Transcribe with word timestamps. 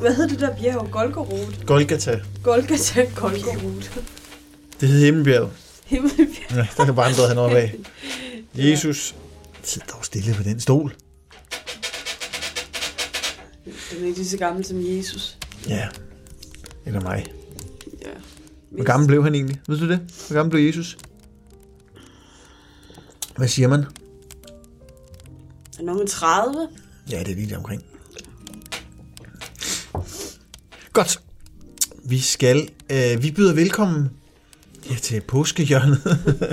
Hvad 0.00 0.14
hedder 0.14 0.28
det 0.28 0.40
der 0.40 0.56
bjerg? 0.56 0.88
Golgorot? 0.92 1.66
Golgata. 1.66 2.20
Golgata 2.42 3.04
Golgorot. 3.16 4.00
Det 4.80 4.88
hed 4.88 5.04
Himmelbjerget. 5.04 5.50
Himmelbjerg. 5.84 6.50
Ja, 6.50 6.66
der 6.76 6.84
kan 6.84 6.96
vandret 6.96 7.28
han 7.28 7.38
op 7.38 7.50
af. 7.52 7.74
Jesus. 8.54 9.14
Sid 9.62 9.82
dog 9.92 10.04
stille 10.04 10.34
på 10.34 10.42
den 10.42 10.60
stol. 10.60 10.94
Den 13.64 14.02
er 14.02 14.06
ikke 14.06 14.18
lige 14.18 14.28
så 14.28 14.36
gammel 14.36 14.64
som 14.64 14.78
Jesus. 14.80 15.38
Ja. 15.68 15.88
Eller 16.86 17.00
mig. 17.00 17.26
Ja. 18.02 18.10
Hvor 18.70 18.84
gammel 18.84 19.06
blev 19.06 19.24
han 19.24 19.34
egentlig? 19.34 19.60
Ved 19.68 19.78
du 19.78 19.88
det? 19.88 20.00
Hvor 20.26 20.34
gammel 20.34 20.50
blev 20.50 20.66
Jesus? 20.66 20.98
Hvad 23.36 23.48
siger 23.48 23.68
man? 23.68 23.84
Er 25.78 25.82
nogen 25.82 26.06
30? 26.06 26.68
Ja, 27.10 27.18
det 27.18 27.30
er 27.30 27.34
lige 27.34 27.56
omkring. 27.56 27.84
Godt. 30.92 31.20
Vi 32.04 32.18
skal, 32.18 32.68
øh, 32.92 33.22
vi 33.22 33.30
byder 33.30 33.54
velkommen 33.54 34.10
ja, 34.90 34.94
til 34.94 35.20
påskehjørnet. 35.20 36.02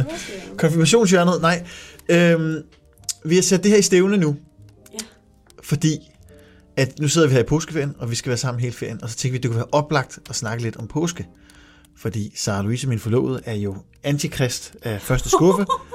Konfirmationshjørnet, 0.58 1.42
nej. 1.42 1.66
Øhm, 2.10 2.64
vi 3.26 3.36
har 3.36 3.42
sat 3.42 3.64
det 3.64 3.72
her 3.72 3.78
i 3.78 3.82
stævne 3.82 4.18
nu. 4.18 4.36
Ja. 4.94 4.98
Fordi, 5.64 5.98
at 6.76 7.00
nu 7.00 7.08
sidder 7.08 7.28
vi 7.28 7.34
her 7.34 7.40
i 7.40 7.44
påskeferien, 7.44 7.96
og 8.00 8.12
vi 8.12 8.16
skal 8.16 8.30
være 8.30 8.38
sammen 8.38 8.62
hele 8.62 8.74
ferien, 8.74 9.04
og 9.04 9.10
så 9.10 9.16
tænkte 9.16 9.32
vi, 9.32 9.38
at 9.38 9.44
det 9.44 9.50
kunne 9.50 9.58
være 9.58 9.70
oplagt 9.72 10.20
at 10.30 10.36
snakke 10.36 10.64
lidt 10.64 10.76
om 10.78 10.88
påske. 10.88 11.28
Fordi 11.98 12.34
Sara 12.36 12.62
Louise, 12.62 12.88
min 12.88 13.00
forlovede, 13.00 13.42
er 13.46 13.56
jo 13.56 13.76
antikrist 14.04 14.76
af 14.82 15.02
første 15.02 15.30
skuffe. 15.30 15.66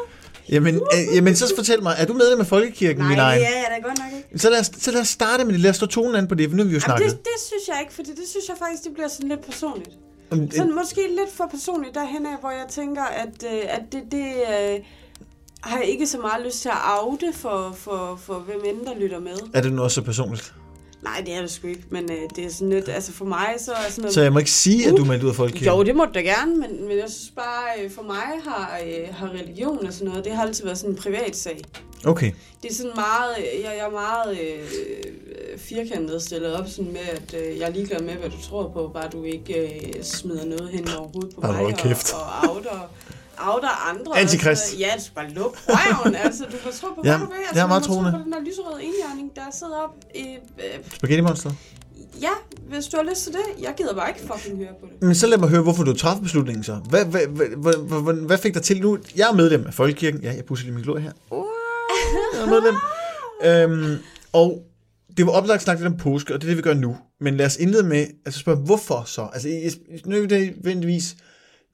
jamen, 0.48 0.74
øh, 0.74 1.16
jamen, 1.16 1.36
så 1.36 1.52
fortæl 1.56 1.82
mig, 1.82 1.94
er 1.98 2.06
du 2.06 2.12
medlem 2.12 2.40
af 2.40 2.46
Folkekirken, 2.46 2.98
Nej, 2.98 3.08
min 3.08 3.18
det 3.18 3.22
egen? 3.24 3.42
er 3.42 3.46
jeg 3.48 3.66
da 3.82 3.88
godt 3.88 3.98
nok 3.98 4.06
ikke. 4.16 4.38
Så 4.38 4.50
lad, 4.50 4.60
os, 4.60 4.70
så 4.78 4.90
lad 4.92 5.00
os 5.00 5.08
starte 5.08 5.44
med 5.44 5.52
det. 5.52 5.60
Lad 5.60 5.70
os 5.70 5.76
stå 5.76 5.86
tonen 5.86 6.14
an 6.14 6.26
på 6.28 6.34
det, 6.34 6.50
for 6.50 6.56
nu 6.56 6.62
har 6.62 6.68
vi 6.68 6.74
jo 6.74 6.80
Jamen, 6.86 6.98
snakket. 6.98 7.10
det, 7.10 7.18
det 7.24 7.38
synes 7.46 7.68
jeg 7.68 7.76
ikke, 7.80 7.94
fordi 7.94 8.10
det 8.10 8.28
synes 8.28 8.48
jeg 8.48 8.56
faktisk, 8.58 8.84
det 8.84 8.92
bliver 8.94 9.08
sådan 9.08 9.28
lidt 9.28 9.44
personligt. 9.46 9.90
Om- 10.30 10.50
Sådan 10.50 10.74
måske 10.74 11.00
lidt 11.08 11.32
for 11.36 11.46
personligt 11.50 11.94
derhen 11.94 12.26
af, 12.26 12.36
hvor 12.40 12.50
jeg 12.50 12.66
tænker, 12.70 13.02
at, 13.04 13.44
øh, 13.52 13.60
at 13.68 13.82
det, 13.92 14.02
det 14.10 14.26
øh, 14.26 14.78
har 15.62 15.78
jeg 15.78 15.86
ikke 15.88 16.06
så 16.06 16.18
meget 16.18 16.44
lyst 16.46 16.62
til 16.62 16.68
at 16.68 16.74
oute 17.02 17.32
for, 17.34 17.74
for, 17.78 18.20
for 18.26 18.34
hvem 18.34 18.60
end 18.64 18.86
der 18.86 18.94
lytter 19.00 19.20
med. 19.20 19.36
Er 19.54 19.60
det 19.60 19.72
nu 19.72 19.82
også 19.82 19.94
så 19.94 20.02
personligt? 20.02 20.54
Nej, 21.02 21.22
det 21.26 21.34
er 21.34 21.40
det 21.40 21.50
sgu 21.50 21.66
ikke, 21.66 21.82
men 21.90 22.10
øh, 22.12 22.18
det 22.36 22.44
er 22.44 22.50
sådan 22.50 22.70
lidt, 22.70 22.88
altså 22.88 23.12
for 23.12 23.24
mig 23.24 23.54
så 23.58 23.72
er 23.72 23.90
sådan 23.90 24.02
noget... 24.02 24.14
Så 24.14 24.22
jeg 24.22 24.32
må 24.32 24.38
ikke 24.38 24.50
sige, 24.50 24.88
at 24.88 24.96
du 24.96 25.02
er 25.02 25.06
meldt 25.06 25.22
ud 25.24 25.28
af 25.28 25.34
Folkekirken? 25.34 25.78
Jo, 25.78 25.82
det 25.82 25.96
må 25.96 26.04
du 26.04 26.10
da 26.14 26.20
gerne, 26.20 26.56
men, 26.56 26.88
men 26.88 26.98
jeg 26.98 27.10
synes 27.10 27.32
bare, 27.36 27.84
øh, 27.84 27.90
for 27.90 28.02
mig 28.02 28.22
har, 28.44 28.78
øh, 28.86 29.14
har 29.14 29.28
religion 29.28 29.86
og 29.86 29.92
sådan 29.92 30.08
noget, 30.08 30.24
det 30.24 30.32
har 30.32 30.42
altid 30.42 30.64
været 30.64 30.78
sådan 30.78 30.90
en 30.90 30.96
privat 30.96 31.36
sag. 31.36 31.60
Okay. 32.04 32.32
Det 32.62 32.70
er 32.70 32.74
sådan 32.74 32.92
meget, 32.94 33.34
øh, 33.38 33.60
jeg, 33.62 33.72
jeg 33.78 33.86
er 33.86 33.90
meget 33.90 34.38
øh, 34.40 35.58
firkantet 35.58 36.22
stillet 36.22 36.54
op 36.54 36.68
sådan 36.68 36.92
med, 36.92 37.00
at 37.12 37.34
øh, 37.42 37.58
jeg 37.58 37.68
er 37.68 37.72
ligeglad 37.72 38.00
med, 38.00 38.14
hvad 38.14 38.30
du 38.30 38.42
tror 38.42 38.68
på, 38.68 38.90
bare 38.94 39.08
du 39.12 39.24
ikke 39.24 39.54
øh, 39.54 40.02
smider 40.02 40.44
noget 40.44 40.68
hen 40.68 40.88
over 40.98 41.08
hovedet 41.08 41.34
på 41.34 41.40
mig 41.40 41.50
og, 41.50 41.66
og 41.66 42.50
outer, 42.50 42.90
outer 43.38 43.88
andre. 43.90 44.18
Antikrist. 44.18 44.48
Altså, 44.62 44.76
ja, 44.78 44.90
du 44.96 45.02
skal 45.02 45.14
bare 45.14 45.30
lukke 45.30 45.58
røven, 45.68 46.14
altså 46.16 46.44
du 46.44 46.56
kan 46.62 46.72
tro 46.80 46.86
på, 46.94 47.02
hvad 47.02 47.10
Ja, 47.12 47.18
du 47.18 47.24
vil. 47.24 47.34
Altså, 47.38 47.54
jeg 47.54 47.62
er 47.62 47.66
meget 47.68 47.84
du 47.84 47.88
på 47.88 48.18
den 48.24 48.32
der 48.32 48.40
lyserøde 48.40 48.82
enhjørning, 48.82 49.36
der 49.36 49.42
sidder 49.58 49.76
op 49.76 49.94
i... 50.14 50.20
Øh, 50.58 50.84
Spaghetti 50.96 51.20
Monster. 51.22 51.50
ja, 52.20 52.30
hvis 52.68 52.86
du 52.86 52.96
har 52.96 53.04
lyst 53.10 53.22
til 53.24 53.32
det. 53.32 53.62
Jeg 53.62 53.74
gider 53.76 53.94
bare 53.94 54.08
ikke 54.08 54.20
fucking 54.32 54.56
høre 54.58 54.74
på 54.80 54.86
det. 54.92 55.02
Men 55.02 55.14
så 55.14 55.26
lad 55.26 55.38
mig 55.38 55.48
høre, 55.48 55.62
hvorfor 55.62 55.84
du 55.84 55.92
træffede 55.94 56.22
beslutningen 56.22 56.64
så. 56.64 56.74
Hvad, 56.74 57.04
hvad, 57.04 57.26
hvad, 57.26 57.46
hvad, 57.56 58.02
hvad, 58.02 58.14
hvad 58.14 58.38
fik 58.38 58.54
dig 58.54 58.62
til 58.62 58.80
nu? 58.80 58.98
Jeg 59.16 59.28
er 59.28 59.34
medlem 59.34 59.66
af 59.66 59.74
Folkekirken. 59.74 60.20
Ja, 60.22 60.32
jeg 60.34 60.44
pusser 60.44 60.64
lige 60.66 60.74
min 60.74 60.84
glorie 60.84 61.02
her. 61.02 61.12
Jeg 62.34 62.42
er 62.42 62.46
medlem. 62.46 62.74
Øhm, 63.44 63.98
og 64.32 64.62
det 65.16 65.26
var 65.26 65.32
oplagt 65.32 65.62
snak 65.62 65.78
lidt 65.78 65.86
om 65.86 65.96
påske, 65.96 66.34
og 66.34 66.40
det 66.40 66.46
er 66.46 66.50
det, 66.50 66.56
vi 66.56 66.62
gør 66.62 66.74
nu. 66.74 66.96
Men 67.20 67.36
lad 67.36 67.46
os 67.46 67.56
indlede 67.56 67.82
med, 67.82 68.06
altså 68.26 68.40
spørge, 68.40 68.58
hvorfor 68.58 69.02
så? 69.06 69.28
Altså, 69.32 69.48
nu 70.06 70.16
er 70.22 70.26
det 70.26 70.52
nødvendigvis 70.56 71.16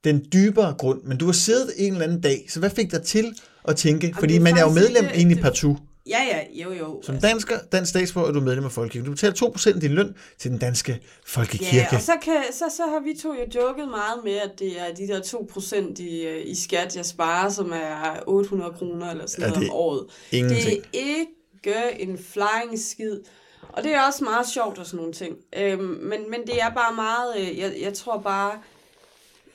den 0.04 0.24
dybere 0.32 0.74
grund, 0.78 1.02
men 1.02 1.18
du 1.18 1.24
har 1.26 1.32
siddet 1.32 1.72
en 1.76 1.92
eller 1.92 2.04
anden 2.06 2.20
dag, 2.20 2.46
så 2.48 2.58
hvad 2.60 2.70
fik 2.70 2.90
dig 2.90 3.02
til 3.02 3.34
at 3.64 3.76
tænke? 3.76 4.14
Fordi 4.18 4.38
man 4.38 4.56
er 4.56 4.62
jo 4.62 4.68
medlem 4.70 5.04
ikke- 5.04 5.16
egentlig 5.16 5.38
partout. 5.42 5.76
Ja, 6.06 6.18
ja, 6.32 6.62
jo, 6.64 6.72
jo. 6.72 7.02
Som 7.02 7.18
dansker, 7.20 7.58
dansk 7.72 7.90
statsborger 7.90 8.28
er 8.28 8.32
du 8.32 8.40
medlem 8.40 8.64
af 8.64 8.72
Folkekirken. 8.72 9.06
Du 9.06 9.10
betaler 9.10 9.34
2% 9.34 9.74
af 9.74 9.80
din 9.80 9.90
løn 9.92 10.14
til 10.38 10.50
den 10.50 10.58
danske 10.58 11.00
folkekirke. 11.26 11.76
Ja, 11.76 11.96
og 11.96 12.02
så, 12.02 12.12
kan, 12.22 12.34
så, 12.52 12.64
så 12.76 12.82
har 12.82 13.00
vi 13.04 13.18
to 13.22 13.28
jo 13.34 13.60
joket 13.62 13.88
meget 13.88 14.20
med, 14.24 14.32
at 14.32 14.50
det 14.58 14.80
er 14.80 14.94
de 14.94 15.08
der 15.08 15.20
2% 15.20 16.02
i, 16.02 16.22
øh, 16.26 16.46
i 16.46 16.54
skat, 16.54 16.96
jeg 16.96 17.04
sparer, 17.06 17.50
som 17.50 17.72
er 17.72 18.22
800 18.26 18.72
kroner 18.78 19.10
eller 19.10 19.26
sådan 19.26 19.44
Ja, 19.44 19.50
noget 19.50 19.68
om 19.70 19.74
året. 19.76 20.04
ingenting. 20.32 20.64
Det 20.64 20.76
er 20.76 21.16
ikke 21.18 22.00
en 22.02 22.18
flying 22.32 22.80
skid. 22.90 23.20
Og 23.68 23.82
det 23.84 23.94
er 23.94 24.00
også 24.06 24.24
meget 24.24 24.46
sjovt 24.48 24.78
og 24.78 24.86
sådan 24.86 24.96
nogle 24.96 25.12
ting. 25.12 25.36
Øhm, 25.58 25.80
men, 25.82 26.20
men 26.30 26.40
det 26.46 26.60
er 26.62 26.70
bare 26.74 26.94
meget, 26.94 27.34
øh, 27.38 27.58
jeg, 27.58 27.72
jeg 27.82 27.94
tror 27.94 28.18
bare, 28.20 28.52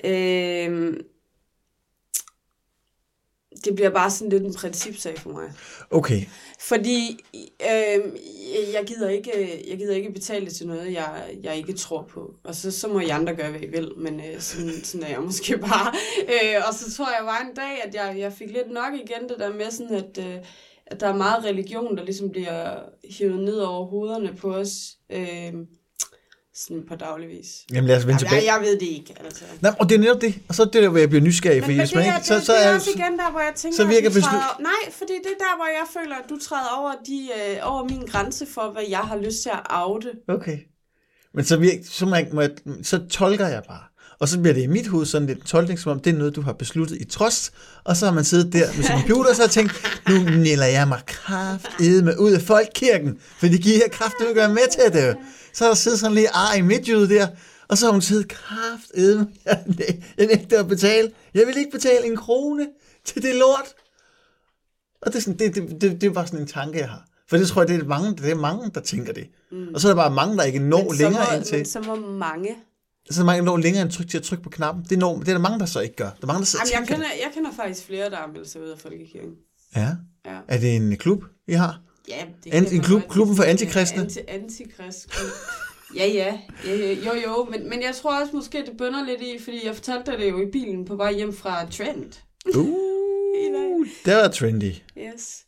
øhm, 0.03 1.01
det 3.65 3.75
bliver 3.75 3.89
bare 3.89 4.11
sådan 4.11 4.29
lidt 4.29 4.43
en 4.43 4.53
principsag 4.53 5.19
for 5.19 5.29
mig. 5.29 5.51
Okay, 5.91 6.21
Fordi 6.59 7.19
øh, 7.41 8.01
jeg, 8.73 8.83
gider 8.87 9.09
ikke, 9.09 9.63
jeg 9.69 9.77
gider 9.77 9.95
ikke 9.95 10.11
betale 10.11 10.49
til 10.49 10.67
noget, 10.67 10.93
jeg, 10.93 11.37
jeg 11.43 11.57
ikke 11.57 11.73
tror 11.73 12.01
på. 12.01 12.35
Og 12.43 12.55
så, 12.55 12.71
så 12.71 12.87
må 12.87 12.99
I 12.99 13.09
andre 13.09 13.35
gøre, 13.35 13.51
hvad 13.51 13.61
I 13.61 13.67
vil. 13.67 13.91
Men 13.97 14.19
øh, 14.19 14.39
sådan, 14.39 14.83
sådan 14.83 15.07
er 15.07 15.11
jeg 15.11 15.21
måske 15.21 15.57
bare. 15.69 15.93
Øh, 16.23 16.61
og 16.67 16.73
så 16.73 16.93
tror 16.93 17.05
jeg 17.05 17.25
bare 17.25 17.49
en 17.49 17.55
dag, 17.55 17.83
at 17.83 17.95
jeg, 17.95 18.19
jeg 18.19 18.33
fik 18.33 18.51
lidt 18.51 18.71
nok 18.71 18.93
igen 18.93 19.29
det 19.29 19.39
der 19.39 19.53
med, 19.53 19.71
sådan 19.71 19.95
at, 19.95 20.17
øh, 20.17 20.45
at 20.85 20.99
der 20.99 21.07
er 21.07 21.17
meget 21.17 21.45
religion, 21.45 21.97
der 21.97 22.03
ligesom 22.03 22.31
bliver 22.31 22.79
hivet 23.09 23.39
ned 23.39 23.57
over 23.57 23.85
hovederne 23.85 24.35
på 24.35 24.55
os. 24.55 24.97
Øh, 25.09 25.53
sådan 26.55 26.83
på 26.89 26.95
dagligvis. 26.95 27.47
jamen 27.73 27.87
lad 27.87 27.97
os 27.97 28.07
vende 28.07 28.19
tilbage. 28.19 28.35
jeg, 28.35 28.45
jeg 28.45 28.61
ved 28.61 28.73
det 28.79 28.85
ikke, 28.87 29.13
altså. 29.25 29.43
Nej, 29.61 29.71
og 29.79 29.89
det 29.89 29.95
er 29.95 29.99
netop 29.99 30.21
det. 30.21 30.35
Og 30.47 30.55
så 30.55 30.61
er 30.61 30.65
det 30.65 30.83
der, 30.83 30.89
hvor 30.89 30.99
jeg 30.99 31.09
bliver 31.09 31.23
nysgerrig. 31.23 31.61
Fordi 31.63 31.73
men 31.73 31.85
hvis 31.85 31.95
man 31.95 32.05
ikke, 32.05 32.17
så, 32.27 32.35
det, 32.35 32.43
så 32.45 32.53
det 32.53 32.65
er 32.65 32.73
også 32.75 32.89
igen 32.95 33.17
der, 33.19 33.31
hvor 33.31 33.39
jeg 33.39 33.53
tænker, 33.55 33.75
så 33.77 33.85
virker 33.85 34.09
at 34.09 34.15
beslut- 34.15 34.23
træder, 34.29 34.57
Nej, 34.61 34.91
fordi 34.91 35.13
det 35.23 35.31
er 35.35 35.39
der, 35.45 35.55
hvor 35.55 35.65
jeg 35.65 35.85
føler, 35.93 36.15
at 36.15 36.29
du 36.29 36.37
træder 36.47 36.69
over, 36.79 36.91
de, 37.07 37.29
øh, 37.39 37.57
over 37.71 37.83
min 37.83 38.01
grænse 38.07 38.45
for, 38.53 38.71
hvad 38.73 38.83
jeg 38.89 38.99
har 38.99 39.17
lyst 39.17 39.41
til 39.41 39.49
at 39.55 39.61
oute. 39.69 40.11
Okay. 40.27 40.57
Men 41.33 41.45
så, 41.45 41.57
virker, 41.57 41.83
så, 41.91 42.05
jeg, 42.15 42.27
må 42.33 42.41
jeg, 42.41 42.49
så 42.83 42.99
tolker 43.09 43.47
jeg 43.47 43.63
bare. 43.67 43.83
Og 44.19 44.27
så 44.29 44.39
bliver 44.39 44.53
det 44.53 44.61
i 44.61 44.67
mit 44.67 44.87
hoved 44.87 45.05
sådan 45.05 45.27
lidt 45.27 45.39
en 45.39 45.45
tolkning, 45.45 45.79
som 45.79 45.91
om 45.91 45.99
det 45.99 46.13
er 46.13 46.17
noget, 46.17 46.35
du 46.35 46.41
har 46.41 46.53
besluttet 46.53 46.97
i 47.01 47.05
trods. 47.05 47.51
Og 47.83 47.97
så 47.97 48.05
har 48.05 48.13
man 48.13 48.23
siddet 48.23 48.53
der 48.53 48.67
med 48.75 48.83
sin 48.83 48.95
computer, 48.99 49.29
og 49.29 49.35
så 49.35 49.41
har 49.41 49.49
tænkt, 49.49 50.01
nu 50.09 50.15
nælder 50.19 50.65
jeg 50.65 50.87
mig 50.87 51.01
kraftedme 51.07 52.19
ud 52.19 52.31
af 52.31 52.41
folkekirken, 52.41 53.17
for 53.39 53.47
det 53.47 53.61
giver 53.61 53.77
jeg 53.77 53.91
kraft, 53.91 54.13
du 54.19 54.33
gøre 54.33 54.49
med 54.49 54.71
til 54.71 55.01
det. 55.01 55.17
Så 55.53 55.63
har 55.63 55.69
der 55.69 55.75
siddet 55.75 55.99
sådan 55.99 56.15
lige 56.15 56.29
ar 56.29 56.53
i 56.53 56.61
midtjyde 56.61 57.09
der, 57.09 57.27
og 57.67 57.77
så 57.77 57.85
har 57.85 57.91
hun 57.91 58.01
siddet 58.01 58.27
kraftedme. 58.27 59.27
Jeg, 59.45 59.65
jeg 60.17 60.27
nægter 60.27 60.59
at 60.59 60.67
betale. 60.67 61.11
Jeg 61.33 61.47
vil 61.47 61.57
ikke 61.57 61.71
betale 61.71 62.05
en 62.05 62.17
krone 62.17 62.67
til 63.05 63.21
det 63.21 63.35
lort. 63.35 63.73
Og 65.01 65.11
det 65.13 65.15
er, 65.15 65.21
sådan, 65.21 65.39
det, 65.39 65.55
det, 65.55 65.81
det, 65.81 66.01
det 66.01 66.03
er 66.03 66.13
bare 66.13 66.27
sådan 66.27 66.39
en 66.39 66.47
tanke, 66.47 66.79
jeg 66.79 66.89
har. 66.89 67.05
For 67.29 67.37
det 67.37 67.47
tror 67.47 67.61
jeg, 67.61 67.67
det 67.67 67.79
er 67.79 67.83
mange, 67.83 68.15
det 68.15 68.31
er 68.31 68.35
mange 68.35 68.71
der 68.75 68.81
tænker 68.81 69.13
det. 69.13 69.27
Mm. 69.51 69.67
Og 69.73 69.81
så 69.81 69.87
er 69.87 69.93
der 69.93 70.01
bare 70.01 70.11
mange, 70.11 70.37
der 70.37 70.43
ikke 70.43 70.59
når 70.59 70.83
Men 70.83 70.95
så 70.95 71.03
længere 71.03 71.25
må, 71.31 71.37
ind 71.37 71.43
til. 71.43 71.57
Men 71.57 71.65
så 71.65 71.81
må 71.81 71.95
mange... 71.95 72.55
Så 73.11 73.19
er 73.19 73.23
der 73.23 73.25
mange, 73.25 73.39
der 73.39 73.45
når 73.45 73.57
længere 73.57 73.83
end 73.83 73.91
tryk 73.91 74.09
til 74.09 74.17
at 74.17 74.23
trykke 74.23 74.43
på 74.43 74.49
knappen. 74.49 74.83
Det 74.83 74.91
er, 74.91 74.99
når, 74.99 75.19
det 75.19 75.27
er 75.27 75.33
der 75.33 75.39
mange, 75.39 75.59
der 75.59 75.65
så 75.65 75.79
ikke 75.79 75.95
gør. 75.95 76.09
Der 76.09 76.23
er 76.23 76.25
mange, 76.27 76.39
der 76.39 76.45
sidder 76.45 76.65
Jamen, 76.73 76.89
jeg, 76.89 76.95
kender, 76.95 77.07
jeg 77.07 77.31
kender 77.33 77.51
faktisk 77.51 77.85
flere, 77.85 78.09
der 78.09 78.15
har 78.15 78.27
meldt 78.27 78.49
sig 78.49 78.61
ud 78.61 78.67
af 78.67 78.79
Folkekirken. 78.79 79.31
Ja. 79.75 79.89
Ja, 80.25 80.39
Er 80.47 80.57
det 80.57 80.75
en 80.75 80.97
klub, 80.97 81.23
I 81.47 81.53
har? 81.53 81.81
Ja 82.07 82.25
det 82.43 82.53
An- 82.53 82.65
kan 82.65 82.73
en 82.73 82.81
klub- 82.81 83.09
klubben 83.09 83.35
for 83.35 83.43
antikristne? 83.43 84.01
Anti, 84.01 84.19
antikrist. 84.27 85.09
Ja, 85.95 86.05
ja, 86.07 86.39
ja, 86.65 86.93
jo, 86.93 87.13
jo, 87.25 87.47
men, 87.51 87.69
men 87.69 87.81
jeg 87.81 87.95
tror 87.95 88.21
også 88.21 88.35
måske, 88.35 88.57
det 88.65 88.77
bønder 88.77 89.05
lidt 89.05 89.21
i, 89.21 89.39
fordi 89.43 89.65
jeg 89.65 89.75
fortalte 89.75 90.11
dig 90.11 90.19
det 90.19 90.29
jo 90.29 90.41
i 90.41 90.51
bilen 90.51 90.85
på 90.85 90.95
vej 90.95 91.13
hjem 91.13 91.33
fra 91.33 91.65
Trent. 91.69 92.23
Uh, 92.55 93.85
det 94.05 94.15
var 94.15 94.27
trendy. 94.27 94.71
Yes. 94.97 95.45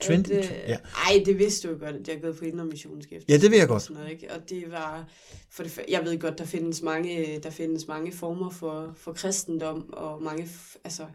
Trendy, 0.00 0.30
At, 0.30 0.44
øh, 0.44 0.50
ja. 0.68 0.76
Ej, 1.06 1.22
det 1.26 1.38
vidste 1.38 1.68
du 1.68 1.72
jo 1.72 1.78
godt, 1.80 1.96
at 1.96 2.08
jeg 2.08 2.16
er 2.16 2.20
gået 2.20 2.36
på 2.38 2.44
indre 2.44 2.64
missionsskæft. 2.64 3.28
Ja, 3.28 3.36
det 3.36 3.50
ved 3.50 3.58
jeg 3.58 3.68
godt. 3.68 3.82
Sådan 3.82 3.96
noget, 3.96 4.10
ikke? 4.12 4.30
Og 4.30 4.50
det 4.50 4.70
var, 4.70 5.04
for 5.50 5.62
det, 5.62 5.80
jeg 5.88 6.04
ved 6.04 6.18
godt, 6.18 6.38
der 6.38 6.44
findes 6.44 6.82
mange, 6.82 7.40
der 7.42 7.50
findes 7.50 7.88
mange 7.88 8.12
former 8.12 8.50
for, 8.50 8.94
for 8.96 9.12
kristendom, 9.12 9.92
og 9.92 10.22
mange, 10.22 10.48
altså, 10.84 11.06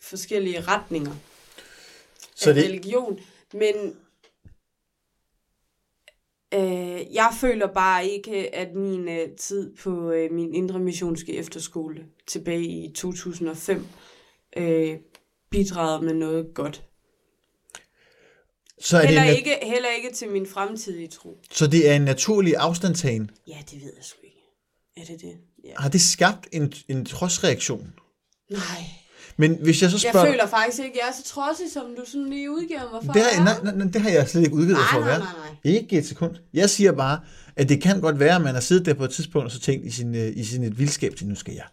forskellige 0.00 0.60
retninger 0.60 1.12
Så 2.40 2.48
af 2.48 2.54
det, 2.54 2.64
religion. 2.64 3.18
Men 3.52 3.74
øh, 6.54 7.14
jeg 7.14 7.32
føler 7.40 7.66
bare 7.66 8.06
ikke, 8.06 8.54
at 8.54 8.74
min 8.74 9.08
øh, 9.08 9.28
tid 9.38 9.76
på 9.76 10.10
øh, 10.10 10.32
min 10.32 10.54
indre 10.54 10.78
missionske 10.78 11.36
efterskole 11.36 12.06
tilbage 12.26 12.64
i 12.84 12.92
2005 12.92 13.86
øh, 14.56 14.96
bidrager 15.50 16.00
med 16.00 16.14
noget 16.14 16.54
godt. 16.54 16.84
så, 18.80 18.96
er 18.96 19.00
det 19.00 19.08
Heller 19.08 19.22
en, 19.22 19.36
ikke, 19.36 19.58
heller 19.62 19.88
ikke 19.96 20.12
til 20.14 20.28
min 20.28 20.46
fremtidige 20.46 21.08
tro. 21.08 21.38
så 21.50 21.66
det 21.66 21.88
er 21.88 21.94
en 21.94 22.02
naturlig 22.02 22.56
afstandtagen. 22.56 23.30
Ja, 23.48 23.58
det 23.70 23.80
ved 23.82 23.92
jeg 23.96 24.04
sgu 24.04 24.18
ikke. 24.24 24.40
Er 24.96 25.04
det 25.04 25.20
det? 25.20 25.36
Ja. 25.64 25.72
Har 25.76 25.88
det 25.88 26.00
skabt 26.00 26.48
en, 26.52 26.72
en 26.88 27.04
trodsreaktion? 27.04 27.92
Nej. 28.50 28.60
Men 29.36 29.58
hvis 29.62 29.82
jeg 29.82 29.90
så 29.90 30.00
Jeg 30.04 30.10
spørger... 30.12 30.30
føler 30.32 30.46
faktisk 30.46 30.78
ikke, 30.78 30.98
jeg 31.02 31.08
er 31.08 31.16
så 31.24 31.32
trodsig, 31.34 31.66
som 31.72 31.82
du 31.96 32.02
sådan 32.06 32.30
lige 32.30 32.50
udgiver 32.50 32.80
mig 32.92 33.00
for. 33.06 33.12
det, 33.12 33.22
har, 33.22 33.44
nej, 33.44 33.54
nej, 33.64 33.74
nej, 33.74 33.86
det 33.92 34.00
har 34.00 34.10
jeg 34.10 34.28
slet 34.28 34.42
ikke 34.42 34.54
udgivet 34.54 34.78
nej, 34.78 34.86
for 34.92 34.98
at 34.98 35.06
være. 35.06 35.18
nej, 35.18 35.28
nej. 35.64 35.72
Ikke 35.74 35.98
et 35.98 36.06
sekund. 36.06 36.34
Jeg 36.54 36.70
siger 36.70 36.92
bare, 36.92 37.20
at 37.56 37.68
det 37.68 37.82
kan 37.82 38.00
godt 38.00 38.18
være, 38.20 38.34
at 38.36 38.42
man 38.42 38.54
har 38.54 38.60
siddet 38.60 38.86
der 38.86 38.94
på 38.94 39.04
et 39.04 39.10
tidspunkt 39.10 39.44
og 39.46 39.52
så 39.52 39.60
tænkt 39.60 39.86
i 39.86 39.90
sin, 39.90 40.14
øh, 40.14 40.32
i 40.36 40.44
sin 40.44 40.64
et 40.64 40.78
vildskab 40.78 41.14
til, 41.16 41.26
nu 41.26 41.34
skal 41.34 41.54
jeg. 41.54 41.64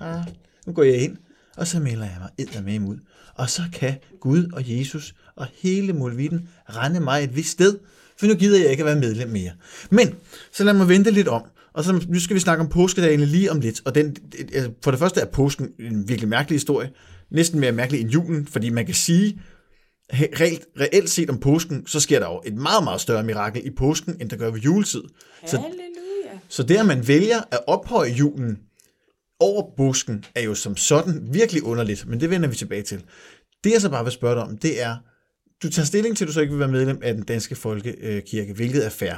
Ah, 0.00 0.24
Nu 0.66 0.72
går 0.72 0.82
jeg 0.82 0.96
ind, 0.96 1.16
og 1.56 1.66
så 1.66 1.80
melder 1.80 2.04
jeg 2.04 2.16
mig 2.20 2.30
eddermame 2.38 2.88
ud. 2.88 2.96
Og 3.34 3.50
så 3.50 3.62
kan 3.72 3.94
Gud 4.20 4.50
og 4.52 4.62
Jesus 4.78 5.14
og 5.36 5.46
hele 5.62 5.92
mulvitten 5.92 6.48
rende 6.76 7.00
mig 7.00 7.24
et 7.24 7.36
vist 7.36 7.50
sted, 7.50 7.78
for 8.18 8.26
nu 8.26 8.34
gider 8.34 8.60
jeg 8.60 8.70
ikke 8.70 8.80
at 8.80 8.86
være 8.86 8.96
medlem 8.96 9.28
mere. 9.28 9.50
Men, 9.90 10.14
så 10.52 10.64
lad 10.64 10.74
mig 10.74 10.88
vente 10.88 11.10
lidt 11.10 11.28
om. 11.28 11.42
Og 11.74 11.84
så, 11.84 12.04
nu 12.08 12.20
skal 12.20 12.34
vi 12.34 12.40
snakke 12.40 12.64
om 12.64 12.68
påskedagene 12.68 13.26
lige 13.26 13.50
om 13.50 13.60
lidt. 13.60 13.82
Og 13.84 13.94
den, 13.94 14.16
altså, 14.38 14.70
for 14.84 14.90
det 14.90 15.00
første 15.00 15.20
er 15.20 15.26
påsken 15.26 15.68
en 15.78 16.08
virkelig 16.08 16.28
mærkelig 16.28 16.54
historie. 16.54 16.90
Næsten 17.30 17.60
mere 17.60 17.72
mærkelig 17.72 18.00
end 18.00 18.10
julen, 18.10 18.46
fordi 18.46 18.70
man 18.70 18.86
kan 18.86 18.94
sige, 18.94 19.40
reelt, 20.12 20.64
reelt 20.80 21.10
set 21.10 21.30
om 21.30 21.40
påsken, 21.40 21.86
så 21.86 22.00
sker 22.00 22.18
der 22.18 22.26
jo 22.26 22.42
et 22.46 22.54
meget, 22.54 22.84
meget 22.84 23.00
større 23.00 23.22
mirakel 23.22 23.66
i 23.66 23.70
påsken, 23.70 24.16
end 24.20 24.30
der 24.30 24.36
gør 24.36 24.50
ved 24.50 24.60
juletid. 24.60 25.02
Så, 25.46 25.56
Halleluja. 25.56 26.38
så 26.48 26.62
det, 26.62 26.76
at 26.76 26.86
man 26.86 27.08
vælger 27.08 27.40
at 27.50 27.60
ophøje 27.66 28.10
julen 28.10 28.58
over 29.40 29.62
påsken, 29.76 30.24
er 30.34 30.42
jo 30.42 30.54
som 30.54 30.76
sådan 30.76 31.28
virkelig 31.32 31.62
underligt, 31.62 32.06
men 32.06 32.20
det 32.20 32.30
vender 32.30 32.48
vi 32.48 32.56
tilbage 32.56 32.82
til. 32.82 33.04
Det, 33.64 33.72
jeg 33.72 33.80
så 33.80 33.90
bare 33.90 34.04
vil 34.04 34.12
spørge 34.12 34.34
dig 34.34 34.42
om, 34.42 34.58
det 34.58 34.82
er, 34.82 34.96
du 35.62 35.70
tager 35.70 35.86
stilling 35.86 36.16
til, 36.16 36.24
at 36.24 36.28
du 36.28 36.32
så 36.32 36.40
ikke 36.40 36.52
vil 36.52 36.60
være 36.60 36.68
medlem 36.68 36.98
af 37.02 37.14
den 37.14 37.22
danske 37.22 37.54
folkekirke, 37.54 38.52
hvilket 38.52 38.86
er 38.86 38.90
fair. 38.90 39.14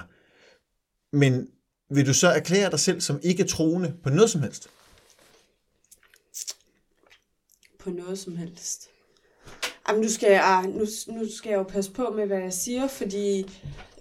Men 1.17 1.47
vil 1.95 2.07
du 2.07 2.15
så 2.15 2.29
erklære 2.29 2.71
dig 2.71 2.81
selv 2.81 3.01
som 3.01 3.21
ikke 3.23 3.45
troende 3.45 3.95
på 4.03 4.11
noget 4.11 4.31
som 4.31 4.43
helst? 4.43 4.71
På 7.79 7.91
noget 7.91 8.19
som 8.19 8.37
helst. 8.37 8.91
Jamen, 9.89 10.03
nu 10.03 10.09
skal, 10.09 10.31
jeg, 10.31 10.43
ah, 10.45 10.65
nu, 10.65 10.87
nu 11.09 11.33
skal 11.37 11.51
jeg 11.51 11.57
jo 11.57 11.63
passe 11.63 11.93
på 11.93 12.11
med, 12.11 12.27
hvad 12.27 12.39
jeg 12.39 12.53
siger, 12.53 12.87
fordi 12.87 13.51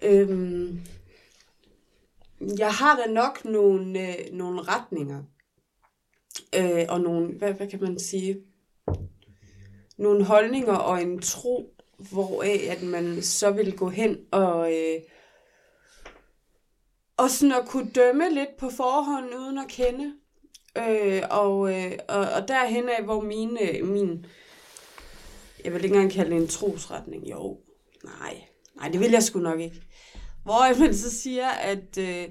øhm, 0.02 0.82
jeg 2.58 2.72
har 2.72 2.96
da 2.96 3.12
nok 3.12 3.46
nogle, 3.46 4.08
øh, 4.08 4.34
nogle 4.34 4.62
retninger. 4.62 5.24
Øh, 6.56 6.86
og 6.90 7.02
nogle, 7.02 7.34
hvad, 7.38 7.54
hvad 7.54 7.68
kan 7.68 7.82
man 7.82 8.00
sige? 8.00 8.38
Nogle 9.98 10.24
holdninger 10.24 10.74
og 10.74 11.02
en 11.02 11.20
tro, 11.20 11.74
hvoraf 12.12 12.68
at 12.70 12.84
man 12.84 13.22
så 13.22 13.52
vil 13.52 13.78
gå 13.78 13.90
hen 13.90 14.18
og, 14.32 14.74
øh, 14.74 15.02
og 17.18 17.30
sådan 17.30 17.52
at 17.52 17.68
kunne 17.68 17.90
dømme 17.96 18.30
lidt 18.30 18.58
på 18.60 18.70
forhånd 18.78 19.26
uden 19.40 19.58
at 19.58 19.68
kende. 19.68 20.12
Øh, 20.78 21.22
og, 21.30 21.74
øh, 21.74 21.92
og, 22.10 22.20
og 22.20 22.48
derhen 22.48 22.90
af, 22.90 23.04
hvor 23.04 23.22
mine, 23.22 23.60
min, 23.84 24.26
jeg 25.66 25.74
vil 25.74 25.84
ikke 25.84 25.96
engang 25.96 26.12
kalde 26.12 26.32
det 26.32 26.42
en 26.42 26.48
trosretning, 26.48 27.32
jo, 27.32 27.58
nej, 28.04 28.38
nej, 28.76 28.90
det 28.90 29.00
vil 29.00 29.12
jeg 29.12 29.24
sgu 29.24 29.40
nok 29.40 29.60
ikke. 29.60 29.82
Hvor 30.44 30.80
man 30.80 30.96
så 30.96 31.22
siger, 31.22 31.48
at 31.48 31.98
øh, 31.98 32.26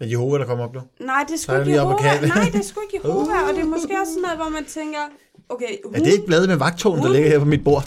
Er 0.00 0.06
Jehova, 0.06 0.38
der 0.38 0.44
kommer 0.44 0.64
op 0.64 0.74
nu? 0.74 0.80
nej, 1.00 1.24
det 1.28 1.34
er 1.34 1.38
sgu 1.38 1.58
ikke 1.58 1.72
Jehova, 1.72 2.26
nej, 2.26 2.44
det 2.52 2.58
er 2.58 2.62
sgu 2.62 2.80
ikke 2.80 3.06
Jehova, 3.08 3.48
og 3.48 3.54
det 3.54 3.60
er 3.60 3.64
måske 3.66 4.00
også 4.00 4.12
sådan 4.12 4.22
noget, 4.22 4.36
hvor 4.38 4.48
man 4.48 4.64
tænker, 4.64 4.98
okay, 5.48 5.78
hun, 5.84 5.94
Er 5.96 5.98
det 5.98 6.12
ikke 6.12 6.26
bladet 6.26 6.48
med 6.48 6.56
vagtårn, 6.56 6.98
der 6.98 7.08
ligger 7.12 7.28
her 7.28 7.38
på 7.38 7.44
mit 7.44 7.64
bord? 7.64 7.84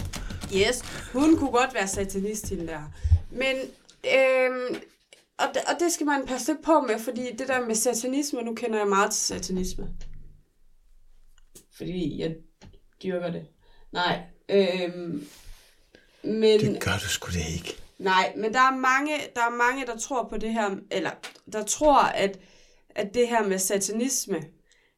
Yes, 0.56 0.84
hun 1.14 1.38
kunne 1.38 1.52
godt 1.52 1.74
være 1.74 1.88
satanist, 1.88 2.50
hende 2.50 2.68
der. 2.68 2.82
Men, 3.32 3.56
øhm, 4.16 4.76
og, 5.40 5.54
det, 5.54 5.62
og 5.68 5.80
det 5.80 5.92
skal 5.92 6.06
man 6.06 6.26
passe 6.26 6.52
lidt 6.52 6.64
på 6.64 6.82
med, 6.82 7.00
fordi 7.00 7.36
det 7.36 7.48
der 7.48 7.66
med 7.66 7.76
satanisme, 7.76 8.42
nu 8.42 8.56
kender 8.56 8.78
jeg 8.78 8.88
meget 8.88 9.12
til 9.12 9.22
satanisme. 9.22 9.90
Fordi 11.78 12.22
jeg 12.22 12.36
dyrker 13.04 13.32
det. 13.32 13.48
Nej, 13.92 14.22
øhm, 14.50 15.28
men... 16.24 16.60
Det 16.60 16.84
gør 16.84 16.98
du 17.04 17.08
sgu 17.08 17.32
da 17.34 17.46
ikke. 17.54 17.76
Nej, 17.98 18.34
men 18.38 18.54
der 18.54 18.60
er 18.60 18.76
mange, 18.76 19.14
der 19.36 19.42
er 19.42 19.56
mange, 19.56 19.86
der 19.86 19.98
tror 19.98 20.28
på 20.30 20.38
det 20.38 20.54
her, 20.54 20.76
eller 20.92 21.12
der 21.54 21.64
tror, 21.64 22.02
at, 22.02 22.40
at 22.90 23.14
det 23.14 23.28
her 23.28 23.48
med 23.48 23.60
satanisme, 23.60 24.42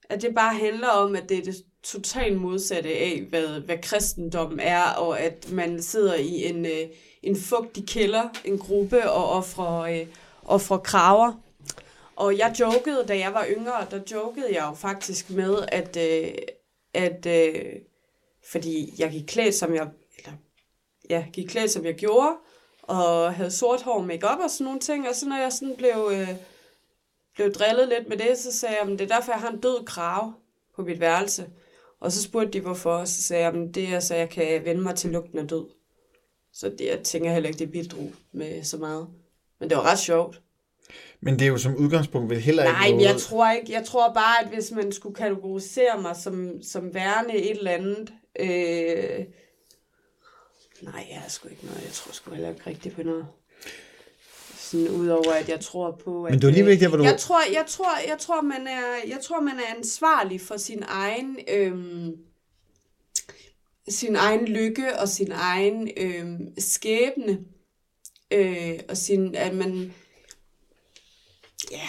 at 0.10 0.22
det 0.22 0.36
bare 0.36 0.56
handler 0.56 0.88
om, 0.88 1.16
at 1.16 1.30
det 1.30 1.38
er 1.38 1.44
det 1.44 1.56
totalt 1.84 2.38
modsatte 2.38 2.90
af, 2.90 3.26
hvad, 3.30 3.60
hvad 3.60 3.78
kristendom 3.82 4.60
er, 4.62 4.84
og 4.84 5.20
at 5.20 5.52
man 5.52 5.82
sidder 5.82 6.16
i 6.16 6.46
en, 6.46 6.66
øh, 6.66 6.88
en 7.24 7.38
fugtig 7.38 7.88
kælder, 7.88 8.30
en 8.46 8.58
gruppe, 8.58 9.12
og 9.12 9.30
offrer, 9.30 9.80
øh, 9.82 10.08
offrer 10.46 10.78
kraver. 10.78 11.34
Og 12.16 12.38
jeg 12.38 12.56
jokede, 12.60 13.06
da 13.08 13.18
jeg 13.18 13.34
var 13.34 13.46
yngre, 13.50 13.88
der 13.92 14.00
jokede 14.12 14.54
jeg 14.54 14.66
jo 14.70 14.74
faktisk 14.76 15.30
med, 15.30 15.66
at, 15.68 15.98
øh, 15.98 16.34
at 16.94 17.26
øh, 17.26 17.76
fordi 18.52 18.94
jeg 18.98 19.12
gik 19.12 19.24
klædt, 19.28 19.56
som 19.56 19.76
jeg, 19.76 19.90
eller, 20.18 20.32
ja, 21.10 21.26
gik 21.34 21.48
klædt, 21.48 21.72
som 21.72 21.86
jeg 21.86 21.96
gjorde, 21.96 22.36
og 22.82 23.34
havde 23.34 23.52
sort 23.52 23.82
hår, 23.82 24.02
makeup 24.02 24.40
og 24.44 24.50
sådan 24.50 24.66
nogle 24.66 24.80
ting, 24.80 25.10
og 25.10 25.16
så 25.16 25.28
når 25.28 25.38
jeg 25.38 25.54
sådan 25.54 25.76
blev, 25.78 26.10
øh, 26.12 26.30
blev 27.36 27.54
drillet 27.54 27.88
lidt 27.88 28.10
med 28.10 28.18
det, 28.18 28.38
så 28.38 28.52
sagde 28.52 28.76
jeg, 28.76 28.92
at 28.92 29.00
det 29.00 29.12
er 29.12 29.16
derfor, 29.16 29.32
jeg 29.32 29.42
har 29.42 29.52
en 29.52 29.60
død 29.60 29.86
krav 29.86 30.34
på 30.76 30.82
mit 30.82 31.00
værelse. 31.00 31.50
Og 32.00 32.12
så 32.12 32.22
spurgte 32.22 32.52
de, 32.52 32.60
hvorfor, 32.60 32.94
og 32.94 33.08
så 33.08 33.22
sagde 33.24 33.44
jeg, 33.44 33.54
at 33.54 33.76
det 33.76 33.88
er, 33.88 34.00
så 34.00 34.16
jeg 34.16 34.30
kan 34.30 34.66
vende 34.66 34.82
mig 34.82 34.96
til 34.96 35.10
lugten 35.10 35.40
af 35.40 35.48
død. 35.48 35.66
Så 36.54 36.70
det, 36.70 36.86
jeg 36.86 37.04
tænker 37.04 37.34
heller 37.34 37.50
ikke, 37.50 37.60
det 37.60 37.72
bidrog 37.72 38.12
med 38.32 38.64
så 38.64 38.78
meget. 38.78 39.08
Men 39.62 39.70
det 39.70 39.78
var 39.78 39.84
ret 39.84 40.00
sjovt. 40.00 40.42
Men 41.22 41.34
det 41.40 41.42
er 41.46 41.50
jo 41.50 41.58
som 41.58 41.76
udgangspunkt 41.76 42.30
vel 42.30 42.40
heller 42.42 42.64
Nej, 42.64 42.86
ikke 42.88 43.00
jeg 43.02 43.08
noget... 43.08 43.22
tror 43.22 43.52
ikke. 43.52 43.72
Jeg 43.74 43.86
tror 43.86 44.14
bare, 44.14 44.44
at 44.44 44.50
hvis 44.50 44.72
man 44.72 44.92
skulle 44.92 45.16
kategorisere 45.16 46.02
mig 46.02 46.16
som, 46.16 46.64
som 46.64 46.94
værende 46.94 47.34
et 47.36 47.58
eller 47.58 47.72
andet... 47.72 48.14
Øh... 48.40 49.26
Nej, 50.82 51.08
jeg 51.12 51.22
er 51.26 51.30
sgu 51.30 51.48
ikke 51.50 51.66
noget. 51.66 51.82
Jeg 51.84 51.92
tror 51.94 52.12
sgu 52.14 52.32
heller 52.32 52.50
ikke 52.50 52.62
rigtigt 52.68 52.96
på 52.96 53.04
noget. 53.04 53.26
Sådan 54.58 54.90
udover, 54.90 55.32
at 55.34 55.50
jeg 55.50 55.60
tror 55.60 55.92
på... 56.04 56.24
At, 56.24 56.32
Men 56.32 56.40
det 56.40 56.44
var 56.48 56.50
alligevel 56.50 56.72
ikke 56.72 56.84
der, 56.84 56.90
hvor 56.90 56.98
du- 56.98 57.04
Jeg 57.04 57.18
tror, 57.18 57.40
jeg 57.54 57.66
tror, 57.68 57.98
jeg 58.08 58.18
tror, 58.20 58.42
man 58.42 58.68
er, 58.68 58.96
jeg 59.08 59.20
tror, 59.24 59.42
man 59.42 59.54
er 59.56 59.76
ansvarlig 59.78 60.42
for 60.42 60.58
sin 60.58 60.84
egen... 60.88 61.38
Øhm, 61.48 62.12
sin 63.90 64.16
egen 64.16 64.46
lykke 64.46 65.00
og 65.00 65.10
sin 65.10 65.32
egen 65.32 65.90
øhm, 65.98 66.40
skæbne. 66.58 67.40
Øh, 68.32 68.80
og 68.90 68.98
sin, 68.98 69.36
at 69.36 69.54
man... 69.56 69.94
Ja, 71.72 71.88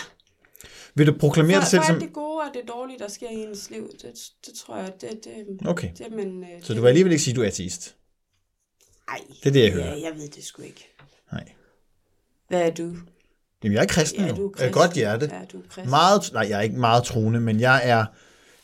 Vil 0.94 1.06
du 1.06 1.12
proklamere 1.18 1.54
dig 1.56 1.62
for, 1.62 1.70
selv 1.70 1.82
for 1.82 1.86
som... 1.86 2.00
det 2.00 2.12
gode 2.12 2.38
og 2.40 2.50
det 2.54 2.62
dårlige, 2.68 2.98
der 2.98 3.08
sker 3.08 3.30
i 3.30 3.34
ens 3.34 3.70
liv, 3.70 3.88
det, 4.02 4.12
det 4.46 4.54
tror 4.54 4.76
jeg, 4.76 4.92
det, 5.00 5.10
det, 5.24 5.66
Okay, 5.68 5.90
det 5.98 6.12
man... 6.12 6.42
øh, 6.44 6.62
så 6.62 6.68
det, 6.68 6.76
du 6.76 6.80
vil 6.82 6.88
alligevel 6.88 7.12
ikke 7.12 7.24
sige, 7.24 7.32
at 7.32 7.36
du 7.36 7.42
er 7.42 7.46
ateist? 7.46 7.96
Ej, 9.08 9.20
Det 9.42 9.46
er 9.48 9.52
det, 9.52 9.60
jeg 9.60 9.68
ja, 9.68 9.74
hører. 9.74 9.94
jeg 9.96 10.12
ved 10.16 10.28
det 10.28 10.44
sgu 10.44 10.62
ikke. 10.62 10.88
Nej. 11.32 11.52
Hvad 12.48 12.62
er 12.62 12.70
du? 12.70 12.96
Jamen, 13.64 13.74
jeg 13.76 13.82
er 13.82 13.86
kristen 13.86 14.24
Ja, 14.26 14.32
du 14.32 14.46
er 14.46 14.50
kristen. 14.52 14.72
godt 14.72 14.92
hjerte. 14.92 15.30
Ja, 15.32 15.40
du 15.52 15.58
er 15.58 15.62
kristen. 15.68 15.90
Meget, 15.90 16.30
nej, 16.32 16.46
jeg 16.48 16.58
er 16.58 16.62
ikke 16.62 16.76
meget 16.76 17.04
troende, 17.04 17.40
men 17.40 17.60
jeg 17.60 17.80
er 17.84 18.04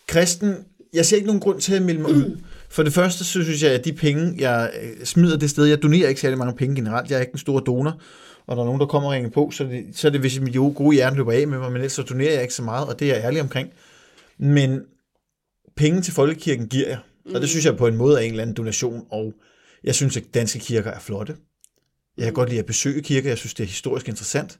kristen. 0.06 0.64
Jeg 0.92 1.06
ser 1.06 1.16
ikke 1.16 1.26
nogen 1.26 1.40
grund 1.40 1.61
til 1.61 1.75
at 1.75 1.82
melde 1.82 2.00
mig 2.00 2.11
ud. 2.11 2.40
For 2.70 2.82
det 2.82 2.92
første, 2.92 3.25
så 3.25 3.42
synes 3.44 3.62
jeg, 3.62 3.72
at 3.72 3.84
de 3.84 3.92
penge, 3.92 4.34
jeg 4.38 4.70
øh, 4.82 5.04
smider 5.04 5.37
det 5.37 5.50
sted, 5.50 5.64
jeg 5.64 5.82
donerer 5.82 6.08
ikke 6.08 6.20
særlig 6.20 6.38
mange 6.38 6.54
penge 6.56 6.76
generelt. 6.76 7.10
Jeg 7.10 7.16
er 7.16 7.20
ikke 7.20 7.32
en 7.32 7.38
stor 7.38 7.60
donor. 7.60 8.00
Og 8.46 8.56
der 8.56 8.62
er 8.62 8.66
nogen, 8.66 8.80
der 8.80 8.87
kommer 8.87 9.08
og 9.08 9.12
ringer 9.12 9.30
på, 9.30 9.50
så 9.50 9.64
er 9.64 9.68
det, 9.68 9.87
så 9.92 10.08
er 10.08 10.12
det 10.12 10.20
hvis 10.20 10.40
mit 10.40 10.54
gode 10.54 10.94
hjerte 10.94 11.16
løber 11.16 11.32
af 11.32 11.48
med 11.48 11.58
mig, 11.58 11.72
men 11.72 11.76
ellers 11.76 11.92
så 11.92 12.02
donerer 12.02 12.32
jeg 12.32 12.42
ikke 12.42 12.54
så 12.54 12.62
meget, 12.62 12.88
og 12.88 12.98
det 12.98 13.10
er 13.10 13.14
jeg 13.14 13.25
ærlig 13.25 13.40
omkring. 13.40 13.70
Men 14.38 14.80
penge 15.76 16.02
til 16.02 16.12
folkekirken 16.12 16.68
giver 16.68 16.88
jeg. 16.88 16.98
Og 17.34 17.40
det 17.40 17.48
synes 17.48 17.64
jeg 17.64 17.76
på 17.76 17.87
en 17.87 17.96
måde 17.96 18.16
er 18.16 18.20
en 18.20 18.30
eller 18.30 18.42
anden 18.42 18.56
donation, 18.56 19.06
og 19.10 19.34
jeg 19.84 19.94
synes, 19.94 20.16
at 20.16 20.22
danske 20.34 20.58
kirker 20.58 20.90
er 20.90 20.98
flotte. 20.98 21.37
Jeg 22.16 22.25
kan 22.25 22.34
godt 22.34 22.48
lide 22.48 22.58
at 22.58 22.66
besøge 22.66 23.02
kirker, 23.02 23.28
jeg 23.28 23.38
synes, 23.38 23.54
det 23.54 23.64
er 23.64 23.68
historisk 23.68 24.08
interessant. 24.08 24.58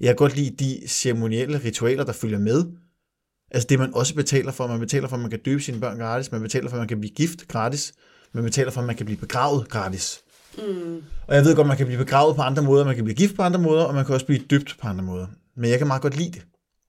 Jeg 0.00 0.08
kan 0.08 0.16
godt 0.16 0.36
lide 0.36 0.64
de 0.64 0.88
ceremonielle 0.88 1.60
ritualer, 1.64 2.04
der 2.04 2.12
følger 2.12 2.38
med. 2.38 2.64
Altså 3.50 3.66
det, 3.66 3.78
man 3.78 3.94
også 3.94 4.14
betaler 4.14 4.52
for. 4.52 4.66
Man 4.66 4.80
betaler 4.80 5.08
for, 5.08 5.16
at 5.16 5.22
man 5.22 5.30
kan 5.30 5.40
døbe 5.44 5.62
sine 5.62 5.80
børn 5.80 5.98
gratis. 5.98 6.32
Man 6.32 6.42
betaler 6.42 6.68
for, 6.68 6.76
at 6.76 6.80
man 6.80 6.88
kan 6.88 7.00
blive 7.00 7.14
gift 7.14 7.48
gratis. 7.48 7.92
Man 8.32 8.44
betaler 8.44 8.70
for, 8.70 8.80
at 8.80 8.86
man 8.86 8.96
kan 8.96 9.06
blive 9.06 9.18
begravet 9.18 9.68
gratis. 9.68 10.20
Mm. 10.58 11.02
Og 11.26 11.34
jeg 11.34 11.44
ved 11.44 11.56
godt, 11.56 11.66
man 11.66 11.76
kan 11.76 11.86
blive 11.86 11.98
begravet 11.98 12.36
på 12.36 12.42
andre 12.42 12.62
måder, 12.62 12.84
man 12.84 12.94
kan 12.94 13.04
blive 13.04 13.16
gift 13.16 13.36
på 13.36 13.42
andre 13.42 13.60
måder, 13.60 13.84
og 13.84 13.94
man 13.94 14.04
kan 14.04 14.14
også 14.14 14.26
blive 14.26 14.42
døbt 14.50 14.76
på 14.80 14.88
andre 14.88 15.04
måder. 15.04 15.26
Men 15.56 15.70
jeg 15.70 15.78
kan 15.78 15.86
meget 15.86 16.02
godt 16.02 16.16
lide 16.16 16.30
det. 16.30 16.46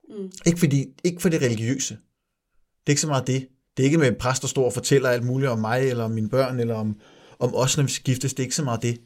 Mm. 0.10 0.32
Ikke, 0.46 0.60
fordi, 0.60 0.86
ikke 1.04 1.22
for 1.22 1.30
det 1.30 1.42
religiøse. 1.42 1.94
Det 1.94 2.88
er 2.88 2.92
ikke 2.92 3.02
så 3.02 3.08
meget 3.08 3.28
det. 3.28 3.48
Det 3.78 3.84
er 3.84 3.86
ikke 3.86 3.98
med 3.98 4.08
en 4.08 4.16
præst, 4.16 4.42
der 4.42 4.48
står 4.48 4.66
og 4.66 4.74
fortæller 4.74 5.10
alt 5.10 5.24
muligt 5.24 5.52
om 5.52 5.60
mig, 5.60 5.90
eller 5.90 6.04
om 6.04 6.12
mine 6.12 6.30
børn, 6.30 6.60
eller 6.60 6.76
om, 6.76 7.00
om 7.40 7.56
os, 7.56 7.78
når 7.78 7.84
vi 7.84 7.92
skal 7.92 8.04
giftes. 8.04 8.34
Det 8.34 8.40
er 8.40 8.46
ikke 8.46 8.56
så 8.56 8.64
meget 8.64 8.82
det. 8.82 9.00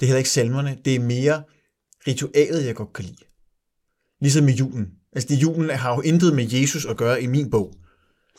Det 0.00 0.02
er 0.02 0.06
heller 0.06 0.18
ikke 0.18 0.30
salmerne. 0.30 0.78
Det 0.84 0.94
er 0.94 1.00
mere 1.00 1.42
ritualet, 2.06 2.66
jeg 2.66 2.74
godt 2.74 2.92
kan 2.92 3.04
lide. 3.04 3.24
Ligesom 4.20 4.48
i 4.48 4.52
julen. 4.52 4.99
Altså, 5.12 5.28
det 5.28 5.42
julen 5.42 5.70
har 5.70 5.94
jo 5.94 6.00
intet 6.00 6.34
med 6.34 6.46
Jesus 6.50 6.86
at 6.86 6.96
gøre 6.96 7.22
i 7.22 7.26
min 7.26 7.50
bog. 7.50 7.72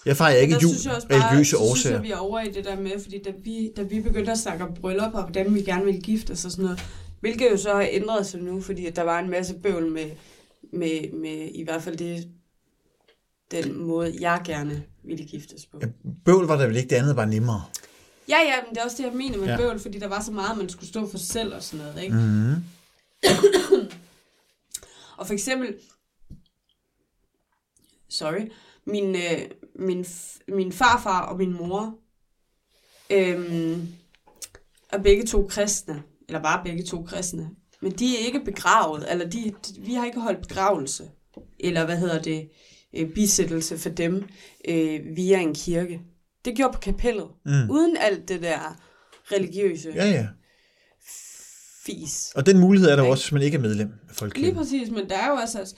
Jeg 0.05 0.17
fejrer 0.17 0.37
ikke 0.37 0.53
jul 0.53 0.71
synes 0.71 0.85
jeg 0.85 0.93
også 0.95 1.07
af 1.09 1.19
bare, 1.19 1.29
religiøse 1.29 1.49
så 1.51 1.57
synes 1.57 1.71
årsager. 1.71 1.95
jeg, 1.95 2.03
vi 2.03 2.11
er 2.11 2.17
over 2.17 2.39
i 2.41 2.51
det 2.51 2.65
der 2.65 2.75
med, 2.81 2.91
fordi 3.01 3.21
da 3.23 3.31
vi, 3.43 3.71
da 3.77 3.81
vi 3.81 4.01
begyndte 4.01 4.31
at 4.31 4.37
snakke 4.37 4.63
om 4.63 4.73
bryllup 4.73 5.13
og 5.13 5.23
hvordan 5.23 5.55
vi 5.55 5.61
gerne 5.61 5.85
ville 5.85 6.01
gifte 6.01 6.31
os 6.31 6.45
og 6.45 6.51
sådan 6.51 6.63
noget, 6.65 6.83
hvilket 7.19 7.51
jo 7.51 7.57
så 7.57 7.73
har 7.73 7.87
ændret 7.91 8.25
sig 8.27 8.39
nu, 8.39 8.61
fordi 8.61 8.85
at 8.85 8.95
der 8.95 9.01
var 9.01 9.19
en 9.19 9.29
masse 9.29 9.53
bøvl 9.63 9.91
med, 9.91 10.09
med, 10.73 11.13
med 11.13 11.49
i 11.53 11.63
hvert 11.63 11.81
fald 11.83 11.97
det 11.97 12.27
den 13.51 13.77
måde, 13.83 14.15
jeg 14.19 14.41
gerne 14.45 14.83
ville 15.03 15.25
giftes 15.25 15.65
på. 15.65 15.79
Ja, 15.81 15.87
bøvl 16.25 16.47
var 16.47 16.57
der 16.57 16.67
vel 16.67 16.75
ikke, 16.77 16.89
det 16.89 16.95
andet 16.95 17.15
var 17.15 17.25
nemmere. 17.25 17.63
Ja, 18.29 18.37
ja, 18.37 18.55
men 18.65 18.69
det 18.75 18.77
er 18.81 18.85
også 18.85 18.97
det, 18.97 19.03
jeg 19.03 19.13
mener 19.13 19.37
med 19.37 19.47
Ja. 19.47 19.57
bøvl, 19.57 19.79
fordi 19.79 19.99
der 19.99 20.07
var 20.07 20.21
så 20.21 20.31
meget, 20.31 20.57
man 20.57 20.69
skulle 20.69 20.89
stå 20.89 21.09
for 21.11 21.17
selv 21.17 21.53
og 21.55 21.63
sådan 21.63 21.85
noget, 21.85 22.03
ikke? 22.03 22.15
Mm. 22.15 22.55
Og 25.17 25.27
for 25.27 25.33
eksempel, 25.33 25.73
sorry, 28.11 28.51
min, 28.87 29.15
øh, 29.15 29.41
min, 29.75 30.05
min 30.47 30.71
farfar 30.71 31.21
og 31.25 31.37
min 31.37 31.53
mor 31.53 31.95
øhm, 33.09 33.87
er 34.89 34.97
begge 35.03 35.23
to 35.25 35.47
kristne, 35.49 36.03
eller 36.27 36.41
var 36.41 36.63
begge 36.63 36.83
to 36.83 37.03
kristne, 37.03 37.49
men 37.81 37.91
de 37.91 38.15
er 38.17 38.25
ikke 38.25 38.39
begravet, 38.45 39.11
eller 39.11 39.29
de, 39.29 39.53
de, 39.67 39.81
vi 39.81 39.93
har 39.93 40.05
ikke 40.05 40.19
holdt 40.19 40.47
begravelse, 40.47 41.09
eller 41.59 41.85
hvad 41.85 41.97
hedder 41.97 42.21
det, 42.21 42.49
øh, 42.95 43.09
bisættelse 43.13 43.77
for 43.77 43.89
dem 43.89 44.23
øh, 44.67 44.99
via 45.15 45.39
en 45.39 45.53
kirke. 45.55 46.01
Det 46.45 46.55
gjorde 46.55 46.73
på 46.73 46.79
kapellet, 46.79 47.27
Mm. 47.45 47.69
uden 47.71 47.97
alt 47.97 48.27
det 48.29 48.41
der 48.41 48.81
religiøse 49.31 49.91
Ja, 49.95 50.05
ja. 50.09 50.27
fis. 51.85 52.31
Og 52.35 52.45
den 52.45 52.59
mulighed 52.59 52.89
er 52.89 52.95
der 52.95 53.03
Ikke? 53.03 53.11
også, 53.11 53.23
hvis 53.25 53.31
man 53.31 53.41
ikke 53.41 53.57
er 53.57 53.61
medlem 53.61 53.87
af 53.87 54.07
Lige 54.07 54.15
Folkekirken. 54.15 54.55
præcis, 54.55 54.89
men 54.89 55.09
der 55.09 55.17
er 55.17 55.29
jo 55.29 55.37
altså... 55.37 55.75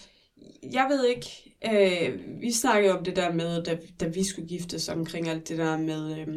Jeg 0.74 0.88
ved 0.90 1.06
ikke... 1.08 1.28
Øh, 1.66 2.20
vi 2.42 2.52
snakkede 2.52 2.98
om 2.98 3.04
det 3.04 3.16
der 3.16 3.34
med, 3.34 3.64
da, 3.64 3.78
da 4.00 4.08
vi 4.08 4.24
skulle 4.24 4.48
giftes, 4.48 4.90
omkring 4.90 5.30
alt 5.30 5.50
det 5.50 5.58
der 5.58 5.78
med... 5.78 6.18
Øh, 6.20 6.28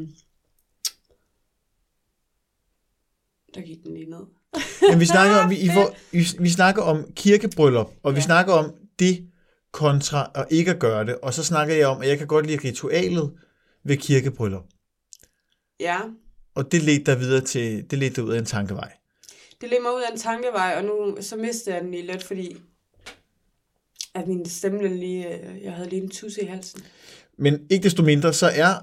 der 3.54 3.60
gik 3.60 3.82
den 3.84 3.94
lige 3.94 4.10
ned. 4.10 4.20
Men 4.90 5.00
vi 5.00 5.06
snakker 5.06 5.36
om, 5.36 5.50
vi, 5.50 5.56
I 5.56 5.68
vi, 6.18 6.26
vi 6.38 6.48
snakker 6.50 6.82
om 6.82 7.12
kirkebryllup, 7.16 7.90
og 8.02 8.12
vi 8.12 8.18
Ja. 8.18 8.24
snakker 8.24 8.52
om 8.52 8.74
det 8.98 9.30
kontra 9.72 10.30
at 10.34 10.46
ikke 10.50 10.70
at 10.70 10.78
gøre 10.78 11.04
det. 11.06 11.18
Og 11.18 11.34
så 11.34 11.44
snakker 11.44 11.74
jeg 11.74 11.86
om, 11.88 12.00
at 12.02 12.08
jeg 12.08 12.18
kan 12.18 12.26
godt 12.26 12.46
lide 12.46 12.68
ritualet 12.68 13.32
ved 13.84 13.96
kirkebryllup. 13.96 14.64
Ja, 15.80 16.00
Og 16.54 16.72
det 16.72 16.82
ledte 16.82 17.12
dig 17.12 17.20
videre 17.20 17.44
til, 17.44 17.90
det 17.90 17.98
ledte 17.98 18.16
dig 18.16 18.24
ud 18.24 18.32
af 18.32 18.38
en 18.38 18.44
tankevej. 18.44 18.92
det 19.60 19.68
ledte 19.70 19.82
mig 19.82 19.94
ud 19.94 20.02
af 20.02 20.12
en 20.12 20.18
tankevej, 20.18 20.74
og 20.76 20.84
nu 20.84 21.16
så 21.20 21.36
mistede 21.36 21.74
jeg 21.74 21.82
den 21.84 21.90
lige 21.90 22.06
lidt, 22.06 22.22
fordi 22.22 22.56
at 24.16 24.28
min 24.28 24.48
stemme 24.48 24.96
lige... 24.96 25.34
øh, 25.34 25.62
Jeg 25.64 25.72
havde 25.72 25.88
lige 25.88 26.02
en 26.02 26.10
tusse 26.10 26.42
i 26.42 26.46
halsen. 26.46 26.80
Men 27.38 27.60
ikke 27.70 27.84
desto 27.84 28.02
mindre, 28.02 28.32
så 28.32 28.46
er, 28.54 28.74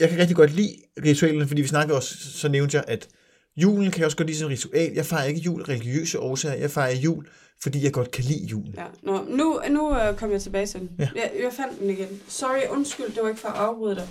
jeg 0.00 0.08
kan 0.08 0.18
rigtig 0.18 0.36
godt 0.36 0.50
lide 0.52 0.76
ritualerne, 1.04 1.48
fordi 1.48 1.62
vi 1.62 1.68
snakker 1.68 1.94
også, 1.94 2.14
så 2.30 2.48
nævnte 2.48 2.76
jeg, 2.76 2.84
at 2.88 3.08
julen 3.56 3.90
kan 3.90 3.98
jeg 3.98 4.06
også 4.06 4.16
godt 4.16 4.26
lide 4.28 4.38
som 4.38 4.48
ritual. 4.48 4.92
Jeg 4.94 5.06
fejrer 5.06 5.24
ikke 5.24 5.40
jul 5.40 5.62
religiøse 5.62 6.20
årsager, 6.20 6.54
jeg 6.54 6.70
fejrer 6.70 6.94
jul, 6.96 7.26
fordi 7.62 7.84
jeg 7.84 7.92
godt 7.92 8.10
kan 8.10 8.24
lide 8.24 8.44
julen. 8.46 8.74
Ja, 8.76 8.84
Nå, 9.02 9.24
nu, 9.28 9.60
nu 9.70 9.96
øh, 9.98 10.16
kom 10.16 10.30
jeg 10.32 10.42
tilbage 10.42 10.66
til 10.66 10.80
den. 10.80 10.90
Ja. 10.98 11.08
Jeg, 11.14 11.30
jeg 11.42 11.52
fandt 11.52 11.80
den 11.80 11.90
igen. 11.90 12.20
Sorry, 12.28 12.68
undskyld, 12.70 13.06
det 13.06 13.22
var 13.22 13.28
ikke 13.28 13.40
for 13.40 13.48
at 13.48 13.56
afbryde 13.56 13.94
dig. 13.96 14.08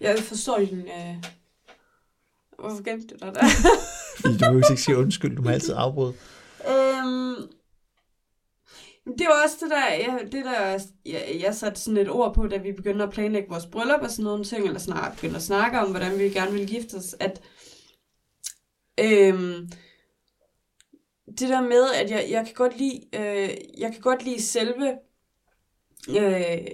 Jeg 0.00 0.18
forstår 0.18 0.58
din... 0.58 0.78
Øh... 0.78 1.24
Hvorfor 2.58 2.82
gemte 2.82 3.06
du 3.14 3.26
dig 3.26 3.34
der? 3.34 3.44
Fordi 4.20 4.38
du 4.38 4.52
vil 4.52 4.64
ikke 4.70 4.82
sige 4.82 4.96
undskyld, 4.96 5.36
du 5.36 5.42
må 5.42 5.50
altid 5.50 5.74
afbryde. 5.76 6.12
øhm... 6.72 7.34
Det 9.06 9.26
var 9.26 9.42
også 9.44 9.56
det 9.60 9.70
der, 9.70 9.86
jeg, 9.86 10.28
det 10.32 10.44
der 10.44 10.78
jeg, 11.06 11.38
jeg 11.40 11.54
satte 11.54 11.80
sådan 11.80 11.96
et 11.96 12.10
ord 12.10 12.34
på, 12.34 12.46
da 12.46 12.56
vi 12.56 12.72
begyndte 12.72 13.04
at 13.04 13.10
planlægge 13.10 13.48
vores 13.48 13.66
bryllup 13.66 14.00
og 14.02 14.10
sådan 14.10 14.24
nogle 14.24 14.44
ting, 14.44 14.66
eller 14.66 14.78
snart 14.78 15.12
begyndte 15.14 15.36
at 15.36 15.42
snakke 15.42 15.78
om, 15.78 15.90
hvordan 15.90 16.18
vi 16.18 16.24
gerne 16.24 16.52
ville 16.52 16.66
gifte 16.66 16.94
os, 16.94 17.16
at 17.20 17.42
øhm, 19.00 19.68
det 21.38 21.48
der 21.48 21.60
med, 21.60 21.90
at 21.94 22.10
jeg, 22.10 22.26
jeg 22.30 22.44
kan 22.46 22.54
godt 22.54 22.78
lide, 22.78 23.00
øh, 23.14 23.50
jeg 23.78 23.92
kan 23.92 24.00
godt 24.00 24.24
lide 24.24 24.42
selve 24.42 24.98
øh, 26.08 26.66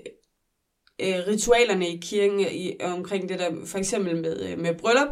øh, 1.00 1.26
ritualerne 1.26 1.88
i 1.88 1.96
kirken 1.96 2.40
i, 2.40 2.76
omkring 2.80 3.28
det 3.28 3.38
der, 3.38 3.66
for 3.66 3.78
eksempel 3.78 4.16
med, 4.16 4.50
øh, 4.50 4.58
med 4.58 4.74
bryllup, 4.74 5.08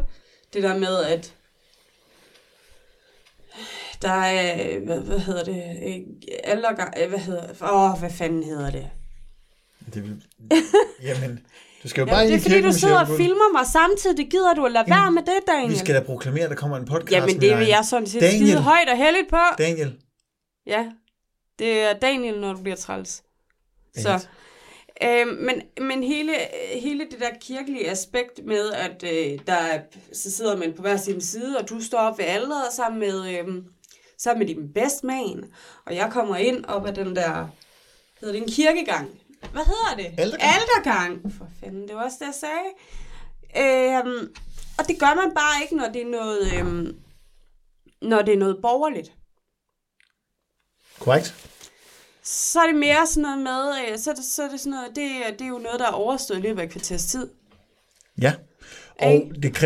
det 0.53 0.63
der 0.63 0.77
med, 0.77 1.03
at 1.03 1.35
der 4.01 4.11
er, 4.11 4.79
hvad, 4.79 4.99
hvad 4.99 5.19
hedder 5.19 5.43
det, 5.43 5.63
øh, 5.87 5.95
øh, 7.03 7.09
hvad 7.09 7.19
hedder, 7.19 7.73
åh, 7.73 7.99
hvad 7.99 8.09
fanden 8.09 8.43
hedder 8.43 8.71
det? 8.71 8.89
Det 9.93 10.03
vil... 10.03 10.23
Jamen, 11.03 11.39
du 11.83 11.87
skal 11.87 12.01
jo 12.01 12.05
bare 12.05 12.15
Jamen, 12.17 12.31
det 12.31 12.37
er 12.37 12.41
fordi, 12.49 12.61
du 12.61 12.71
sidder 12.71 12.99
og 12.99 13.07
filmer 13.07 13.51
mig 13.59 13.65
samtidig, 13.67 14.17
det 14.17 14.29
gider 14.29 14.53
du 14.53 14.65
at 14.65 14.71
lade 14.71 14.85
være 14.89 15.11
med 15.11 15.21
det, 15.21 15.39
Daniel. 15.47 15.71
Vi 15.71 15.77
skal 15.77 15.95
da 15.95 15.99
proklamere, 15.99 16.43
at 16.43 16.49
der 16.49 16.55
kommer 16.55 16.77
en 16.77 16.85
podcast 16.85 17.11
Jamen, 17.11 17.35
med 17.35 17.41
det 17.41 17.57
vil 17.57 17.65
dig. 17.65 17.69
jeg 17.69 17.85
sådan 17.85 18.07
set 18.07 18.21
Daniel. 18.21 18.47
skide 18.47 18.61
højt 18.61 18.89
og 18.89 18.97
heldigt 18.97 19.29
på. 19.29 19.37
Daniel. 19.57 19.95
Ja, 20.65 20.85
det 21.59 21.81
er 21.81 21.93
Daniel, 21.93 22.39
når 22.39 22.53
du 22.53 22.61
bliver 22.61 22.75
træls. 22.75 23.23
Så, 23.97 24.25
øh, 25.03 25.27
men, 25.27 25.61
men 25.81 26.03
hele, 26.03 26.33
hele 26.81 27.05
det 27.11 27.19
der 27.19 27.29
kirkelige 27.41 27.89
aspekt 27.89 28.45
med, 28.45 28.71
at 28.71 29.03
øh, 29.03 29.39
der 29.47 29.53
er, 29.53 29.81
så 30.13 30.31
sidder 30.31 30.57
man 30.57 30.73
på 30.73 30.81
hver 30.81 30.97
sin 30.97 31.21
side, 31.21 31.57
og 31.57 31.69
du 31.69 31.83
står 31.83 31.97
op 31.97 32.17
ved 32.17 32.25
alderet 32.25 32.73
sammen 32.73 32.99
med, 32.99 33.39
øh, 33.39 33.63
sammen 34.23 34.39
med 34.39 34.55
din 34.55 34.73
best 34.73 35.03
man, 35.03 35.53
og 35.85 35.95
jeg 35.95 36.09
kommer 36.11 36.35
ind 36.35 36.65
op 36.65 36.85
ad 36.87 36.93
den 36.93 37.15
der, 37.15 37.47
hedder 38.19 38.33
det 38.33 38.41
en 38.41 38.51
kirkegang? 38.51 39.09
Hvad 39.51 39.61
hedder 39.65 39.95
det? 40.09 40.19
Altergang. 40.19 40.53
Altergang. 40.53 41.33
For 41.37 41.47
fanden, 41.59 41.87
det 41.87 41.95
var 41.95 42.03
også 42.03 42.17
det, 42.19 42.25
jeg 42.25 42.33
sagde. 42.33 42.69
Øh, 43.57 44.29
og 44.77 44.87
det 44.87 44.99
gør 44.99 45.15
man 45.15 45.33
bare 45.35 45.61
ikke, 45.61 45.75
når 45.75 45.89
det 45.89 46.01
er 46.01 46.09
noget, 46.09 46.53
øh, 46.53 46.93
når 48.01 48.21
det 48.21 48.33
er 48.33 48.37
noget 48.37 48.57
borgerligt 48.61 49.13
Korrekt? 50.99 51.35
så 52.23 52.59
er 52.59 52.67
det 52.67 52.75
mere 52.75 53.07
sådan 53.07 53.21
noget 53.21 53.39
med, 53.39 53.91
øh, 53.91 53.99
så 53.99 54.11
er 54.11 54.15
det, 54.15 54.25
så 54.25 54.43
er 54.43 54.49
det 54.49 54.59
sådan 54.59 54.71
noget, 54.71 54.95
det, 54.95 55.39
det 55.39 55.45
er 55.45 55.49
jo 55.49 55.57
noget, 55.57 55.79
der 55.79 55.87
er 55.87 55.91
overstået 55.91 56.37
i 56.37 56.41
løbet 56.41 56.61
af 56.61 56.65
et 56.65 56.71
kvarters 56.71 57.05
tid. 57.05 57.29
Ja. 58.21 58.33
Og 59.01 59.41
det 59.43 59.57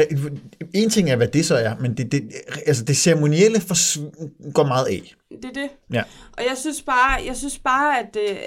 en 0.73 0.89
ting 0.89 1.09
er, 1.09 1.15
hvad 1.15 1.27
det 1.27 1.45
så 1.45 1.55
er, 1.55 1.75
men 1.79 1.97
det, 1.97 2.11
det, 2.11 2.31
altså 2.65 2.83
det 2.83 2.97
ceremonielle 2.97 3.57
forsv- 3.57 4.51
går 4.53 4.63
meget 4.63 4.85
af. 4.85 5.13
Det 5.31 5.45
er 5.45 5.53
det. 5.53 5.69
Ja. 5.93 6.03
Og 6.37 6.43
jeg 6.49 6.57
synes 6.57 6.81
bare, 6.81 7.21
jeg 7.25 7.35
synes 7.35 7.59
bare, 7.59 7.99
at 7.99 8.17
øh, 8.29 8.37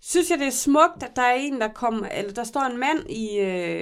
synes 0.00 0.30
jeg, 0.30 0.38
det 0.38 0.46
er 0.46 0.50
smukt, 0.50 1.02
at 1.02 1.10
der 1.16 1.22
er 1.22 1.34
en, 1.34 1.60
der 1.60 1.68
kommer, 1.68 2.08
eller 2.08 2.32
der 2.32 2.44
står 2.44 2.60
en 2.60 2.80
mand 2.80 3.10
i 3.10 3.38
øh, 3.38 3.80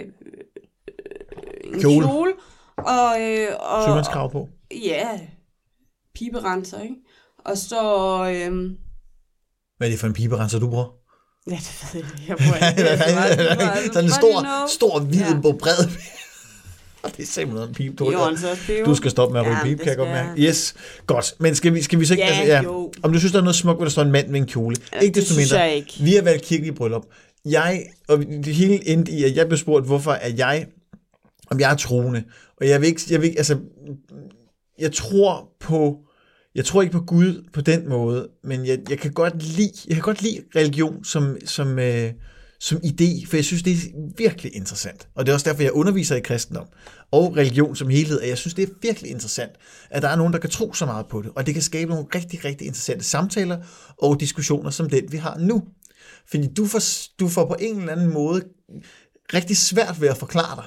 en 1.64 1.80
Kjole. 1.80 1.80
kjole, 1.80 2.06
kjole 2.06 2.32
og, 2.76 3.22
øh, 3.22 3.48
og, 3.60 3.84
Sømandskrav 3.84 4.30
på. 4.32 4.48
ja, 4.84 5.20
piberenser, 6.14 6.80
ikke? 6.82 6.94
Og 7.38 7.58
så, 7.58 7.82
øh, 8.34 8.70
Hvad 9.76 9.88
er 9.88 9.90
det 9.90 10.00
for 10.00 10.06
en 10.06 10.12
piberenser, 10.12 10.58
du 10.58 10.68
bruger? 10.70 11.03
Ja, 11.50 11.56
det 11.56 11.92
ved 11.92 12.00
jeg 12.00 12.10
ikke, 12.10 12.24
jeg 12.28 12.36
bruger 12.36 12.70
ikke 12.70 13.82
så 13.86 13.92
Sådan 13.92 14.04
en 14.04 14.10
stor, 14.10 14.68
stor, 14.68 15.00
hvid, 15.00 15.20
ja. 15.20 15.40
bred. 15.40 15.88
det 17.16 17.22
er 17.22 17.26
simpelthen 17.26 17.68
en 17.68 17.74
pipe. 17.74 17.96
Du, 17.96 18.12
du 18.84 18.94
skal 18.94 19.10
stoppe 19.10 19.32
med 19.32 19.40
at 19.40 19.46
ryge 19.46 19.56
Ja, 19.64 19.70
det 19.70 19.78
kan 19.78 19.88
jeg 19.88 19.96
godt 19.96 20.08
mærke. 20.08 20.40
Yes, 20.40 20.74
godt. 21.06 21.34
Men 21.38 21.54
skal 21.54 21.74
vi, 21.74 21.82
skal 21.82 22.00
vi 22.00 22.04
så 22.04 22.14
ikke... 22.14 22.24
Ja, 22.24 22.30
altså, 22.30 22.52
ja. 22.52 22.62
jo. 22.62 22.92
Om 23.02 23.12
du 23.12 23.18
synes, 23.18 23.32
der 23.32 23.38
er 23.38 23.42
noget 23.42 23.56
smukt, 23.56 23.78
hvor 23.78 23.84
der 23.84 23.90
står 23.90 24.02
en 24.02 24.12
mand 24.12 24.28
med 24.28 24.40
en 24.40 24.46
kjole. 24.46 24.76
Ja, 24.92 24.98
ikke 24.98 25.14
det 25.14 25.22
desto 25.22 25.36
mindre. 25.36 25.58
jeg 25.58 25.76
ikke. 25.76 25.92
Vi 26.00 26.14
har 26.14 26.22
været 26.22 26.42
kirkelig 26.42 26.74
bryllup. 26.74 27.04
Jeg, 27.44 27.86
og 28.08 28.18
det 28.18 28.54
hele 28.54 28.88
endte 28.88 29.12
i, 29.12 29.24
at 29.24 29.36
jeg 29.36 29.46
blev 29.46 29.58
spurgt, 29.58 29.86
hvorfor 29.86 30.12
er 30.12 30.30
jeg, 30.36 30.66
om 31.50 31.60
jeg 31.60 31.72
er 31.72 31.76
troende. 31.76 32.24
Og 32.60 32.68
jeg 32.68 32.80
vil 32.80 32.86
ikke, 32.86 33.00
jeg 33.10 33.20
vil 33.20 33.26
ikke, 33.26 33.38
altså, 33.38 33.58
jeg 34.78 34.92
tror 34.92 35.48
på, 35.60 35.98
jeg 36.54 36.64
tror 36.64 36.82
ikke 36.82 36.92
på 36.92 37.04
Gud 37.04 37.48
på 37.52 37.60
den 37.60 37.88
måde, 37.88 38.28
men 38.44 38.66
jeg, 38.66 38.78
jeg 38.90 38.98
kan 38.98 39.12
godt 39.12 39.42
lide, 39.42 39.72
jeg 39.86 39.94
kan 39.94 40.02
godt 40.02 40.22
lide 40.22 40.42
religion 40.56 41.04
som, 41.04 41.36
som, 41.44 41.78
øh, 41.78 42.12
som 42.60 42.78
idé, 42.78 43.26
for 43.26 43.36
jeg 43.36 43.44
synes, 43.44 43.62
det 43.62 43.72
er 43.72 43.76
virkelig 44.16 44.56
interessant. 44.56 45.08
Og 45.14 45.26
det 45.26 45.32
er 45.32 45.34
også 45.34 45.50
derfor, 45.50 45.62
jeg 45.62 45.72
underviser 45.72 46.16
i 46.16 46.20
kristendom 46.20 46.66
og 47.10 47.36
religion 47.36 47.76
som 47.76 47.88
helhed, 47.88 48.20
at 48.20 48.28
jeg 48.28 48.38
synes, 48.38 48.54
det 48.54 48.68
er 48.68 48.72
virkelig 48.82 49.10
interessant, 49.10 49.52
at 49.90 50.02
der 50.02 50.08
er 50.08 50.16
nogen, 50.16 50.32
der 50.32 50.38
kan 50.38 50.50
tro 50.50 50.72
så 50.72 50.86
meget 50.86 51.06
på 51.06 51.22
det, 51.22 51.30
og 51.36 51.46
det 51.46 51.54
kan 51.54 51.62
skabe 51.62 51.90
nogle 51.90 52.06
rigtig, 52.14 52.44
rigtig 52.44 52.66
interessante 52.66 53.04
samtaler 53.04 53.58
og 53.98 54.20
diskussioner 54.20 54.70
som 54.70 54.90
den, 54.90 55.12
vi 55.12 55.16
har 55.16 55.38
nu. 55.38 55.64
Fordi 56.30 56.46
du 56.56 56.66
får, 56.66 56.80
du 57.20 57.28
får 57.28 57.46
på 57.46 57.56
en 57.60 57.78
eller 57.78 57.92
anden 57.92 58.12
måde 58.12 58.42
rigtig 59.34 59.56
svært 59.56 60.00
ved 60.00 60.08
at 60.08 60.16
forklare 60.16 60.56
dig. 60.56 60.64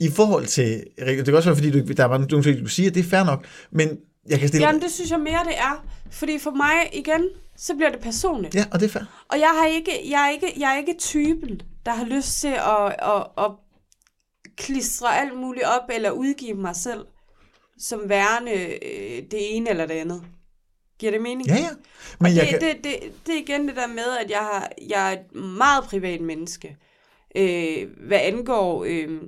I 0.00 0.10
forhold 0.10 0.46
til, 0.46 0.84
det 0.98 1.24
kan 1.24 1.34
også 1.34 1.48
være, 1.48 1.56
fordi 1.56 1.70
du, 1.70 1.92
der 1.92 2.04
var 2.04 2.18
nogle 2.18 2.42
ting, 2.42 2.60
du 2.60 2.66
siger, 2.66 2.90
det 2.90 3.00
er 3.00 3.08
fair 3.08 3.24
nok, 3.24 3.46
men 3.72 3.88
jeg 4.28 4.38
kan 4.38 4.48
stille... 4.48 4.66
Jamen, 4.66 4.82
det 4.82 4.92
synes 4.92 5.10
jeg 5.10 5.20
mere, 5.20 5.44
det 5.44 5.58
er. 5.58 5.84
Fordi 6.10 6.38
for 6.38 6.50
mig, 6.50 6.90
igen, 6.92 7.28
så 7.56 7.74
bliver 7.74 7.90
det 7.90 8.00
personligt. 8.00 8.54
Ja, 8.54 8.64
og 8.72 8.80
det 8.80 8.86
er 8.86 8.90
fair. 8.90 9.24
Og 9.28 9.40
jeg, 9.40 9.48
har 9.48 9.66
ikke, 9.66 10.10
jeg, 10.10 10.26
er 10.26 10.30
ikke, 10.30 10.60
jeg 10.60 10.72
er 10.74 10.78
ikke 10.78 10.94
typen, 10.98 11.60
der 11.86 11.92
har 11.92 12.04
lyst 12.04 12.40
til 12.40 12.48
at, 12.48 12.86
at, 12.86 13.44
at 13.44 13.50
klistre 14.56 15.20
alt 15.20 15.36
muligt 15.36 15.64
op, 15.64 15.90
eller 15.94 16.10
udgive 16.10 16.54
mig 16.54 16.76
selv 16.76 17.04
som 17.78 18.00
værende 18.08 18.52
øh, 18.52 19.22
det 19.30 19.56
ene 19.56 19.70
eller 19.70 19.86
det 19.86 19.94
andet. 19.94 20.22
Giver 20.98 21.12
det 21.12 21.22
mening? 21.22 21.48
Ja, 21.48 21.54
ja. 21.54 21.68
Men 22.20 22.36
jeg 22.36 22.42
det, 22.42 22.60
kan... 22.60 22.60
det, 22.60 22.84
det, 22.84 23.12
det 23.26 23.34
er 23.34 23.38
igen 23.38 23.68
det 23.68 23.76
der 23.76 23.86
med, 23.86 24.18
at 24.24 24.30
jeg, 24.30 24.38
har, 24.38 24.70
jeg 24.88 25.12
er 25.12 25.18
et 25.18 25.34
meget 25.34 25.84
privat 25.84 26.20
menneske. 26.20 26.76
Øh, 27.36 27.88
hvad 28.06 28.18
angår 28.22 28.84
øh, 28.84 29.20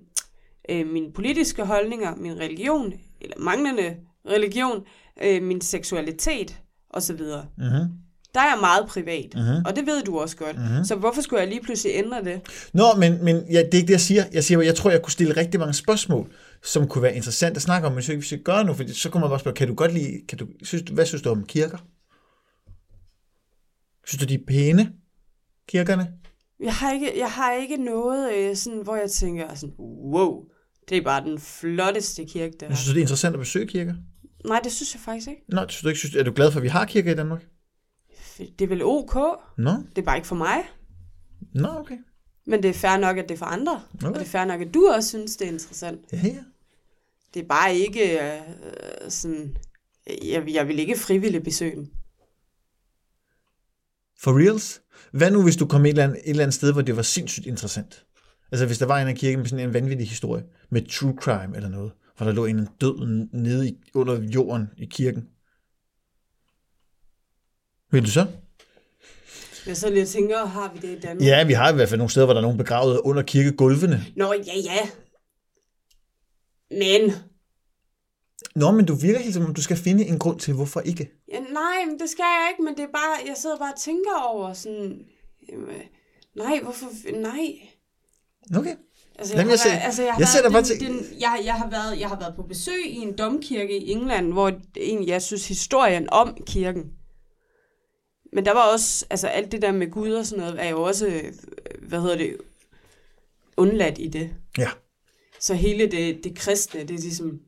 øh, 0.68 0.86
mine 0.86 1.12
politiske 1.12 1.64
holdninger, 1.64 2.16
min 2.16 2.38
religion, 2.38 2.94
eller 3.20 3.38
manglende 3.38 3.96
religion, 4.30 4.84
øh, 5.22 5.42
min 5.42 5.60
seksualitet 5.60 6.60
osv. 6.90 7.20
Mm-hmm. 7.20 7.88
der 8.34 8.40
er 8.40 8.48
jeg 8.48 8.58
meget 8.60 8.86
privat. 8.88 9.34
Mhm. 9.34 9.64
Og 9.66 9.76
det 9.76 9.86
ved 9.86 10.02
du 10.02 10.18
også 10.18 10.36
godt. 10.36 10.56
Mhm. 10.56 10.84
Så 10.84 10.94
hvorfor 10.94 11.22
skulle 11.22 11.40
jeg 11.40 11.48
lige 11.48 11.62
pludselig 11.62 11.92
ændre 11.94 12.24
det? 12.24 12.40
Nå, 12.72 12.84
men, 12.98 13.24
men 13.24 13.36
ja, 13.36 13.58
det 13.58 13.74
er 13.74 13.78
ikke 13.78 13.86
det, 13.86 13.90
jeg 13.90 14.00
siger. 14.00 14.24
Jeg 14.32 14.44
siger, 14.44 14.60
jeg 14.60 14.74
tror, 14.74 14.90
jeg 14.90 15.02
kunne 15.02 15.12
stille 15.12 15.36
rigtig 15.36 15.60
mange 15.60 15.74
spørgsmål, 15.74 16.32
som 16.64 16.88
kunne 16.88 17.02
være 17.02 17.16
interessant 17.16 17.56
at 17.56 17.62
snakke 17.62 17.86
om, 17.86 17.92
men 17.92 18.02
så 18.02 18.12
ikke, 18.12 18.20
hvis 18.20 18.32
jeg 18.32 18.40
gør 18.40 18.62
nu, 18.62 18.74
for 18.74 18.84
så 18.92 19.10
kommer 19.10 19.28
man 19.28 19.32
bare 19.32 19.40
spørge, 19.40 19.54
kan 19.54 19.68
du 19.68 19.74
godt 19.74 19.92
lide, 19.94 20.20
kan 20.28 20.38
du, 20.38 20.46
synes, 20.62 20.82
hvad 20.92 21.06
synes 21.06 21.22
du 21.22 21.30
om 21.30 21.44
kirker? 21.46 21.78
Synes 24.06 24.20
du, 24.20 24.28
de 24.28 24.34
er 24.34 24.44
pæne, 24.48 24.92
kirkerne? 25.68 26.12
Jeg 26.60 26.74
har 26.74 26.92
ikke, 26.92 27.18
jeg 27.18 27.30
har 27.30 27.52
ikke 27.52 27.76
noget, 27.76 28.34
øh, 28.34 28.56
sådan, 28.56 28.82
hvor 28.82 28.96
jeg 28.96 29.10
tænker, 29.10 29.54
sådan, 29.54 29.74
wow, 30.14 30.44
det 30.88 30.96
er 30.96 31.02
bare 31.02 31.24
den 31.24 31.38
flotteste 31.38 32.24
kirke, 32.24 32.54
der 32.60 32.66
Jeg 32.66 32.76
synes 32.76 32.88
du, 32.88 32.92
det 32.92 32.98
er 32.98 33.02
interessant 33.02 33.34
at 33.34 33.38
besøge 33.38 33.66
kirker? 33.66 33.94
Nej, 34.44 34.60
det 34.64 34.72
synes 34.72 34.94
jeg 34.94 35.00
faktisk 35.00 35.28
ikke. 35.28 35.42
Nå, 35.48 35.64
synes 35.68 35.82
du 35.82 35.88
ikke, 35.88 35.98
synes, 35.98 36.14
er 36.14 36.22
du 36.22 36.32
glad 36.32 36.52
for, 36.52 36.58
at 36.58 36.62
vi 36.62 36.68
har 36.68 36.84
kirker 36.84 37.12
i 37.12 37.14
Danmark? 37.14 37.46
Det 38.38 38.60
er 38.60 38.66
vel 38.68 38.82
ok. 38.84 39.14
Nå, 39.58 39.70
Det 39.70 39.98
er 39.98 40.02
bare 40.02 40.16
ikke 40.16 40.28
for 40.28 40.34
mig. 40.36 40.64
nå, 41.54 41.68
okay. 41.68 41.98
Men 42.46 42.62
det 42.62 42.68
er 42.68 42.74
fair 42.74 42.96
nok, 42.96 43.18
at 43.18 43.28
det 43.28 43.34
er 43.34 43.38
for 43.38 43.46
andre. 43.46 43.82
Okay. 43.94 44.06
Og 44.06 44.14
det 44.14 44.20
er 44.20 44.26
fair 44.26 44.44
nok, 44.44 44.60
at 44.60 44.74
du 44.74 44.88
også 44.96 45.08
synes, 45.08 45.36
det 45.36 45.48
er 45.48 45.52
interessant. 45.52 46.00
Ja, 46.12 46.20
ja. 46.24 46.36
Det 47.34 47.42
er 47.42 47.46
bare 47.46 47.74
ikke 47.76 48.20
øh, 48.22 48.40
sådan... 49.08 49.56
Jeg, 50.24 50.44
jeg 50.54 50.68
vil 50.68 50.78
ikke 50.78 50.98
frivilligt 50.98 51.44
besøge 51.44 51.76
dem. 51.76 51.86
For 54.20 54.38
reals? 54.38 54.80
Hvad 55.12 55.30
nu, 55.30 55.42
hvis 55.42 55.56
du 55.56 55.66
kom 55.66 55.84
et 55.84 55.88
eller, 55.88 56.04
andet, 56.04 56.16
et 56.24 56.30
eller 56.30 56.42
andet 56.42 56.54
sted, 56.54 56.72
hvor 56.72 56.82
det 56.82 56.96
var 56.96 57.02
sindssygt 57.02 57.46
interessant? 57.46 58.04
Altså, 58.52 58.66
hvis 58.66 58.78
der 58.78 58.86
var 58.86 58.98
en 59.00 59.08
af 59.08 59.14
kirken 59.14 59.38
med 59.38 59.46
sådan 59.46 59.68
en 59.68 59.74
vanvittig 59.74 60.08
historie, 60.08 60.44
med 60.70 60.82
true 60.88 61.14
crime 61.20 61.56
eller 61.56 61.68
noget, 61.68 61.92
hvor 62.18 62.26
der 62.26 62.32
lå 62.32 62.44
en 62.44 62.68
død 62.80 63.28
nede 63.32 63.68
i, 63.68 63.78
under 63.94 64.22
jorden 64.22 64.66
i 64.78 64.84
kirken. 64.84 65.28
Vil 67.90 68.04
du 68.04 68.10
så? 68.10 68.26
Jeg 69.66 69.76
så 69.76 69.90
lige 69.90 70.06
tænker, 70.06 70.46
har 70.46 70.72
vi 70.72 70.78
det 70.78 70.96
i 70.96 71.00
Danmark? 71.00 71.26
Ja, 71.26 71.46
vi 71.46 71.52
har 71.52 71.72
i 71.72 71.74
hvert 71.74 71.88
fald 71.88 71.98
nogle 71.98 72.10
steder, 72.10 72.26
hvor 72.26 72.34
der 72.34 72.40
er 72.40 72.42
nogen 72.42 72.58
begravet 72.58 73.00
under 73.04 73.22
kirkegulvene. 73.22 74.04
Nå, 74.16 74.32
ja, 74.32 74.54
ja. 74.64 74.90
Men... 76.70 77.12
Nå, 78.54 78.70
men 78.70 78.86
du 78.86 78.94
virker 78.94 79.20
helt 79.20 79.34
som 79.34 79.44
om, 79.44 79.54
du 79.54 79.62
skal 79.62 79.76
finde 79.76 80.04
en 80.04 80.18
grund 80.18 80.40
til, 80.40 80.54
hvorfor 80.54 80.80
ikke. 80.80 81.10
Ja, 81.32 81.40
nej, 81.40 81.84
men 81.86 81.98
det 81.98 82.10
skal 82.10 82.22
jeg 82.22 82.48
ikke, 82.52 82.62
men 82.62 82.76
det 82.76 82.82
er 82.82 82.92
bare... 82.92 83.26
Jeg 83.26 83.36
sidder 83.36 83.58
bare 83.58 83.72
og 83.72 83.80
tænker 83.80 84.22
over 84.22 84.52
sådan... 84.52 85.06
Jamen, 85.52 85.80
nej, 86.36 86.60
hvorfor... 86.62 86.86
Nej. 87.20 87.68
Okay. 88.56 88.76
Altså, 89.18 89.34
Jamen, 89.36 89.50
jeg 89.50 89.58
været- 89.64 89.80
altså, 89.84 90.02
jeg, 90.02 90.14
har 90.14 90.40
jeg 90.44 90.52
været, 90.52 90.66
den, 90.80 90.80
den, 90.92 91.06
jeg, 91.20 91.40
jeg, 91.44 91.54
har 91.54 91.70
været, 91.70 92.00
jeg 92.00 92.08
har 92.08 92.18
været 92.18 92.34
på 92.36 92.42
besøg 92.42 92.86
i 92.86 92.96
en 92.96 93.18
domkirke 93.18 93.76
i 93.78 93.90
England, 93.90 94.32
hvor 94.32 94.52
egentlig, 94.76 95.08
jeg 95.08 95.22
synes, 95.22 95.48
historien 95.48 96.06
om 96.12 96.36
kirken. 96.46 96.84
Men 98.32 98.44
der 98.44 98.52
var 98.52 98.72
også, 98.72 99.06
altså 99.10 99.26
alt 99.26 99.52
det 99.52 99.62
der 99.62 99.72
med 99.72 99.90
Gud 99.90 100.10
og 100.12 100.26
sådan 100.26 100.44
noget, 100.44 100.64
er 100.64 100.68
jo 100.68 100.82
også, 100.82 101.06
øh, 101.06 101.22
hvad 101.82 102.00
hedder 102.00 102.16
det, 102.16 102.36
undladt 103.56 103.98
i 103.98 104.08
det. 104.08 104.30
Ja. 104.58 104.68
Så 105.40 105.54
hele 105.54 105.86
det, 105.86 106.24
det 106.24 106.34
kristne, 106.38 106.80
det 106.80 106.90
er 106.90 106.98
ligesom, 106.98 107.40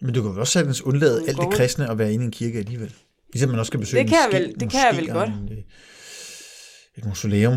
Men 0.00 0.14
du 0.14 0.22
kan 0.22 0.32
jo 0.32 0.40
også 0.40 0.52
sagtens 0.52 0.82
undlade 0.82 1.28
alt 1.28 1.36
det 1.38 1.52
kristne 1.52 1.90
og 1.90 1.98
være 1.98 2.12
inde 2.12 2.24
i 2.24 2.26
en 2.26 2.32
kirke 2.32 2.58
alligevel. 2.58 2.94
Ligesom 3.32 3.50
man 3.50 3.58
også 3.58 3.70
skal 3.70 3.80
besøge 3.80 4.02
Det 4.02 4.10
kan 4.10 4.18
en 4.18 4.32
jeg 4.32 4.40
moské- 4.40 4.42
vel- 4.48 4.60
det 4.60 4.70
kan 4.70 4.80
jeg 4.90 4.96
vel 4.96 5.08
godt. 5.08 5.28
en, 5.28 5.64
Et 6.96 7.04
mausoleum. 7.04 7.54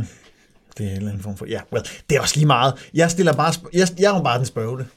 Det 0.77 0.85
er 0.85 0.89
en 0.91 0.95
eller 0.97 1.09
anden 1.09 1.23
form 1.23 1.37
for... 1.37 1.45
Ja, 1.45 1.61
well, 1.73 1.85
det 2.09 2.15
er 2.17 2.21
også 2.21 2.35
lige 2.35 2.45
meget. 2.47 2.89
Jeg 2.93 3.11
stiller 3.11 3.33
bare... 3.33 3.53
Jeg, 3.73 3.87
jeg 3.99 4.11
er 4.13 4.17
jo 4.17 4.23
bare 4.23 4.37
den 4.37 4.45
spørgende. 4.45 4.87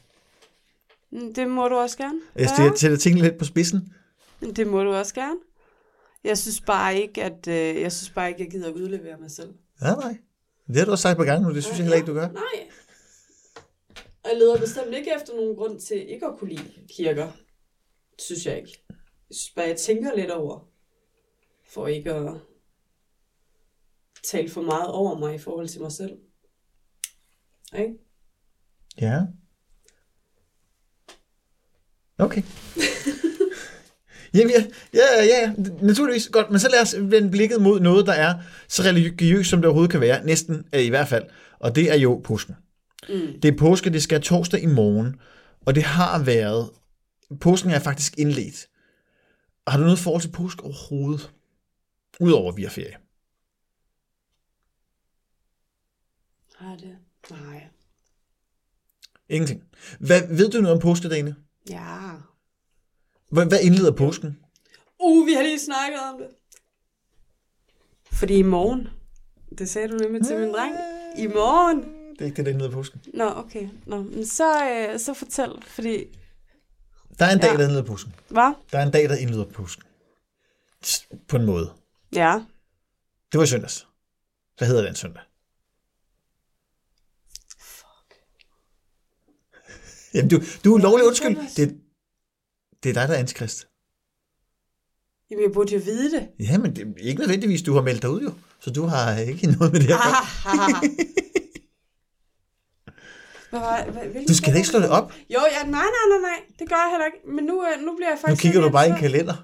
"Mm, 1.13 1.35
det 1.35 1.49
må 1.49 1.69
du 1.69 1.75
også 1.75 1.97
gerne. 1.99 2.21
Jeg 2.37 2.49
stiller, 2.49 2.75
sætter 2.77 2.97
tingene 2.97 3.23
lidt 3.29 3.39
på 3.39 3.45
spidsen. 3.45 3.93
Ja, 4.43 4.47
det 4.47 4.67
må 4.67 4.83
du 4.85 4.93
også 4.95 5.15
gerne. 5.15 5.39
Jeg 6.25 6.39
synes 6.39 6.61
bare 6.61 6.97
ikke, 7.01 7.25
at 7.25 7.47
øh, 7.49 7.81
jeg 7.83 7.93
synes 7.93 8.11
bare 8.11 8.29
ikke, 8.29 8.43
jeg 8.43 8.51
gider 8.51 8.71
udlevere 8.71 9.17
mig 9.21 9.31
selv. 9.31 9.55
Ja, 9.83 9.95
nej. 9.95 10.17
Det 10.69 10.77
har 10.77 10.85
du 10.85 10.91
også 10.91 11.03
sagt 11.03 11.17
på 11.17 11.25
gange 11.25 11.49
nu. 11.49 11.55
Det 11.55 11.65
synes 11.65 11.79
jeg 11.79 11.85
heller 11.85 11.97
ikke, 11.97 12.07
du 12.07 12.15
gør. 12.15 12.29
Nej. 12.29 12.69
Og 14.25 14.31
jeg 14.31 14.39
leder 14.39 14.59
bestemt 14.59 14.95
ikke 14.95 15.11
efter 15.17 15.35
nogen 15.35 15.57
grund 15.57 15.81
til 15.81 16.11
ikke 16.11 16.27
at 16.27 16.33
kunne 16.39 16.51
lide 16.51 16.71
kirker. 16.97 17.29
Synes 18.19 18.47
jeg 18.47 18.57
ikke. 18.57 18.79
Jeg 19.29 19.37
synes 19.37 19.51
bare, 19.57 19.67
jeg 19.67 19.77
tænker 19.77 20.17
lidt 20.17 20.31
over, 20.31 20.69
for 21.69 21.87
ikke 21.87 22.13
at 22.15 22.33
tale 24.25 24.51
for 24.51 24.63
meget 24.63 24.87
over 24.87 25.19
mig 25.19 25.35
i 25.35 25.39
forhold 25.39 25.69
til 25.69 25.81
mig 25.81 25.93
selv. 25.93 26.13
Ikke? 27.79 27.95
Ja. 29.01 29.21
Okay. 32.19 32.43
Jamen, 34.35 34.51
ja, 34.95 35.01
ja, 35.19 35.25
ja, 35.25 35.53
naturligvis. 35.83 36.29
Godt, 36.29 36.51
men 36.51 36.61
så 36.61 36.69
lad 36.69 36.83
os 36.83 36.95
vende 36.99 37.31
blikket 37.31 37.63
mod 37.63 37.81
noget, 37.81 38.07
der 38.07 38.13
er 38.13 38.35
så 38.69 38.83
religiøst, 38.83 39.51
som 39.51 39.59
det 39.59 39.67
overhovedet 39.67 39.91
kan 39.91 40.01
være. 40.01 40.25
Næsten 40.25 40.65
øh, 40.75 40.83
i 40.83 40.89
hvert 40.89 41.09
fald. 41.09 41.25
Og 41.59 41.75
det 41.75 41.91
er 41.91 41.97
jo 41.97 42.21
påsken. 42.25 42.55
Mm. 43.09 43.41
Det 43.43 43.55
er 43.55 43.59
påske, 43.59 43.91
det 43.91 44.03
skal 44.03 44.23
torsdag 44.23 44.63
i 44.63 44.67
morgen. 44.67 45.17
Og 45.67 45.75
det 45.75 45.83
har 45.83 46.23
været... 46.23 46.71
Påsken 47.41 47.71
er 47.71 47.79
faktisk 47.79 48.19
indledt. 48.19 48.69
Har 49.67 49.79
du 49.79 49.85
noget 49.85 49.99
forhold 49.99 50.23
til 50.23 50.31
påske 50.31 50.65
overhovedet? 50.65 51.31
Udover 52.21 52.53
vi 52.53 52.63
har 52.63 52.71
ferie. 52.71 52.97
Har 56.59 56.77
det? 56.77 56.97
Nej. 57.31 57.67
Ingenting. 59.29 59.65
Hvad, 60.01 60.37
ved 60.37 60.51
du 60.51 60.61
noget 60.61 60.77
om 60.77 60.81
påskedagene? 60.83 61.37
Ja. 61.71 62.11
Hvad, 63.31 63.47
hvad 63.47 63.61
indleder 63.63 63.93
påsken? 63.93 64.39
Uh, 65.01 65.27
vi 65.27 65.33
har 65.33 65.43
lige 65.43 65.59
snakket 65.61 66.01
om 66.13 66.19
det. 66.19 66.29
Fordi 68.13 68.35
i 68.39 68.43
morgen, 68.43 68.89
det 69.59 69.69
sagde 69.71 69.89
du 69.89 69.97
nemlig 69.97 70.27
til 70.27 70.39
min 70.39 70.53
dreng, 70.53 70.75
i 71.19 71.27
morgen. 71.27 71.79
Det 72.13 72.21
er 72.21 72.25
ikke 72.25 72.37
det, 72.37 72.47
der 72.47 72.53
indleder 72.53 72.71
påsken. 72.71 73.01
Nå, 73.15 73.25
okay. 73.25 73.69
Nå, 73.87 74.03
men 74.03 74.27
så, 74.27 74.65
øh, 74.71 74.99
så 75.01 75.15
fortæl, 75.15 75.63
fordi... 75.67 76.05
Der 77.19 77.25
er 77.27 77.33
en 77.33 77.39
dag, 77.41 77.51
Ja. 77.51 77.57
der 77.57 77.63
indleder 77.63 77.83
påsken. 77.85 78.15
Hvad? 78.29 78.53
Der 78.73 78.79
er 78.79 78.83
en 78.87 78.93
dag, 78.93 79.09
der 79.09 79.17
indleder 79.17 79.45
påsken. 79.45 79.85
På 81.29 81.37
en 81.37 81.45
måde. 81.47 81.73
Ja. 82.13 82.45
Det 83.33 83.39
var 83.39 83.45
i 83.45 83.47
søndags. 83.47 83.89
Hvad 84.59 84.69
hedder 84.69 84.83
den 84.83 84.95
søndag? 84.95 85.23
Jamen, 90.19 90.31
du, 90.31 90.41
du 90.65 90.75
er 90.75 90.79
lovlig 90.79 91.07
undskyld. 91.07 91.37
Det, 91.57 91.77
det 92.83 92.89
er 92.91 92.95
dig, 92.95 93.09
der 93.09 93.15
er 93.15 93.19
antikrist. 93.19 93.69
Jamen, 95.31 95.45
jeg 95.45 95.53
burde 95.53 95.75
jo 95.75 95.81
vide 95.85 96.11
det. 96.11 96.29
Ja, 96.41 96.59
men 96.59 96.77
det 96.77 96.83
er 96.83 97.07
ikke 97.09 97.21
nødvendigvis, 97.21 97.63
du 97.63 97.75
har 97.75 97.83
meldt 97.83 98.03
dig 98.03 98.11
ud 98.11 98.21
jo. 98.23 98.33
Så 98.61 98.71
du 98.71 98.83
har 98.87 99.17
ikke 99.19 99.47
noget 99.59 99.73
med 99.73 99.81
det 99.81 99.89
her. 99.89 99.99
Hvad 103.51 104.27
Du 104.29 104.35
skal 104.35 104.53
da 104.53 104.57
ikke 104.57 104.69
slå 104.69 104.81
det 104.81 104.89
op. 104.89 105.13
Jo, 105.31 105.41
ja, 105.53 105.63
nej, 105.63 105.71
nej, 105.71 106.07
nej, 106.09 106.19
nej. 106.21 106.41
Det 106.59 106.69
gør 106.69 106.77
jeg 106.77 106.91
heller 106.91 107.07
ikke. 107.07 107.19
Men 107.35 107.45
nu, 107.45 107.65
øh, 107.67 107.81
nu 107.87 107.97
bliver 107.97 108.09
jeg 108.09 108.17
Nu 108.17 108.21
faktisk... 108.21 108.43
kigger 108.43 108.61
du 108.61 108.71
bare 108.71 108.87
i 108.89 108.91
en 108.91 108.97
kalender. 108.97 109.35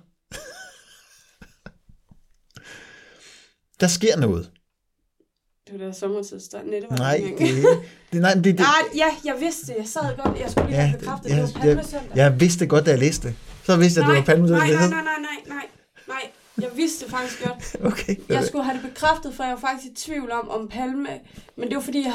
Der 3.81 3.87
sker 3.87 4.17
noget. 4.17 4.51
Var 5.79 5.87
da 5.87 5.93
sommertidsdag. 5.93 6.61
Nej, 6.65 6.81
det 6.81 6.87
var 6.91 6.97
Nej, 6.97 7.35
det, 7.39 7.67
det, 8.13 8.21
nej, 8.21 8.35
det, 8.35 8.45
det, 8.45 8.61
Ah, 8.61 8.97
ja, 8.97 9.07
jeg 9.25 9.35
vidste 9.41 9.67
det. 9.67 9.75
Jeg 9.79 9.87
sad 9.89 10.01
godt. 10.25 10.41
Jeg 10.41 10.51
skulle 10.51 10.67
lige 10.69 10.81
ja, 10.81 10.87
have 10.87 10.99
bekræftet, 10.99 11.31
ja, 11.31 11.37
det 11.37 11.55
var 11.55 11.61
palmesøndag. 11.61 12.17
jeg 12.17 12.41
vidste 12.41 12.67
godt, 12.67 12.87
da 12.87 12.91
jeg 12.91 12.99
læste 12.99 13.29
det. 13.29 13.37
Så 13.65 13.77
vidste 13.77 14.01
jeg, 14.01 14.09
at 14.09 14.11
det 14.11 14.19
var 14.19 14.25
palmesøndag, 14.25 14.69
nej, 14.69 14.77
nej, 14.77 14.89
nej, 14.89 15.03
nej, 15.03 15.17
nej, 15.21 15.57
nej, 15.57 15.67
nej. 16.09 16.31
Jeg 16.61 16.71
vidste 16.77 17.05
det 17.05 17.11
faktisk 17.11 17.43
godt. 17.45 17.77
Okay. 17.93 18.17
Jeg 18.29 18.45
skulle 18.45 18.65
have 18.65 18.79
det 18.83 18.91
bekræftet, 18.91 19.35
for 19.35 19.45
jeg 19.45 19.53
var 19.53 19.61
faktisk 19.61 19.93
i 19.93 19.95
tvivl 19.95 20.31
om, 20.31 20.49
om 20.51 20.69
palme... 20.69 21.09
Men 21.57 21.69
det 21.69 21.77
var 21.77 21.83
fordi, 21.83 22.05
jeg, 22.05 22.15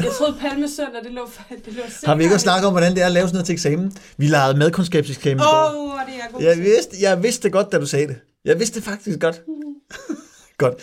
jeg 0.00 0.12
troede 0.18 0.36
palmesøndag, 0.40 1.04
det 1.04 1.12
lå, 1.12 1.28
det 1.64 1.72
lå 1.74 1.82
Har 2.04 2.14
vi 2.14 2.22
ikke 2.22 2.34
også 2.34 2.44
snakket 2.44 2.66
om, 2.66 2.72
hvordan 2.72 2.94
det 2.94 3.02
er 3.02 3.06
at 3.06 3.12
lave 3.12 3.26
sådan 3.26 3.34
noget 3.34 3.46
til 3.46 3.52
eksamen? 3.52 3.92
Vi 4.16 4.26
legede 4.26 4.58
madkundskabseksamen. 4.58 5.40
Åh, 5.40 5.74
oh, 5.74 6.00
det 6.06 6.14
er 6.14 6.18
jeg 6.18 6.28
god 6.32 6.42
Jeg 6.42 6.58
vidste, 6.58 6.96
jeg 7.00 7.22
vidste 7.22 7.42
det 7.42 7.52
godt, 7.52 7.72
da 7.72 7.78
du 7.78 7.86
sagde 7.86 8.06
det. 8.06 8.16
Jeg 8.44 8.58
vidste 8.58 8.80
det 8.80 8.84
faktisk 8.84 9.20
godt. 9.20 9.42
godt. 10.58 10.74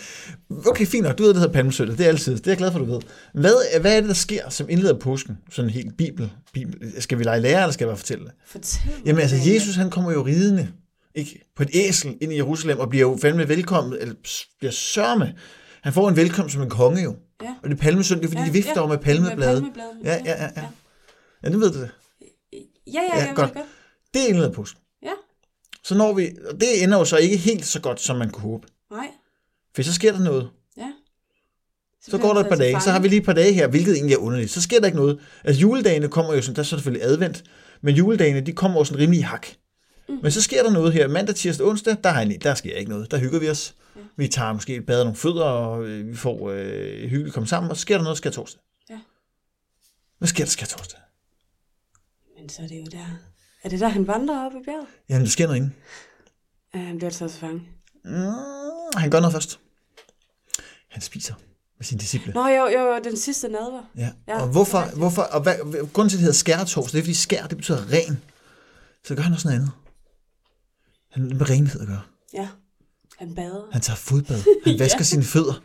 Okay, 0.66 0.86
fint 0.86 1.02
nok. 1.06 1.18
Du 1.18 1.22
ved, 1.22 1.30
det 1.30 1.38
hedder 1.38 1.52
palmesøndag. 1.52 1.98
Det 1.98 2.04
er 2.04 2.08
altid. 2.08 2.36
Det 2.36 2.46
er 2.46 2.50
jeg 2.50 2.58
glad 2.58 2.72
for, 2.72 2.78
du 2.78 2.84
ved. 2.84 3.00
Hvad, 3.34 3.80
hvad 3.80 3.96
er 3.96 4.00
det, 4.00 4.08
der 4.08 4.14
sker, 4.14 4.48
som 4.48 4.66
indleder 4.70 4.98
påsken? 4.98 5.38
Sådan 5.50 5.70
helt 5.70 5.96
bibel, 5.96 6.32
bibel. 6.52 6.92
Skal 7.02 7.18
vi 7.18 7.24
lege 7.24 7.40
lærer, 7.40 7.62
eller 7.62 7.72
skal 7.72 7.84
jeg 7.84 7.88
bare 7.90 7.96
fortælle 7.96 8.24
det? 8.24 8.32
Fortæl 8.46 8.90
Jamen 9.06 9.20
altså. 9.22 9.36
Jesus 9.36 9.74
han 9.74 9.90
kommer 9.90 10.12
jo 10.12 10.22
ridende 10.26 10.68
ikke? 11.14 11.52
på 11.56 11.62
et 11.62 11.70
æsel 11.74 12.16
ind 12.20 12.32
i 12.32 12.36
Jerusalem, 12.36 12.78
og 12.78 12.88
bliver 12.88 13.08
jo 13.08 13.18
fandme 13.22 13.48
velkommen, 13.48 13.98
eller 14.00 14.14
bliver 14.58 14.72
sørme. 14.72 15.34
Han 15.82 15.92
får 15.92 16.08
en 16.08 16.16
velkomst 16.16 16.52
som 16.52 16.62
en 16.62 16.70
konge 16.70 17.02
jo. 17.02 17.16
Ja. 17.42 17.54
Og 17.62 17.70
det 17.70 17.76
er 17.76 17.80
palmesøndag, 17.80 18.22
det 18.22 18.26
er 18.28 18.30
fordi, 18.30 18.40
Ja, 18.42 18.46
de 18.46 18.52
vifter 18.52 18.80
ja, 18.82 18.86
med 18.86 18.98
palmeblade. 18.98 19.60
Med. 19.60 19.70
Ja, 20.04 20.18
ja, 20.24 20.42
ja, 20.42 20.48
ja. 20.56 20.64
Ja, 21.44 21.48
det 21.48 21.60
ved 21.60 21.70
du 21.72 21.80
det. 21.80 21.90
Ja, 22.52 22.58
ja, 22.86 23.00
Ja, 23.18 23.26
jeg 23.26 23.32
godt. 23.34 23.48
det 23.48 23.56
godt. 23.56 23.66
Det 24.14 24.22
er 24.22 24.26
indleder 24.26 24.52
påsken. 24.52 24.80
Ja. 25.02 25.10
Så 25.84 25.94
når 25.94 26.12
vi, 26.12 26.30
og 26.50 26.60
det 26.60 26.82
ender 26.82 26.98
jo 26.98 27.04
så 27.04 27.16
ikke 27.16 27.36
helt 27.36 27.66
så 27.66 27.80
godt, 27.80 28.00
som 28.00 28.16
man 28.16 28.30
kunne 28.30 28.42
håbe. 28.42 28.66
Nej, 28.90 29.06
For 29.76 29.82
så 29.82 29.94
sker 29.94 30.12
der 30.12 30.20
noget. 30.20 30.50
ja. 30.76 30.92
Så 32.00 32.10
bliver 32.10 32.22
går 32.22 32.34
der 32.34 32.40
et 32.40 32.48
par 32.48 32.56
dage, 32.56 32.72
så 32.72 32.84
fange. 32.84 32.92
har 32.92 33.00
vi 33.00 33.08
lige 33.08 33.20
et 33.20 33.24
par 33.26 33.32
dage 33.32 33.52
her, 33.52 33.68
hvilket 33.68 33.94
egentlig 33.94 34.14
er 34.14 34.18
underligt. 34.18 34.50
Så 34.50 34.62
sker 34.62 34.78
der 34.80 34.86
ikke 34.86 34.98
noget. 34.98 35.20
Altså 35.44 35.60
juledagene 35.60 36.08
kommer 36.08 36.34
jo 36.34 36.42
sådan, 36.42 36.56
der 36.56 36.60
er 36.60 36.64
så 36.64 36.70
selvfølgelig 36.70 37.06
advent, 37.06 37.44
men 37.80 37.94
juledagene, 37.94 38.40
de 38.40 38.52
kommer 38.52 38.80
jo 38.80 38.84
sådan 38.84 39.00
rimelig 39.02 39.26
hak. 39.26 39.46
Mm. 40.08 40.18
Men 40.22 40.32
så 40.32 40.42
sker 40.42 40.62
der 40.62 40.70
noget 40.70 40.92
her. 40.92 41.08
Mandag, 41.08 41.34
tirsdag, 41.34 41.66
onsdag, 41.66 41.96
der, 42.04 42.10
har 42.10 42.20
jeg, 42.22 42.42
der 42.42 42.54
sker 42.54 42.74
ikke 42.76 42.90
noget. 42.90 43.10
Der 43.10 43.18
hygger 43.18 43.40
vi 43.40 43.50
os. 43.50 43.74
Vi 44.16 44.28
tager 44.28 44.52
måske 44.52 44.74
et 44.76 44.86
bad 44.86 44.98
og 45.00 45.04
nogle 45.04 45.16
fødder, 45.16 45.44
og 45.44 45.84
øh, 45.84 46.08
vi 46.08 46.16
får 46.16 46.50
øh, 46.50 47.08
hyggeligt 47.08 47.34
komme 47.34 47.46
sammen, 47.46 47.70
og 47.70 47.76
så 47.76 47.80
sker 47.80 47.96
der 47.96 48.04
noget 48.04 48.18
skær 48.18 48.30
torsdag. 48.30 48.60
Ja. 48.90 48.98
Hvad 50.18 50.28
sker 50.28 50.44
der 50.44 50.50
skær 50.50 50.66
torsdag? 50.66 51.00
Men 52.40 52.48
så 52.48 52.62
er 52.62 52.66
det 52.66 52.78
jo 52.80 52.84
der. 52.84 53.06
Er 53.64 53.68
det 53.68 53.80
der, 53.80 53.88
han 53.88 54.06
vandrer 54.06 54.46
op 54.46 54.52
i 54.52 54.64
bjerget? 54.64 54.86
Jamen, 55.08 55.22
der 55.22 55.30
sker 55.30 55.46
noget 55.46 55.56
inden. 55.56 55.74
Ja, 56.74 56.78
han 56.78 56.98
bliver 56.98 57.10
taget 57.10 57.30
til 57.30 57.40
fange. 57.40 57.62
Mm, 58.04 58.12
han 58.96 59.10
gør 59.10 59.20
noget 59.20 59.32
først. 59.32 59.60
Han 60.96 61.02
spiser 61.02 61.34
med 61.78 61.84
sine 61.84 62.00
disciple. 62.00 62.32
Nå, 62.32 62.46
jo, 62.46 62.66
jo, 62.66 62.80
jo, 62.80 63.00
den 63.04 63.16
sidste 63.16 63.48
nadver. 63.48 63.82
Ja. 63.96 64.10
Ja. 64.28 64.40
Og 64.40 64.48
hvorfor, 64.48 64.96
hvorfor 64.96 65.22
og 65.22 65.42
hvad, 65.42 65.54
grunden 65.92 66.10
til, 66.10 66.16
at 66.16 66.18
det 66.18 66.20
hedder 66.20 66.32
skærtorsdag, 66.32 66.92
det 66.92 66.98
er, 66.98 67.02
fordi 67.02 67.14
skær, 67.14 67.46
det 67.46 67.56
betyder 67.56 67.92
ren. 67.92 68.22
Så 69.04 69.14
gør 69.14 69.22
han 69.22 69.32
også 69.32 69.48
noget 69.48 69.58
andet. 69.60 69.72
Han 71.12 71.22
har 71.22 71.38
med 71.38 71.50
renhed 71.50 71.80
at 71.80 71.86
gøre. 71.86 72.02
Ja, 72.34 72.48
han 73.18 73.34
bader. 73.34 73.68
Han 73.72 73.80
tager 73.80 73.96
fodbad. 73.96 74.42
Han 74.66 74.78
vasker 74.78 74.98
ja. 74.98 75.04
sine 75.04 75.22
fødder. 75.22 75.62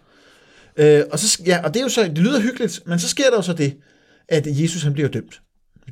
Øh, 0.77 1.03
og, 1.11 1.19
så, 1.19 1.43
ja, 1.45 1.63
og 1.63 1.73
det 1.73 1.79
er 1.79 1.83
jo 1.83 1.89
så, 1.89 2.03
det 2.03 2.17
lyder 2.17 2.39
hyggeligt, 2.39 2.81
men 2.85 2.99
så 2.99 3.07
sker 3.07 3.29
der 3.29 3.35
jo 3.35 3.41
så 3.41 3.53
det, 3.53 3.77
at 4.27 4.47
Jesus 4.47 4.83
han 4.83 4.93
bliver 4.93 5.09
dømt. 5.09 5.41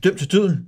Dømt 0.04 0.17
til 0.17 0.32
døden. 0.32 0.67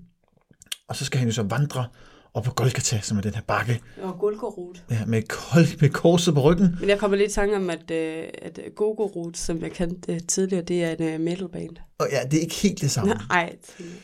Og 0.88 0.96
så 0.96 1.06
skal 1.06 1.20
han 1.20 1.28
jo 1.28 1.34
så 1.34 1.44
vandre 1.44 1.86
op 2.34 2.44
på 2.44 2.52
Golgata, 2.52 3.00
som 3.02 3.17
er 3.17 3.22
den 3.22 3.34
her 3.34 3.41
bakke, 3.41 3.82
Og 4.02 4.20
Gulgorot. 4.20 4.84
ja, 4.91 5.06
med, 5.06 5.22
kol- 5.30 5.78
med 5.82 5.89
korset 5.89 6.34
på 6.34 6.41
ryggen. 6.41 6.78
Men 6.80 6.89
jeg 6.89 7.00
kommer 7.00 7.17
lidt 7.17 7.32
i 7.32 7.34
tanke 7.34 7.56
om, 7.56 7.70
at, 7.70 7.91
øh, 7.91 8.24
at 8.41 8.60
Gogorot, 8.76 9.38
som 9.38 9.62
jeg 9.62 9.72
kendte 9.72 10.13
øh, 10.13 10.20
tidligere, 10.28 10.63
det 10.63 10.84
er 10.84 10.91
en 10.91 11.15
uh, 11.15 11.22
metalband. 11.22 11.76
Og 11.98 12.08
ja, 12.12 12.24
det 12.24 12.38
er 12.38 12.41
ikke 12.41 12.56
helt 12.56 12.82
det 12.82 12.91
samme. 12.91 13.13
Nej. 13.30 13.56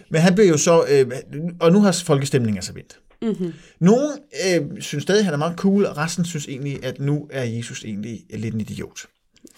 Men 0.09 0.21
han 0.21 0.33
bliver 0.35 0.47
jo 0.47 0.57
så, 0.57 0.85
øh, 0.89 1.11
og 1.59 1.71
nu 1.71 1.79
har 1.81 1.91
folkestemningen 2.05 2.57
altså 2.57 2.73
vendt. 2.73 2.99
Mm-hmm. 3.21 3.53
Nogle 3.79 4.07
øh, 4.55 4.81
synes 4.81 5.03
stadig, 5.03 5.19
at 5.19 5.25
han 5.25 5.33
er 5.33 5.37
meget 5.37 5.57
cool, 5.57 5.85
og 5.85 5.97
resten 5.97 6.25
synes 6.25 6.47
egentlig, 6.47 6.85
at 6.85 6.99
nu 6.99 7.27
er 7.31 7.43
Jesus 7.43 7.83
egentlig 7.85 8.25
lidt 8.33 8.53
en 8.53 8.61
idiot. 8.61 8.99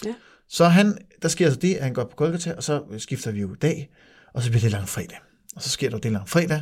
Ja. 0.05 0.13
Så 0.49 0.65
han, 0.65 0.97
der 1.21 1.27
sker 1.27 1.45
altså 1.45 1.59
det, 1.59 1.75
at 1.75 1.83
han 1.83 1.93
går 1.93 2.03
på 2.03 2.15
Golgata, 2.15 2.53
og 2.53 2.63
så 2.63 2.81
skifter 2.97 3.31
vi 3.31 3.39
jo 3.41 3.55
dag, 3.61 3.89
og 4.33 4.43
så 4.43 4.49
bliver 4.49 4.61
det 4.61 4.71
langfredag. 4.71 5.17
Og 5.55 5.61
så 5.63 5.69
sker 5.69 5.89
der 5.89 5.97
det 5.97 6.11
langfredag, 6.11 6.61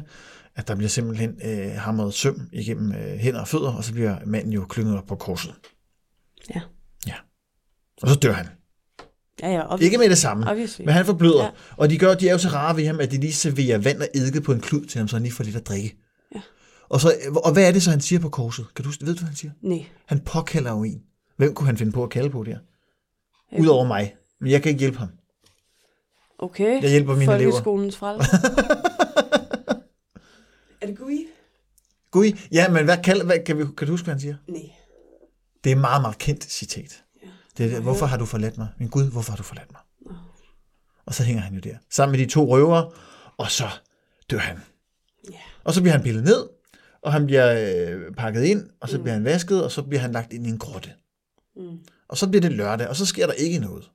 at 0.58 0.68
der 0.68 0.76
bliver 0.76 0.90
simpelthen 0.90 1.40
øh, 1.46 1.72
hamret 1.72 2.14
søm 2.14 2.50
igennem 2.54 2.92
øh, 2.92 3.18
hænder 3.18 3.40
og 3.40 3.48
fødder, 3.48 3.72
og 3.74 3.84
så 3.84 3.94
bliver 3.94 4.18
manden 4.26 4.54
jo 4.54 4.66
klynget 4.66 4.98
op 4.98 5.06
på 5.06 5.16
korset. 5.16 5.54
Ja. 6.56 6.62
Ja. 7.08 7.14
Og 8.02 8.10
så 8.10 8.16
dør 8.16 8.32
han. 8.34 8.48
Ja, 9.42 9.52
ja, 9.52 9.64
obviously. 9.64 9.84
Ikke 9.86 9.98
med 9.98 10.10
det 10.10 10.18
samme, 10.18 10.50
Obviously. 10.50 10.86
men 10.86 10.94
han 10.94 11.06
forbløder. 11.06 11.40
Ja. 11.40 11.44
Ja. 11.44 11.52
Og 11.78 11.90
de, 11.90 11.98
gør, 11.98 12.14
de 12.14 12.28
er 12.28 12.32
jo 12.32 12.38
så 12.38 12.48
rare 12.50 12.78
ved 12.78 12.86
ham, 12.86 13.00
at 13.00 13.12
de 13.12 13.18
lige 13.18 13.34
serverer 13.34 13.78
vand 13.78 14.02
og 14.02 14.08
eddike 14.16 14.42
på 14.42 14.52
en 14.52 14.60
klud 14.62 14.86
til 14.86 15.00
ham, 15.00 15.08
så 15.08 15.16
han 15.16 15.24
lige 15.24 15.34
får 15.34 15.44
lidt 15.44 15.56
at 15.56 15.68
drikke. 15.68 15.98
Ja. 16.36 16.42
Og, 16.90 17.02
så, 17.02 17.14
og 17.46 17.54
hvad 17.54 17.68
er 17.68 17.72
det 17.72 17.84
så, 17.84 17.90
han 17.90 18.02
siger 18.02 18.20
på 18.20 18.30
korset? 18.30 18.66
Kan 18.76 18.86
du, 18.86 18.90
ved 18.90 19.14
du, 19.14 19.20
hvad 19.20 19.28
han 19.28 19.36
siger? 19.36 19.52
Nej. 19.62 19.86
Han 20.06 20.20
påkalder 20.20 20.72
jo 20.72 20.84
en. 20.84 21.02
Hvem 21.38 21.54
kunne 21.54 21.68
han 21.68 21.78
finde 21.78 21.92
på 21.92 22.04
at 22.04 22.10
kalde 22.10 22.30
på 22.30 22.44
der? 22.44 22.58
Udover 23.60 23.86
mig. 23.86 24.16
Men 24.42 24.52
jeg 24.52 24.62
kan 24.64 24.70
ikke 24.70 24.80
hjælpe 24.80 24.98
ham. 24.98 25.10
Okay. 26.40 26.82
Jeg 26.82 26.90
hjælper 26.90 27.16
mine 27.16 27.36
elever. 27.36 27.52
Folkeskolens. 27.52 28.00
er 30.88 30.92
det 30.92 31.00
Gui? 31.00 31.28
Gud, 32.12 32.38
ja, 32.52 32.70
men 32.70 32.86
hvad, 32.86 32.98
kalder, 33.04 33.26
hvad 33.26 33.40
kan, 33.46 33.58
vi, 33.58 33.66
kan 33.78 33.88
du 33.88 33.94
huske, 33.94 34.04
hvad 34.04 34.14
han 34.14 34.22
siger? 34.22 34.36
Nej. 34.48 34.62
Det 35.64 35.72
er 35.72 35.76
et 35.76 35.82
meget, 35.82 36.02
meget 36.02 36.18
kendt 36.18 36.44
citat. 36.44 37.04
Ja. 37.24 37.28
Det 37.58 37.74
er, 37.74 37.80
hvorfor 37.80 38.06
har 38.06 38.18
du 38.18 38.26
forladt 38.26 38.58
mig? 38.58 38.68
Min 38.80 38.90
Gud, 38.90 39.12
hvorfor 39.12 39.32
har 39.32 39.38
du 39.38 39.44
forladt 39.44 39.72
mig? 39.72 39.82
Og 41.06 41.14
så 41.14 41.24
hænger 41.24 41.42
han 41.42 41.54
jo 41.54 41.60
der, 41.60 41.78
sammen 41.90 42.18
med 42.18 42.26
de 42.26 42.32
to 42.32 42.48
røvere, 42.48 42.92
og 43.38 43.52
så 43.52 43.70
dør 44.30 44.38
han. 44.38 44.60
Ja. 45.32 45.38
Og 45.64 45.74
så 45.74 45.82
bliver 45.82 45.94
han 45.94 46.04
pillet 46.04 46.24
ned, 46.24 46.50
og 47.02 47.14
han 47.14 47.26
bliver 47.26 47.76
øh, 47.90 48.16
pakket 48.16 48.44
ind, 48.44 48.70
og 48.80 48.90
så 48.90 48.98
mm. 48.98 49.04
bliver 49.04 49.14
han 49.14 49.24
vasket, 49.24 49.64
og 49.64 49.72
så 49.72 49.84
bliver 49.84 50.02
han 50.02 50.12
lagt 50.12 50.34
ind 50.34 50.48
i 50.48 50.50
en 50.50 50.60
grotte. 50.60 50.94
Mm. 51.56 51.80
Og 52.08 52.18
så 52.18 52.28
bliver 52.28 52.42
det 52.42 52.52
lørdag, 52.52 52.88
og 52.88 52.96
så 52.96 53.06
sker 53.06 53.26
der 53.28 53.34
ikke 53.34 53.60
noget. 53.60 53.92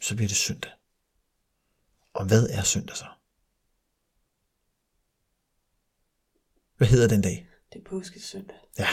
Så 0.00 0.16
bliver 0.16 0.28
det 0.28 0.36
søndag. 0.36 0.70
Og 2.14 2.24
hvad 2.24 2.48
er 2.50 2.62
søndag 2.62 2.96
så? 2.96 3.04
Hvad 6.80 6.88
hedder 6.88 7.08
den 7.08 7.22
dag? 7.22 7.46
Det 7.72 7.78
er 7.78 7.90
påskesøndag. 7.90 8.56
Ja, 8.78 8.86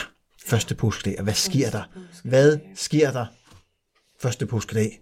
første 0.46 0.74
påskedag. 0.74 1.18
Og 1.18 1.24
hvad 1.24 1.34
sker 1.34 1.70
der? 1.70 1.82
Hvad 2.24 2.58
sker 2.74 3.10
der 3.10 3.26
første 4.20 4.46
påskedag? 4.46 5.00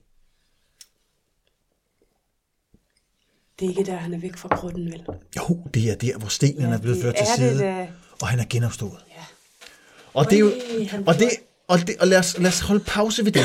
Det 3.61 3.65
er 3.65 3.69
ikke 3.69 3.85
der, 3.85 3.97
han 3.97 4.15
er 4.15 4.19
væk 4.19 4.37
fra 4.37 4.49
grunden, 4.49 4.93
vel? 4.93 5.05
Jo, 5.37 5.67
det 5.75 5.91
er 5.91 5.95
der, 5.95 6.19
hvor 6.19 6.29
stenen 6.29 6.73
er 6.73 6.79
blevet 6.79 7.03
ført 7.03 7.15
til 7.17 7.27
side, 7.37 7.51
det 7.51 7.61
da. 7.61 7.89
og 8.23 8.29
han 8.29 8.39
er 8.39 8.45
genopstået. 8.51 9.05
Ja. 9.11 9.25
Og 10.15 10.25
det 10.25 10.33
er 10.37 10.41
jo, 10.41 10.47
Øj, 10.47 11.03
og 11.07 11.15
det, 11.19 11.31
og 11.69 11.79
det, 11.79 11.97
og 12.01 12.07
lad 12.07 12.19
os, 12.19 12.39
lad 12.39 12.49
os 12.49 12.61
holde 12.61 12.85
pause 12.87 13.25
ved 13.25 13.33
det. 13.33 13.43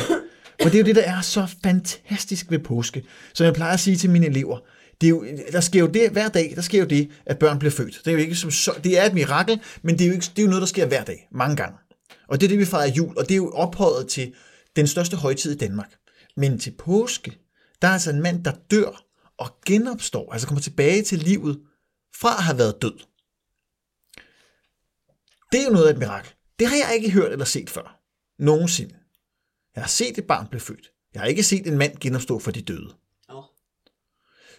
For 0.62 0.70
det 0.70 0.76
er 0.76 0.80
jo 0.80 0.86
det, 0.86 0.96
der 0.96 1.04
er 1.04 1.22
så 1.22 1.48
fantastisk 1.64 2.52
ved 2.52 2.60
påske. 2.60 3.04
Som 3.34 3.46
jeg 3.46 3.54
plejer 3.54 3.74
at 3.74 3.80
sige 3.80 3.98
til 3.98 4.10
mine 4.10 4.26
elever. 4.26 4.60
Det 5.02 5.08
er 5.08 5.10
jo, 5.10 5.26
der 5.52 5.62
sker 5.62 5.80
jo 5.80 5.88
det 5.88 6.12
hver 6.12 6.30
dag, 6.30 6.54
der 6.56 6.62
sker 6.62 6.80
jo 6.80 6.86
det, 6.86 7.10
at 7.26 7.40
børn 7.40 7.60
bliver 7.60 7.72
født. 7.72 8.02
Det 8.06 8.08
er 8.08 8.12
jo 8.12 8.18
ikke 8.18 8.36
som 8.36 8.52
så, 8.52 8.74
det 8.84 9.00
er 9.00 9.06
et 9.06 9.14
mirakel, 9.14 9.62
men 9.82 9.98
det 9.98 10.04
er, 10.04 10.08
jo 10.08 10.14
ikke, 10.14 10.26
det 10.36 10.40
er 10.40 10.44
jo 10.44 10.50
noget, 10.50 10.62
der 10.62 10.68
sker 10.68 10.86
hver 10.86 11.04
dag, 11.04 11.28
mange 11.32 11.56
gange. 11.56 11.78
Og 12.28 12.42
det 12.42 12.48
er 12.48 12.50
det, 12.50 12.60
vi 12.60 12.66
fejrer 12.66 12.92
jul, 12.92 13.18
og 13.18 13.24
det 13.24 13.32
er 13.32 13.38
jo 13.38 13.52
ophøjet 13.52 14.08
til 14.08 14.34
den 14.76 14.88
største 14.88 15.18
højtid 15.18 15.52
i 15.52 15.58
Danmark. 15.58 15.96
Men 16.38 16.60
til 16.60 16.72
påske, 16.78 17.38
der 17.82 17.88
er 17.88 17.92
altså 17.92 18.10
en 18.10 18.22
mand, 18.22 18.44
der 18.44 18.52
dør 18.72 19.06
og 19.38 19.50
genopstår, 19.66 20.34
altså 20.34 20.48
kommer 20.48 20.62
tilbage 20.62 21.02
til 21.02 21.20
livet 21.20 21.60
fra 22.16 22.38
at 22.38 22.44
have 22.44 22.58
været 22.58 22.82
død. 22.82 23.00
Det 25.52 25.60
er 25.62 25.66
jo 25.66 25.72
noget 25.72 25.88
af 25.88 25.94
et 25.94 26.00
mirakel. 26.00 26.34
Det 26.60 26.68
har 26.68 26.76
jeg 26.76 26.96
ikke 26.96 27.12
hørt 27.12 27.32
eller 27.32 27.46
set 27.46 27.70
før. 27.70 28.00
Nogensinde. 28.40 28.96
Jeg 29.76 29.84
har 29.84 29.88
set 29.88 30.18
et 30.18 30.28
barn 30.28 30.48
blive 30.48 30.62
født. 30.62 30.92
Jeg 31.14 31.22
har 31.22 31.28
ikke 31.28 31.44
set 31.44 31.68
en 31.68 31.78
mand 31.78 31.98
genopstå 32.00 32.40
for 32.40 32.52
de 32.52 32.62
døde. 32.62 32.94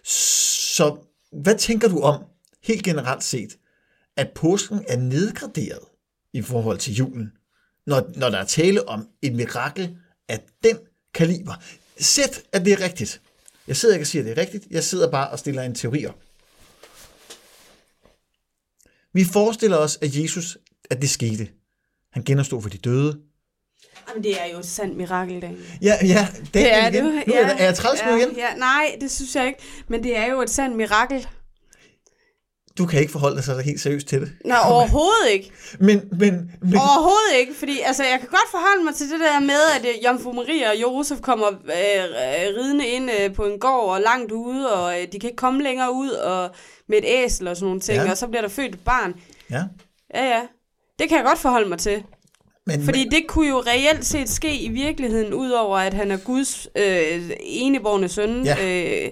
Så 0.03 0.97
hvad 1.31 1.57
tænker 1.57 1.87
du 1.87 2.01
om, 2.01 2.23
helt 2.63 2.83
generelt 2.83 3.23
set, 3.23 3.57
at 4.17 4.31
påsken 4.35 4.85
er 4.87 4.97
nedgraderet 4.97 5.79
i 6.33 6.41
forhold 6.41 6.77
til 6.77 6.93
julen, 6.93 7.31
når, 7.85 8.11
når 8.15 8.29
der 8.29 8.37
er 8.37 8.45
tale 8.45 8.87
om 8.87 9.07
et 9.21 9.33
mirakel 9.33 9.97
af 10.29 10.43
den 10.63 10.77
kaliber? 11.13 11.53
Sæt, 11.99 12.43
at 12.51 12.65
det 12.65 12.73
er 12.73 12.81
rigtigt. 12.81 13.21
Jeg 13.67 13.77
sidder 13.77 13.95
ikke 13.95 14.03
og 14.03 14.07
siger, 14.07 14.21
at 14.21 14.25
det 14.25 14.37
er 14.37 14.41
rigtigt. 14.41 14.67
Jeg 14.71 14.83
sidder 14.83 15.11
bare 15.11 15.29
og 15.29 15.39
stiller 15.39 15.61
en 15.63 15.75
teori 15.75 16.05
op. 16.05 16.19
Vi 19.13 19.23
forestiller 19.23 19.77
os, 19.77 19.97
at 20.01 20.15
Jesus, 20.15 20.57
at 20.89 21.01
det 21.01 21.09
skete. 21.09 21.49
Han 22.11 22.23
genopstod 22.23 22.61
for 22.61 22.69
de 22.69 22.77
døde. 22.77 23.21
Jamen, 24.09 24.23
det 24.23 24.41
er 24.41 24.45
jo 24.53 24.59
et 24.59 24.65
sandt 24.65 24.97
mirakel, 24.97 25.41
Daniel. 25.41 25.65
Ja, 25.81 25.93
ja, 26.01 26.27
Daniel 26.53 26.53
Det 26.53 26.73
er 26.73 26.87
igen. 26.87 27.05
det. 27.05 27.27
Nu 27.27 27.33
er, 27.33 27.37
er 27.45 27.63
jeg 27.65 27.75
træls 27.75 28.01
nu 28.05 28.11
ja, 28.11 28.17
igen? 28.17 28.35
Ja, 28.35 28.53
nej, 28.57 28.95
det 29.01 29.11
synes 29.11 29.35
jeg 29.35 29.47
ikke. 29.47 29.59
Men 29.87 30.03
det 30.03 30.17
er 30.17 30.25
jo 30.25 30.41
et 30.41 30.49
sandt 30.49 30.75
mirakel. 30.77 31.27
Du 32.77 32.85
kan 32.85 32.99
ikke 32.99 33.11
forholde 33.11 33.35
dig 33.35 33.43
så 33.43 33.57
helt 33.57 33.81
seriøst 33.81 34.07
til 34.07 34.21
det. 34.21 34.31
Nej, 34.45 34.57
overhovedet 34.71 35.29
ikke. 35.31 35.51
Men, 35.79 36.01
men, 36.11 36.51
men 36.61 36.75
Overhovedet 36.75 37.39
ikke, 37.39 37.53
fordi 37.59 37.79
altså, 37.85 38.03
jeg 38.03 38.19
kan 38.19 38.27
godt 38.29 38.51
forholde 38.51 38.83
mig 38.83 38.95
til 38.95 39.09
det 39.09 39.19
der 39.19 39.39
med, 39.39 39.61
at 39.79 39.85
øh, 39.85 40.05
Jomfru 40.05 40.31
Maria 40.33 40.69
og 40.69 40.81
Josef 40.81 41.19
kommer 41.21 41.47
øh, 41.47 42.03
øh, 42.03 42.57
ridende 42.57 42.87
ind 42.87 43.09
øh, 43.21 43.33
på 43.33 43.45
en 43.45 43.59
gård 43.59 43.95
og 43.95 44.01
langt 44.01 44.31
ude, 44.31 44.73
og 44.73 45.01
øh, 45.01 45.07
de 45.11 45.19
kan 45.19 45.29
ikke 45.29 45.35
komme 45.37 45.63
længere 45.63 45.93
ud 45.93 46.09
og 46.09 46.51
med 46.89 46.97
et 46.97 47.05
æsel 47.07 47.47
og 47.47 47.55
sådan 47.57 47.65
nogle 47.65 47.81
ting, 47.81 47.97
Ja. 47.97 48.03
ja. 48.03 48.11
og 48.11 48.17
så 48.17 48.27
bliver 48.27 48.41
der 48.41 48.49
født 48.49 48.73
et 48.75 48.83
barn. 48.85 49.13
ja. 49.51 49.63
Ja, 50.13 50.25
ja. 50.25 50.41
Det 50.99 51.09
kan 51.09 51.17
jeg 51.17 51.25
godt 51.25 51.39
forholde 51.39 51.69
mig 51.69 51.79
til. 51.79 52.03
Men, 52.67 52.83
Fordi 52.83 53.03
det 53.09 53.23
kunne 53.27 53.49
jo 53.49 53.59
reelt 53.67 54.05
set 54.05 54.29
ske 54.29 54.59
i 54.61 54.69
virkeligheden, 54.69 55.33
udover 55.33 55.77
at 55.77 55.93
han 55.93 56.11
er 56.11 56.17
Guds 56.17 56.67
øh, 56.77 57.29
eneborne 57.39 58.07
søn 58.09 58.45
Ja. 58.45 58.55
øh, 59.05 59.11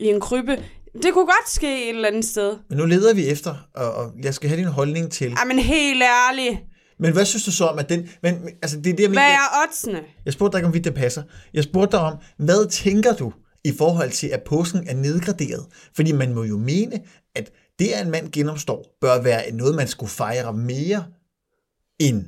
i 0.00 0.04
en 0.06 0.20
krybbe. 0.20 0.64
Det 1.02 1.12
kunne 1.12 1.26
godt 1.26 1.50
ske 1.50 1.82
et 1.84 1.94
eller 1.94 2.08
andet 2.08 2.24
sted. 2.24 2.56
Men 2.68 2.78
nu 2.78 2.84
leder 2.84 3.14
vi 3.14 3.26
efter, 3.26 3.54
og, 3.74 3.92
og 3.92 4.12
jeg 4.22 4.34
skal 4.34 4.48
have 4.48 4.60
din 4.60 4.68
holdning 4.68 5.12
til. 5.12 5.32
Ej, 5.32 5.44
men 5.44 5.58
helt 5.58 6.02
ærligt. 6.02 6.58
Men 7.00 7.12
hvad 7.12 7.24
synes 7.24 7.44
du 7.44 7.52
så 7.52 7.64
om, 7.64 7.78
at 7.78 7.88
den... 7.88 8.08
Men, 8.22 8.34
altså, 8.62 8.76
det 8.76 8.86
er 8.92 8.96
det, 8.96 9.02
jeg 9.02 9.10
mener. 9.10 9.22
Hvad 9.22 9.30
er 9.30 9.62
oddsene? 9.68 10.00
Jeg 10.24 10.32
spurgte 10.32 10.52
dig 10.52 10.58
ikke, 10.58 10.66
om 10.66 10.74
vidt 10.74 10.84
det 10.84 10.94
passer. 10.94 11.22
Jeg 11.54 11.64
spurgte 11.64 11.96
dig 11.96 12.04
om, 12.04 12.14
hvad 12.38 12.70
tænker 12.70 13.14
du 13.14 13.32
i 13.64 13.72
forhold 13.78 14.10
til, 14.10 14.26
at 14.26 14.40
påsken 14.46 14.88
er 14.88 14.94
nedgraderet? 14.94 15.66
Fordi 15.96 16.12
man 16.12 16.34
må 16.34 16.44
jo 16.44 16.56
mene, 16.56 17.00
at 17.36 17.50
det, 17.78 17.88
at 17.88 18.04
en 18.04 18.10
mand 18.10 18.32
genopstår, 18.32 18.96
bør 19.00 19.22
være 19.22 19.52
noget, 19.52 19.74
man 19.74 19.88
skulle 19.88 20.10
fejre 20.10 20.52
mere 20.52 21.04
end... 21.98 22.24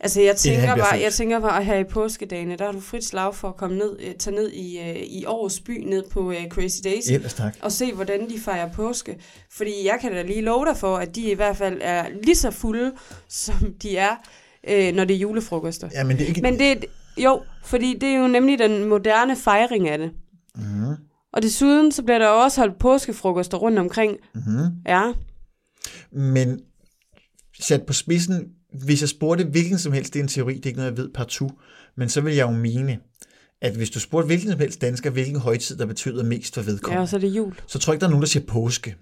Altså, 0.00 0.20
jeg 0.20 0.36
tænker, 0.36 0.76
bare, 0.76 1.00
jeg 1.00 1.12
tænker 1.12 1.40
bare, 1.40 1.58
at 1.58 1.66
her 1.66 1.76
i 1.76 1.84
påskedagene, 1.84 2.56
der 2.56 2.64
har 2.64 2.72
du 2.72 2.80
frit 2.80 3.04
slag 3.04 3.34
for 3.34 3.48
at 3.48 3.56
komme 3.56 3.78
ned, 3.78 3.96
øh, 4.00 4.14
tage 4.14 4.36
ned 4.36 4.50
i, 4.50 4.78
øh, 4.78 4.96
i 4.96 5.24
Aarhus 5.24 5.60
by, 5.60 5.84
ned 5.84 6.04
på 6.10 6.30
øh, 6.30 6.48
Crazy 6.48 6.80
Days, 6.84 7.08
Ellers 7.10 7.34
tak. 7.34 7.56
og 7.62 7.72
se, 7.72 7.92
hvordan 7.92 8.30
de 8.30 8.38
fejrer 8.40 8.72
påske. 8.72 9.18
Fordi 9.50 9.86
jeg 9.86 9.98
kan 10.00 10.12
da 10.12 10.22
lige 10.22 10.40
love 10.40 10.66
dig 10.66 10.76
for, 10.76 10.96
at 10.96 11.14
de 11.14 11.30
i 11.30 11.34
hvert 11.34 11.56
fald 11.56 11.78
er 11.82 12.06
lige 12.22 12.34
så 12.34 12.50
fulde, 12.50 12.92
som 13.28 13.74
de 13.82 13.96
er, 13.96 14.16
øh, 14.68 14.94
når 14.94 15.04
det 15.04 15.14
er 15.16 15.20
julefrokoster. 15.20 15.88
Ja, 15.92 16.04
men 16.04 16.16
det 16.16 16.22
er 16.24 16.28
ikke... 16.28 16.42
Men 16.42 16.58
det 16.58 16.84
jo, 17.18 17.42
fordi 17.64 17.98
det 18.00 18.08
er 18.08 18.18
jo 18.18 18.28
nemlig 18.28 18.58
den 18.58 18.84
moderne 18.84 19.36
fejring 19.36 19.88
af 19.88 19.98
det. 19.98 20.10
Mhm. 20.54 20.94
Og 21.32 21.42
desuden, 21.42 21.92
så 21.92 22.02
bliver 22.02 22.18
der 22.18 22.26
også 22.28 22.60
holdt 22.60 22.78
påskefrokoster 22.78 23.58
rundt 23.58 23.78
omkring. 23.78 24.16
Mhm. 24.34 24.66
Ja, 24.86 25.12
Men 26.12 26.60
sat 27.60 27.86
på 27.86 27.92
spidsen, 27.92 28.52
hvis 28.84 29.00
jeg 29.00 29.08
spurgte 29.08 29.44
hvilken 29.44 29.78
som 29.78 29.92
helst, 29.92 30.12
det 30.14 30.18
er 30.18 30.22
en 30.22 30.28
teori, 30.28 30.54
det 30.54 30.62
er 30.62 30.66
ikke 30.66 30.78
noget, 30.78 30.90
jeg 30.90 30.98
ved 30.98 31.08
partout, 31.14 31.52
men 31.96 32.08
så 32.08 32.20
vil 32.20 32.34
jeg 32.34 32.46
jo 32.46 32.50
mene, 32.50 32.98
at 33.62 33.72
hvis 33.76 33.90
du 33.90 34.00
spurgte 34.00 34.26
hvilken 34.26 34.50
som 34.50 34.60
helst 34.60 34.80
dansker, 34.80 35.10
hvilken 35.10 35.36
højtid, 35.40 35.76
der 35.76 35.86
betyder 35.86 36.24
mest 36.24 36.54
for 36.54 36.60
Ja, 36.60 36.70
vedkommende, 36.70 37.02
og 37.02 37.08
så 37.08 37.16
er 37.16 37.20
det 37.20 37.28
jul. 37.28 37.54
så 37.66 37.78
tror 37.78 37.92
jeg 37.92 37.94
ikke, 37.96 38.00
der 38.00 38.06
er 38.06 38.10
nogen, 38.10 38.22
der 38.22 38.28
siger 38.28 38.46
påske. 38.46 38.96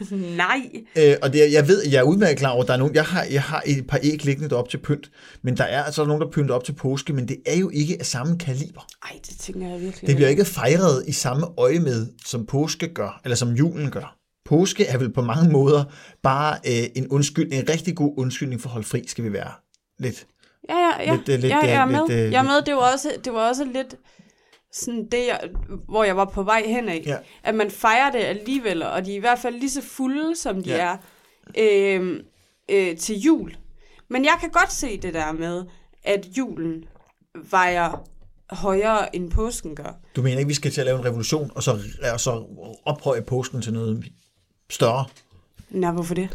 Nej. 0.36 0.60
Øh, 0.98 1.14
og 1.22 1.32
det, 1.32 1.52
jeg 1.52 1.68
ved, 1.68 1.82
jeg 1.90 1.98
er 1.98 2.02
udmærket 2.02 2.38
klar 2.38 2.50
over, 2.50 2.62
at 2.62 2.68
der 2.68 2.74
er 2.74 2.78
nogen, 2.78 2.94
jeg 2.94 3.04
har, 3.04 3.24
jeg 3.30 3.42
har 3.42 3.62
et 3.66 3.86
par 3.86 4.00
æg 4.02 4.24
liggende 4.24 4.56
op 4.56 4.68
til 4.68 4.78
pynt, 4.78 5.10
men 5.42 5.56
der 5.56 5.64
er 5.64 5.82
altså 5.82 6.04
nogen, 6.04 6.20
der 6.22 6.30
pynter 6.30 6.54
op 6.54 6.64
til 6.64 6.72
påske, 6.72 7.12
men 7.12 7.28
det 7.28 7.36
er 7.46 7.56
jo 7.56 7.70
ikke 7.74 7.96
af 8.00 8.06
samme 8.06 8.38
kaliber. 8.38 8.86
Ej, 9.02 9.18
det 9.30 9.38
tænker 9.38 9.68
jeg 9.68 9.80
virkelig. 9.80 10.06
Det 10.06 10.16
bliver 10.16 10.28
ikke 10.28 10.44
fejret 10.44 11.04
i 11.08 11.12
samme 11.12 11.46
øje 11.58 11.78
med, 11.78 12.06
som 12.26 12.46
påske 12.46 12.94
gør, 12.94 13.20
eller 13.24 13.36
som 13.36 13.52
julen 13.52 13.90
gør. 13.90 14.16
Påske 14.46 14.86
er 14.86 14.98
vel 14.98 15.12
på 15.12 15.22
mange 15.22 15.52
måder 15.52 15.84
bare 16.22 16.58
øh, 16.66 16.88
en 16.94 17.08
undskyldning, 17.08 17.62
en 17.62 17.68
rigtig 17.68 17.96
god 17.96 18.14
undskyldning 18.16 18.60
for 18.60 18.68
at 18.68 18.72
holde 18.72 18.86
fri, 18.86 19.04
skal 19.06 19.24
vi 19.24 19.32
være 19.32 19.50
lidt. 19.98 20.26
Ja, 20.68 20.74
ja, 20.78 21.02
ja. 21.02 21.16
Lidt, 21.16 21.28
øh, 21.28 21.38
lidt, 21.38 21.52
ja, 21.52 21.58
jeg 21.58 21.72
er 21.74 21.82
øh, 21.86 21.90
med. 21.92 22.08
lidt, 22.08 22.18
øh, 22.26 22.32
jeg 22.32 22.38
er 22.38 22.42
med. 22.42 22.62
Det 22.66 22.74
var 22.74 22.92
også, 22.92 23.12
det 23.24 23.32
var 23.32 23.48
også 23.48 23.64
lidt 23.64 23.94
sådan 24.72 25.08
det, 25.12 25.26
jeg, 25.26 25.40
hvor 25.88 26.04
jeg 26.04 26.16
var 26.16 26.24
på 26.24 26.42
vej 26.42 26.62
hen 26.66 26.88
af. 26.88 27.02
Ja. 27.06 27.16
At 27.44 27.54
man 27.54 27.70
fejrer 27.70 28.10
det 28.10 28.18
alligevel, 28.18 28.82
og 28.82 29.04
de 29.04 29.12
er 29.12 29.16
i 29.16 29.20
hvert 29.20 29.38
fald 29.38 29.54
lige 29.54 29.70
så 29.70 29.82
fulde, 29.82 30.36
som 30.36 30.62
de 30.62 30.70
Ja. 30.70 30.76
er 30.76 30.96
øh, 31.58 32.20
øh, 32.70 32.96
til 32.96 33.20
jul. 33.20 33.56
Men 34.10 34.24
jeg 34.24 34.34
kan 34.40 34.50
godt 34.50 34.72
se 34.72 34.96
det 35.00 35.14
der 35.14 35.32
med, 35.32 35.64
at 36.04 36.26
julen 36.38 36.84
vejer 37.50 38.08
højere 38.50 39.16
end 39.16 39.30
påsken 39.30 39.76
gør. 39.76 40.00
Du 40.16 40.22
mener 40.22 40.38
ikke, 40.38 40.48
vi 40.48 40.54
skal 40.54 40.70
til 40.70 40.80
at 40.80 40.86
lave 40.86 40.98
en 40.98 41.04
revolution, 41.04 41.50
og 41.54 41.62
så, 41.62 41.78
og 42.12 42.20
så 42.20 42.44
ophøje 42.84 43.22
påsken 43.22 43.62
til 43.62 43.72
noget 43.72 44.04
større? 44.70 45.04
Nej, 45.70 45.90
hvorfor 45.92 46.14
det? 46.14 46.28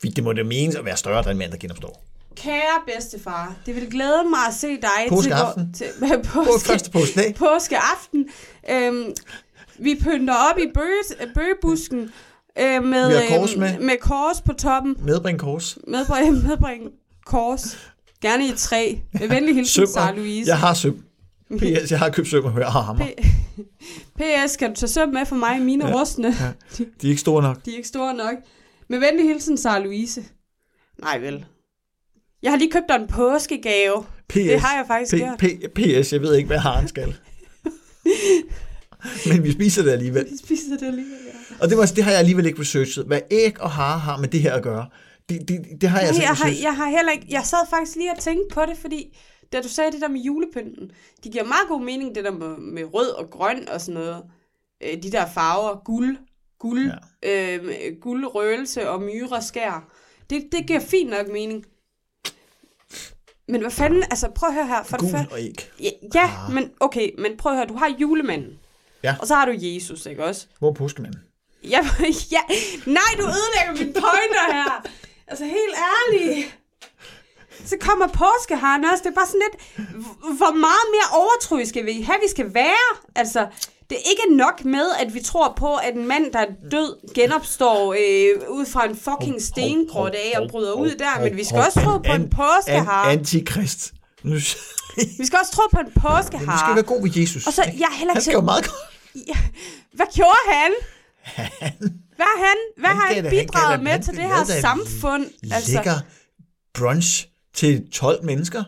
Fordi 0.00 0.12
det 0.12 0.24
må 0.24 0.32
det 0.32 0.46
menes 0.46 0.74
at 0.74 0.84
være 0.84 0.96
større, 0.96 1.30
end 1.30 1.38
mand, 1.38 1.50
der 1.52 1.58
genopstår. 1.58 2.02
Kære 2.36 2.80
bedstefar, 2.86 3.54
det 3.66 3.74
vil 3.76 3.90
glæde 3.90 4.24
mig 4.30 4.38
at 4.48 4.54
se 4.54 4.66
dig 4.68 5.08
Påskeaften. 5.08 5.72
til, 5.72 5.86
til 6.08 6.22
På 6.24 6.44
påske, 6.44 6.66
første 6.68 6.90
påskedag. 6.90 7.34
påskeaften. 7.34 8.28
Øhm, 8.70 9.04
vi 9.78 10.00
pynter 10.02 10.34
op 10.34 10.58
i 10.58 10.66
bøge, 10.74 11.28
bøgebusken 11.34 12.00
øh, 12.58 12.84
med, 12.84 13.18
har 13.28 13.38
kors 13.38 13.56
med. 13.56 13.78
med 13.78 13.96
kors 14.00 14.40
på 14.40 14.52
toppen. 14.52 14.96
Medbring 15.04 15.38
kors. 15.38 15.78
Medbring, 15.88 16.32
medbring 16.48 16.82
kors. 17.26 17.78
Gerne 18.22 18.46
i 18.46 18.52
træ. 18.56 18.94
Med 19.12 19.28
venlig 19.28 19.54
hilsen, 19.54 19.86
Sara 19.86 20.12
Louise. 20.12 20.48
Jeg 20.50 20.58
har 20.58 20.74
søm. 20.74 21.04
PS, 21.58 21.90
jeg 21.90 21.98
har 21.98 22.10
købt 22.10 22.28
søm 22.28 22.44
og 22.44 22.52
har 22.72 22.80
hammer. 22.82 23.06
PS, 24.18 24.56
kan 24.56 24.70
du 24.70 24.76
tage 24.76 24.90
søm 24.90 25.08
med 25.08 25.26
for 25.26 25.36
mig? 25.36 25.62
Mine 25.62 25.88
ja. 25.88 26.00
rustne, 26.00 26.34
Ja. 26.40 26.52
De 26.78 27.06
er 27.06 27.10
ikke 27.10 27.20
store 27.20 27.42
nok. 27.42 27.64
de 27.64 27.70
er 27.72 27.76
ikke 27.76 27.88
store 27.88 28.14
nok. 28.14 28.34
Med 28.88 28.98
venlig 28.98 29.28
hilsen, 29.28 29.56
Sara 29.58 29.78
Louise. 29.78 30.24
Nej 31.00 31.18
vel. 31.18 31.44
Jeg 32.42 32.50
har 32.52 32.58
lige 32.58 32.70
købt 32.70 32.84
dig 32.88 32.96
en 32.96 33.06
påskegave. 33.08 34.04
PS, 34.28 34.34
Det 34.34 34.60
har 34.60 34.76
jeg 34.76 34.84
faktisk 34.86 35.14
P, 35.14 35.18
gjort. 35.18 35.38
P, 35.74 35.78
PS, 35.78 36.12
jeg 36.12 36.20
ved 36.22 36.34
ikke, 36.34 36.46
hvad 36.46 36.58
haren 36.58 36.88
skal. 36.88 37.14
Men 39.28 39.44
vi 39.44 39.52
spiser 39.52 39.82
det 39.82 39.90
alligevel. 39.90 40.26
Jeg 40.30 40.38
spiser 40.44 40.76
det 40.80 40.86
alligevel, 40.86 41.18
ja. 41.26 41.54
Og 41.60 41.68
det, 41.68 41.78
var, 41.78 41.86
det 41.86 42.04
har 42.04 42.10
jeg 42.10 42.18
alligevel 42.20 42.46
ikke 42.46 42.60
researchet. 42.60 43.06
Hvad 43.06 43.20
æg 43.30 43.60
og 43.60 43.70
hare 43.70 43.98
har 43.98 44.16
med 44.18 44.28
det 44.28 44.40
her 44.40 44.54
at 44.54 44.62
gøre, 44.62 44.86
det, 45.28 45.48
det, 45.48 45.60
det 45.80 45.88
har 45.88 45.98
jeg 45.98 46.08
altså 46.08 46.22
Nej, 46.22 46.30
ikke 46.50 46.62
jeg, 46.62 46.66
har, 46.66 46.70
jeg 46.70 46.76
har 46.76 46.88
heller 46.96 47.12
ikke... 47.12 47.26
Jeg 47.30 47.42
sad 47.44 47.58
faktisk 47.70 47.96
lige 47.96 48.10
og 48.16 48.18
tænkte 48.18 48.54
på 48.54 48.60
det, 48.60 48.78
fordi 48.80 49.18
da 49.52 49.62
du 49.62 49.68
sagde 49.68 49.92
det 49.92 50.00
der 50.00 50.08
med 50.08 50.20
julepynten, 50.20 50.92
det 51.24 51.32
giver 51.32 51.44
meget 51.44 51.68
god 51.68 51.82
mening, 51.82 52.14
det 52.14 52.24
der 52.24 52.30
med, 52.30 52.56
med 52.56 52.94
rød 52.94 53.10
og 53.10 53.30
grøn 53.30 53.68
og 53.68 53.80
sådan 53.80 53.94
noget. 53.94 54.24
Øh, 54.82 55.02
de 55.02 55.12
der 55.12 55.26
farver, 55.26 55.84
guld, 55.84 56.16
guld, 56.58 56.92
ja. 57.22 57.56
øh, 57.56 57.96
guld, 58.00 58.26
røgelse 58.26 58.90
og 58.90 59.02
myre 59.02 59.42
skær. 59.42 59.88
Det, 60.30 60.48
det 60.52 60.66
giver 60.66 60.80
fint 60.80 61.10
nok 61.10 61.28
mening. 61.28 61.64
Men 63.48 63.60
hvad 63.60 63.70
fanden, 63.70 64.02
altså 64.02 64.30
prøv 64.34 64.48
at 64.48 64.54
høre 64.54 64.66
her. 64.66 64.82
For 64.82 64.96
det 64.96 65.00
Gul 65.00 65.10
første, 65.10 65.32
og 65.32 65.40
æg. 65.40 65.70
ja, 65.80 65.90
ja 66.14 66.30
men 66.52 66.70
okay, 66.80 67.10
men 67.18 67.36
prøv 67.36 67.52
at 67.52 67.58
høre, 67.58 67.66
du 67.66 67.76
har 67.76 67.96
julemanden. 67.98 68.58
Ja. 69.02 69.16
Og 69.20 69.26
så 69.26 69.34
har 69.34 69.44
du 69.44 69.52
Jesus, 69.56 70.06
ikke 70.06 70.24
også? 70.24 70.46
Hvor 70.58 70.68
er 70.70 70.74
påskemanden? 70.74 71.20
Ja, 71.64 71.80
ja. 72.34 72.40
Nej, 72.86 73.12
du 73.18 73.22
ødelægger 73.22 73.72
mine 73.72 73.92
pointer 73.92 74.52
her. 74.52 74.86
Altså, 75.26 75.44
helt 75.44 75.74
ærligt. 75.76 76.58
Så 77.66 77.76
kommer 77.80 78.06
påskeharen 78.06 78.84
også. 78.84 79.02
Det 79.04 79.10
er 79.10 79.14
bare 79.14 79.26
sådan 79.26 79.42
lidt, 79.46 79.86
hvor 80.36 80.54
meget 80.54 80.86
mere 80.94 81.20
overtroisk 81.20 81.68
skal 81.68 81.86
vi 81.86 82.02
have, 82.02 82.18
vi 82.22 82.28
skal 82.30 82.54
være? 82.54 82.88
Altså, 83.14 83.46
det 83.90 83.96
er 83.98 84.10
ikke 84.10 84.36
nok 84.36 84.64
med, 84.64 84.86
at 85.00 85.14
vi 85.14 85.20
tror 85.20 85.52
på, 85.56 85.74
at 85.74 85.94
en 85.94 86.06
mand, 86.08 86.32
der 86.32 86.38
er 86.38 86.46
død, 86.70 87.14
genopstår 87.14 87.92
øh, 87.92 88.48
ud 88.48 88.66
fra 88.66 88.84
en 88.88 88.96
fucking 88.96 89.42
stengrotte 89.42 90.18
af 90.18 90.40
og 90.40 90.50
bryder 90.50 90.72
ud 90.72 90.90
der. 90.90 91.20
Men 91.20 91.36
vi 91.40 91.44
skal 91.44 91.58
også 91.58 91.80
tro 91.80 91.98
på 91.98 92.12
en 92.12 92.30
påskehare. 92.30 93.12
An, 93.12 93.18
antikrist. 93.18 93.92
Vi 95.18 95.26
skal 95.26 95.38
også 95.42 95.52
tro 95.52 95.62
på 95.72 95.78
en 95.80 95.86
vi 95.86 96.58
skal 96.58 96.74
være 96.74 96.82
god 96.82 97.02
ved 97.02 97.10
Jesus. 97.16 97.46
Og 97.46 97.52
så, 97.52 97.62
jeg 97.62 97.70
er 97.92 97.96
heller 97.98 98.12
Han 98.12 98.16
ikke 98.16 98.20
skal 98.24 98.32
jo 98.34 98.40
meget 98.40 98.64
godt. 98.64 99.26
Ja, 99.28 99.36
hvad 99.92 100.06
gjorde 100.14 100.38
han? 100.52 100.72
Hvad 102.16 102.26
har 102.26 102.38
han, 102.46 102.56
hvad 102.76 102.88
Han 102.90 102.96
har 102.98 103.06
han 103.14 103.24
han 103.24 103.30
bidraget 103.30 103.78
da- 103.78 103.82
med 103.82 103.90
han 103.92 104.02
til 104.02 104.14
det 104.16 104.22
her 104.24 104.44
samfund? 104.60 105.26
Altså, 105.52 105.72
Lækker 105.72 105.98
brunch 106.74 107.26
til 107.54 107.90
12 107.90 108.24
mennesker. 108.24 108.64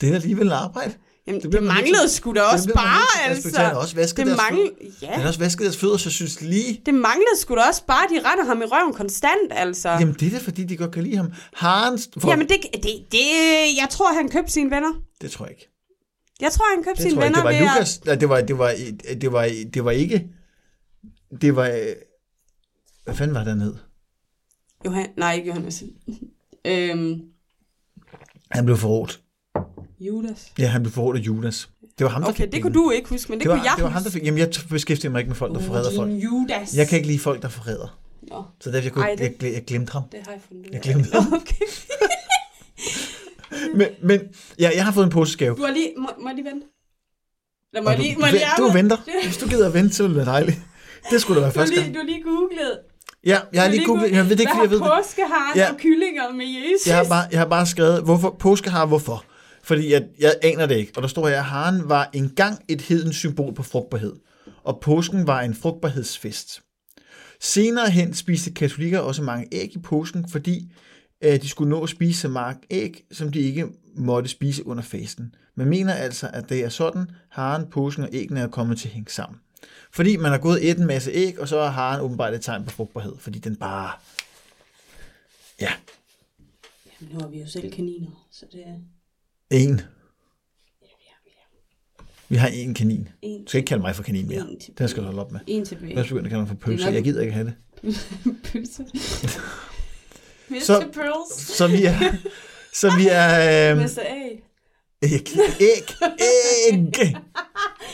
Det 0.00 0.10
er 0.10 0.14
alligevel 0.14 0.52
arbejde. 0.52 0.94
jamen, 1.26 1.40
det 1.40 1.52
det, 1.52 1.52
det 1.52 1.62
man 1.62 1.74
manglede 1.74 2.08
sgu 2.08 2.32
da 2.32 2.40
det 2.40 2.52
også 2.52 2.72
bare, 2.74 3.24
at 3.24 3.30
altså. 3.30 3.38
respektere. 3.38 3.64
Han 3.64 3.74
har 3.74 3.80
også 3.80 3.94
vasket 3.96 4.16
det 4.16 4.26
deres 4.26 4.40
manglede, 4.50 4.70
Han 5.00 5.08
ja, 5.08 5.20
har 5.20 5.28
også 5.28 5.38
vasket 5.40 5.64
deres 5.64 5.76
fødder, 5.76 5.96
så 5.96 6.10
synes 6.10 6.40
lige... 6.40 6.82
det 6.86 6.94
manglede 6.94 7.36
sgu 7.40 7.54
da 7.54 7.60
også 7.60 7.84
bare, 7.86 8.06
de 8.10 8.28
retter 8.28 8.44
ham 8.44 8.62
i 8.62 8.64
røven 8.64 8.92
konstant, 8.94 9.50
altså. 9.50 9.88
Jamen, 9.88 10.14
det 10.14 10.26
er 10.26 10.30
da 10.30 10.38
fordi, 10.38 10.64
de 10.64 10.76
godt 10.76 10.90
kan 10.90 11.02
lide 11.02 11.16
ham. 11.16 11.32
Haren... 11.54 11.98
For, 12.18 12.30
Jamen 12.30 12.48
det, 12.48 12.56
det, 12.72 13.06
det, 13.12 13.26
jeg 13.80 13.86
tror, 13.90 14.14
han 14.14 14.28
købte 14.28 14.52
sine 14.52 14.70
venner. 14.70 14.92
det 15.20 15.30
tror 15.30 15.44
jeg 15.44 15.52
ikke. 15.52 15.68
Jeg 16.40 16.52
tror, 16.52 16.74
han 16.74 16.84
købte 16.84 17.02
Det 17.02 17.10
sine 17.10 17.22
venner 17.22 17.36
Det 17.36 17.44
var 17.44 17.52
ved 17.52 17.60
Lukas. 17.60 18.04
Nej, 18.04 18.14
det 18.14 18.28
var, 18.28 18.40
det 18.40 18.58
var, 18.58 18.74
det 19.20 19.32
var, 19.32 19.50
det 19.74 19.84
var 19.84 19.90
ikke... 19.90 20.26
Det 21.40 21.56
var... 21.56 21.68
øh, 21.68 21.86
Hvad 23.04 23.14
fanden 23.14 23.34
var 23.34 23.40
det, 23.44 23.48
han 23.48 23.60
hed? 23.60 23.74
At... 23.74 24.86
Johan, 24.86 25.08
nej, 25.16 25.34
ikke 25.34 25.46
Johannes. 25.46 25.84
øhm, 26.64 27.20
Han 28.50 28.64
blev 28.64 28.76
forrådt. 28.76 29.20
Judas. 30.00 30.52
Ja, 30.58 30.66
han 30.66 30.82
blev 30.82 30.92
forrådt 30.92 31.16
af 31.16 31.20
Judas. 31.20 31.68
Det 31.98 32.04
var 32.04 32.10
ham, 32.10 32.22
der 32.22 32.28
Okay, 32.28 32.42
fik 32.44 32.52
det 32.52 32.62
kunne 32.62 32.74
du 32.74 32.90
ikke 32.90 33.08
huske, 33.08 33.32
men 33.32 33.38
det, 33.38 33.44
det 33.44 33.50
var, 33.50 33.56
kunne 33.56 33.64
jeg 33.64 33.72
det 33.76 33.84
var 33.84 33.90
ham, 33.90 34.02
der 34.02 34.10
fik... 34.10 34.24
Jamen, 34.24 34.38
jeg 34.38 34.50
beskæftiger 34.70 35.10
mig 35.12 35.18
ikke 35.18 35.28
med 35.28 35.36
folk, 35.36 35.54
der 35.54 35.60
forræder 35.60 35.96
folk. 35.96 36.10
Judas. 36.12 36.76
Jeg 36.76 36.88
kan 36.88 36.96
ikke 36.96 37.08
lide 37.08 37.18
folk, 37.18 37.42
der 37.42 37.48
forræder. 37.48 37.98
Nå, 38.22 38.44
Så 38.60 38.70
derfor 38.70 38.82
jeg, 38.84 38.92
kunne, 38.92 39.04
Ej, 39.04 39.14
det- 39.14 39.20
jeg, 39.20 39.42
jeg, 39.42 39.52
jeg 39.52 39.64
glemte 39.64 39.92
ham. 39.92 40.02
det 40.12 40.20
har 40.26 40.32
jeg 40.32 40.40
fundet 40.48 40.64
ud 40.66 40.70
Jeg 40.72 40.76
af. 40.76 40.82
glemte 40.82 41.10
Nå, 41.12 41.20
Okay. 41.36 41.64
Men, 43.74 43.88
men 44.02 44.20
ja, 44.58 44.70
jeg 44.74 44.84
har 44.84 44.92
fået 44.92 45.04
en 45.04 45.10
påskegave. 45.10 45.56
Du 45.56 45.62
har 45.62 45.72
lige... 45.72 45.92
Må, 45.98 46.08
må 46.20 46.28
jeg 46.28 46.34
lige 46.36 46.44
vente? 46.44 46.66
Eller 47.72 47.82
må 47.82 47.86
Og 47.88 47.92
jeg 47.92 47.98
du, 47.98 48.02
lige... 48.02 48.16
Må 48.18 48.26
jeg 48.26 48.32
lige 48.34 48.68
du 48.68 48.72
venter. 48.72 48.96
Det- 48.96 49.14
Hvis 49.24 49.36
du 49.36 49.48
gider 49.48 49.66
at 49.66 49.74
vente, 49.74 49.94
så 49.94 50.02
vil 50.02 50.10
det 50.10 50.16
være 50.16 50.26
dejligt. 50.26 50.58
Det 51.10 51.20
skulle 51.20 51.40
da 51.40 51.46
være 51.46 51.52
Du 51.52 51.58
har 51.58 51.64
første 51.64 51.74
lige, 51.74 51.82
gang. 51.84 51.94
du 51.94 51.98
har 52.00 52.06
lige 52.06 52.22
googlet. 52.22 52.78
Ja, 53.26 53.38
jeg 53.52 53.62
har 53.62 53.70
lige 53.70 53.86
googlet. 53.86 54.12
Jeg 54.12 54.24
ved 54.28 54.38
ikke, 54.40 54.52
jeg 54.62 54.70
ved 54.70 54.80
påskeharen 54.80 55.56
Ja. 55.56 55.70
og 55.72 55.78
kyllinger 55.78 56.32
med 56.32 56.46
Jesus? 56.46 56.86
Jeg 56.86 56.96
har 56.96 57.04
bare, 57.04 57.24
jeg 57.30 57.38
har 57.40 57.46
bare 57.48 57.66
skrevet, 57.66 58.02
hvorfor 58.02 58.36
påske 58.38 58.70
har 58.70 58.86
hvorfor. 58.86 59.24
Fordi 59.62 59.92
jeg, 59.92 60.02
jeg 60.20 60.34
aner 60.42 60.66
det 60.66 60.76
ikke. 60.76 60.92
Og 60.96 61.02
der 61.02 61.08
står 61.08 61.28
her, 61.28 61.36
at 61.36 61.44
haren 61.44 61.88
var 61.88 62.10
engang 62.12 62.58
et 62.68 62.80
hedens 62.80 63.16
symbol 63.16 63.54
på 63.54 63.62
frugtbarhed. 63.62 64.12
Og 64.64 64.78
påsken 64.82 65.26
var 65.26 65.40
en 65.40 65.54
frugtbarhedsfest. 65.54 66.60
Senere 67.40 67.90
hen 67.90 68.14
spiste 68.14 68.50
katolikker 68.50 68.98
også 68.98 69.22
mange 69.22 69.46
æg 69.52 69.70
i 69.76 69.78
påsken, 69.78 70.28
fordi 70.28 70.72
øh, 71.24 71.42
de 71.42 71.48
skulle 71.48 71.70
nå 71.70 71.82
at 71.82 71.88
spise 71.88 72.20
så 72.20 72.28
mange 72.28 72.60
æg, 72.70 73.04
som 73.12 73.32
de 73.32 73.38
ikke 73.40 73.66
måtte 73.96 74.28
spise 74.28 74.66
under 74.66 74.82
fasten. 74.82 75.34
Man 75.56 75.68
mener 75.68 75.92
altså, 75.94 76.30
at 76.32 76.48
det 76.48 76.64
er 76.64 76.68
sådan, 76.68 77.06
haren, 77.30 77.64
påsken 77.70 78.04
og 78.04 78.10
æggene 78.12 78.40
er 78.40 78.48
kommet 78.48 78.78
til 78.78 78.88
at 78.88 78.94
hænge 78.94 79.10
sammen. 79.10 79.38
Fordi 79.92 80.16
man 80.16 80.30
har 80.30 80.38
gået 80.38 80.70
et 80.70 80.78
en 80.78 80.86
masse 80.86 81.10
æg, 81.10 81.40
og 81.40 81.48
så 81.48 81.56
er 81.58 81.68
haren 81.70 82.00
åbenbart 82.00 82.34
et 82.34 82.42
tegn 82.42 82.64
på 82.64 82.70
frugtbarhed, 82.70 83.12
fordi 83.18 83.38
den 83.38 83.56
bare... 83.56 83.90
Ja, 85.60 85.72
Jamen, 87.00 87.14
nu 87.14 87.20
har 87.20 87.28
vi 87.28 87.40
jo 87.40 87.46
selv 87.48 87.72
kaniner, 87.72 88.26
så 88.30 88.46
det 88.52 88.60
er 88.66 88.74
en. 89.50 89.80
Vi 92.28 92.36
har 92.36 92.48
en 92.48 92.74
kanin. 92.74 93.08
en, 93.22 93.44
Du 93.44 93.48
skal 93.48 93.58
ikke 93.58 93.68
kalde 93.68 93.82
mig 93.82 93.96
for 93.96 94.02
kanin 94.02 94.28
mere. 94.28 94.46
Den 94.78 94.88
skal 94.88 95.02
du 95.02 95.06
holde 95.06 95.20
op 95.20 95.32
med. 95.32 95.40
en 95.46 95.64
tilbage. 95.64 95.96
Jeg 95.96 96.04
skal 96.04 96.14
begynde 96.14 96.26
at 96.26 96.30
kalde 96.30 96.40
mig 96.40 96.48
for 96.48 96.54
pølse. 96.54 96.86
Jeg 96.86 97.04
gider 97.04 97.20
ikke 97.20 97.32
have 97.32 97.46
det. 97.46 97.54
Pølse. 98.52 98.84
Så- 100.66 100.88
Pearls. 100.92 101.56
Så 101.56 101.66
vi 101.68 101.84
er... 101.84 102.16
Så 102.74 102.96
vi 102.96 103.06
er... 103.10 103.70
Øhm, 103.72 103.78
Mr. 103.82 104.00
A. 104.00 104.28
æg. 105.02 105.28
Æg. 105.60 105.88
Æg. 106.72 107.16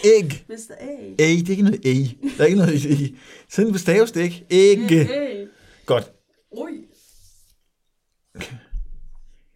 Æg. 0.04 0.44
Mr. 0.48 0.74
A. 0.80 0.86
Æg. 1.18 1.38
Det 1.38 1.46
er 1.46 1.50
ikke 1.50 1.62
noget 1.62 1.80
æg. 1.84 2.18
Der 2.38 2.42
er 2.42 2.46
ikke 2.46 2.58
noget 2.58 2.84
i. 2.84 3.16
Sådan 3.48 3.72
bestaves 3.72 4.12
det 4.12 4.20
ikke. 4.20 4.46
Æg. 4.50 4.92
A. 4.92 5.06
Godt. 5.86 6.12
Ui. 6.50 6.70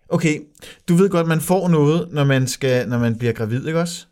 Okay. 0.09 0.41
Du 0.89 0.95
ved 0.95 1.09
godt, 1.09 1.27
man 1.27 1.41
får 1.41 1.69
noget, 1.69 2.09
når 2.13 2.25
man, 2.25 2.47
skal, 2.47 2.89
når 2.89 2.99
man 2.99 3.19
bliver 3.19 3.33
gravid, 3.33 3.67
ikke 3.67 3.81
også? 3.81 4.07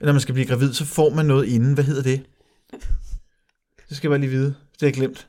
Når 0.00 0.12
man 0.12 0.20
skal 0.20 0.32
blive 0.32 0.46
gravid, 0.46 0.72
så 0.72 0.84
får 0.84 1.10
man 1.10 1.26
noget 1.26 1.48
inden. 1.48 1.74
Hvad 1.74 1.84
hedder 1.84 2.02
det? 2.02 2.20
Det 3.88 3.96
skal 3.96 4.08
jeg 4.08 4.10
bare 4.10 4.20
lige 4.20 4.30
vide. 4.30 4.46
Det 4.46 4.80
har 4.80 4.86
jeg 4.86 4.94
glemt. 4.94 5.28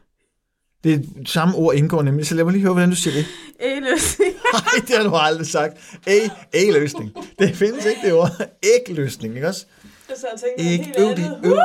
Det 0.83 0.93
er 0.93 0.99
samme 1.25 1.55
ord 1.55 1.75
indgår 1.75 2.01
nemlig, 2.01 2.27
så 2.27 2.35
lad 2.35 2.43
mig 2.43 2.53
lige 2.53 2.61
høre, 2.61 2.73
hvordan 2.73 2.89
du 2.89 2.95
siger 2.95 3.13
det. 3.13 3.25
Anus. 3.59 4.19
Nej, 4.53 4.85
det 4.87 4.95
har 4.97 5.03
du 5.03 5.15
aldrig 5.15 5.47
sagt. 5.47 5.77
A, 6.07 6.19
A-løsning. 6.53 7.11
Det 7.39 7.55
findes 7.55 7.85
ikke, 7.85 8.01
det 8.03 8.13
ord. 8.13 8.31
Æg-løsning, 8.63 9.35
ikke 9.35 9.47
også? 9.47 9.65
Jeg 10.09 10.17
så 10.17 10.27
og 10.33 10.39
tænkte 10.39 10.63
Æg, 10.63 10.85
helt 10.85 10.99
øv 10.99 11.07
det, 11.09 11.23
andet. 11.25 11.39
øv, 11.43 11.57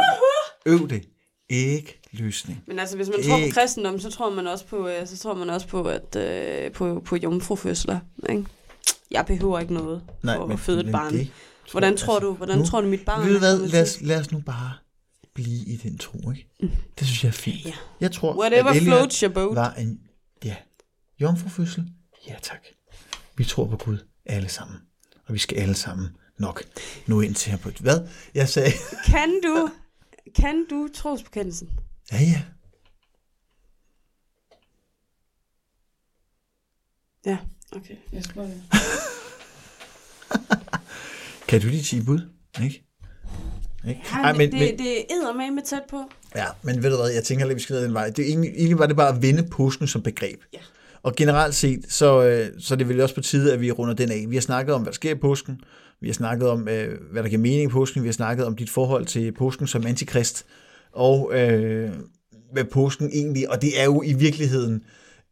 øv 0.81 0.89
det. 0.89 1.09
Æg-løsning. 1.51 2.63
Men 2.67 2.79
altså, 2.79 2.97
hvis 2.97 3.09
man 3.09 3.17
tror 3.29 3.39
Æg. 3.39 3.51
på 3.51 3.55
kristendom, 3.61 3.99
så 4.01 4.11
tror 4.11 4.31
man 4.31 4.47
også 4.47 4.67
på, 4.67 4.89
øh, 4.89 5.07
så 5.07 5.19
tror 5.19 5.35
man 5.35 5.51
også 5.51 5.67
på, 5.67 5.85
at, 5.85 6.17
øh, 6.17 6.73
på, 6.73 7.03
på 7.05 7.17
jomfrufødsler. 7.17 7.99
Ikke? 8.29 8.45
Jeg 9.11 9.27
behøver 9.27 9.61
ikke 9.61 9.75
noget 9.75 10.03
Nej, 10.23 10.37
for 10.37 10.47
men, 10.47 10.53
at 10.55 10.61
føde 10.61 10.81
et 10.87 10.93
barn. 10.93 11.13
det 11.13 11.31
Hvordan 11.71 11.97
tror 11.97 12.19
du, 12.19 12.33
hvordan 12.35 12.59
nu- 12.59 12.65
tror 12.67 12.81
du, 12.81 12.87
mit 12.89 13.05
barn 13.05 13.27
Ved 13.27 13.33
du 13.33 13.39
hvad, 13.39 13.59
lad 13.69 13.83
os, 13.83 13.99
lad 14.01 14.21
os 14.21 14.33
nu 14.33 14.39
bare 14.41 14.73
blive 15.35 15.65
i 15.67 15.77
den 15.77 15.99
tro, 15.99 16.19
ikke? 16.31 16.49
Det 16.99 17.07
synes 17.07 17.25
jeg 17.25 17.29
er 17.29 17.33
fint. 17.33 17.65
Ja. 17.65 17.73
Jeg 18.01 18.13
tror, 18.13 18.39
Whatever 18.39 18.71
at 18.71 18.77
Elliot 18.77 18.97
floats 18.99 19.21
your 19.21 19.33
boat. 19.33 19.57
var 19.57 19.73
en, 19.73 20.01
ja, 20.45 20.57
jomfrufødsel. 21.21 21.85
Ja, 22.29 22.35
tak. 22.43 22.59
Vi 23.37 23.45
tror 23.45 23.67
på 23.67 23.77
Gud 23.77 23.99
alle 24.27 24.49
sammen. 24.49 24.79
Og 25.27 25.35
vi 25.35 25.39
skal 25.39 25.59
alle 25.59 25.75
sammen 25.75 26.09
nok 26.39 26.63
nå 27.07 27.21
ind 27.21 27.35
til 27.35 27.51
her 27.51 27.59
på. 27.59 27.71
Hvad? 27.81 28.09
Jeg 28.35 28.49
sagde... 28.49 28.73
Kan 29.13 29.41
du, 29.45 29.71
kan 30.37 30.67
du 30.71 30.89
trosbekendelsen? 30.95 31.71
Ja, 32.13 32.19
ja. 32.19 32.43
Ja, 37.27 37.39
okay. 37.73 37.97
Jeg 38.13 38.25
skal 38.25 38.35
bare... 38.35 38.51
Kan 41.49 41.61
du 41.61 41.69
de 41.69 41.83
10 41.83 42.03
bud? 42.05 42.21
Ikke? 42.63 42.85
Ikke? 43.89 44.03
Ja, 44.13 44.19
Ej, 44.19 44.33
men, 44.33 44.53
det, 44.53 44.59
men, 44.59 44.79
det 44.79 45.01
er 45.01 45.51
med 45.51 45.63
tæt 45.63 45.83
på. 45.91 46.11
ja, 46.35 46.47
men 46.63 46.83
ved 46.83 46.91
du 46.91 46.97
hvad, 46.97 47.11
jeg 47.11 47.25
tænker 47.25 47.47
lidt, 47.47 47.57
vi 47.57 47.63
skal 47.63 47.75
ned 47.75 47.85
den 47.85 47.95
vej. 47.95 48.11
Det 48.11 48.29
egentlig, 48.29 48.51
egentlig 48.51 48.79
var 48.79 48.87
det 48.87 48.97
bare 48.97 49.17
at 49.17 49.23
vende 49.23 49.49
påsken 49.51 49.87
som 49.87 50.03
begreb. 50.03 50.41
Ja. 50.53 50.59
Og 51.05 51.15
generelt 51.17 51.55
set, 51.55 51.85
så, 51.89 52.23
øh, 52.23 52.47
så 52.59 52.75
er 52.75 52.79
det 52.79 52.89
vel 52.89 53.01
også 53.01 53.15
på 53.15 53.21
tide, 53.21 53.53
at 53.53 53.61
vi 53.61 53.71
runder 53.71 53.95
den 53.95 54.11
af. 54.11 54.25
Vi 54.29 54.37
har 54.37 54.41
snakket 54.41 54.75
om, 54.75 54.83
hvad 54.83 54.93
der 54.93 54.95
sker 54.95 55.11
i 55.11 55.19
påsken. 55.19 55.61
Vi 56.01 56.09
har 56.09 56.15
snakket 56.15 56.49
om, 56.49 56.69
øh, 56.69 56.99
hvad 57.13 57.23
der 57.23 57.29
giver 57.29 57.41
mening 57.41 57.63
i 57.63 57.69
påsken. 57.69 58.03
Vi 58.03 58.09
har 58.09 58.13
snakket 58.13 58.47
om 58.47 58.57
dit 58.57 58.71
forhold 58.71 59.07
til 59.07 59.33
påsken 59.33 59.67
som 59.67 59.87
antikrist. 59.87 60.47
Og 60.93 61.31
øh, 61.35 61.91
hvad 62.53 62.65
påsken 62.65 63.11
egentlig... 63.13 63.51
Og 63.51 63.63
det 63.63 63.81
er 63.81 63.85
jo 63.85 64.03
i 64.03 64.13
virkeligheden 64.13 64.83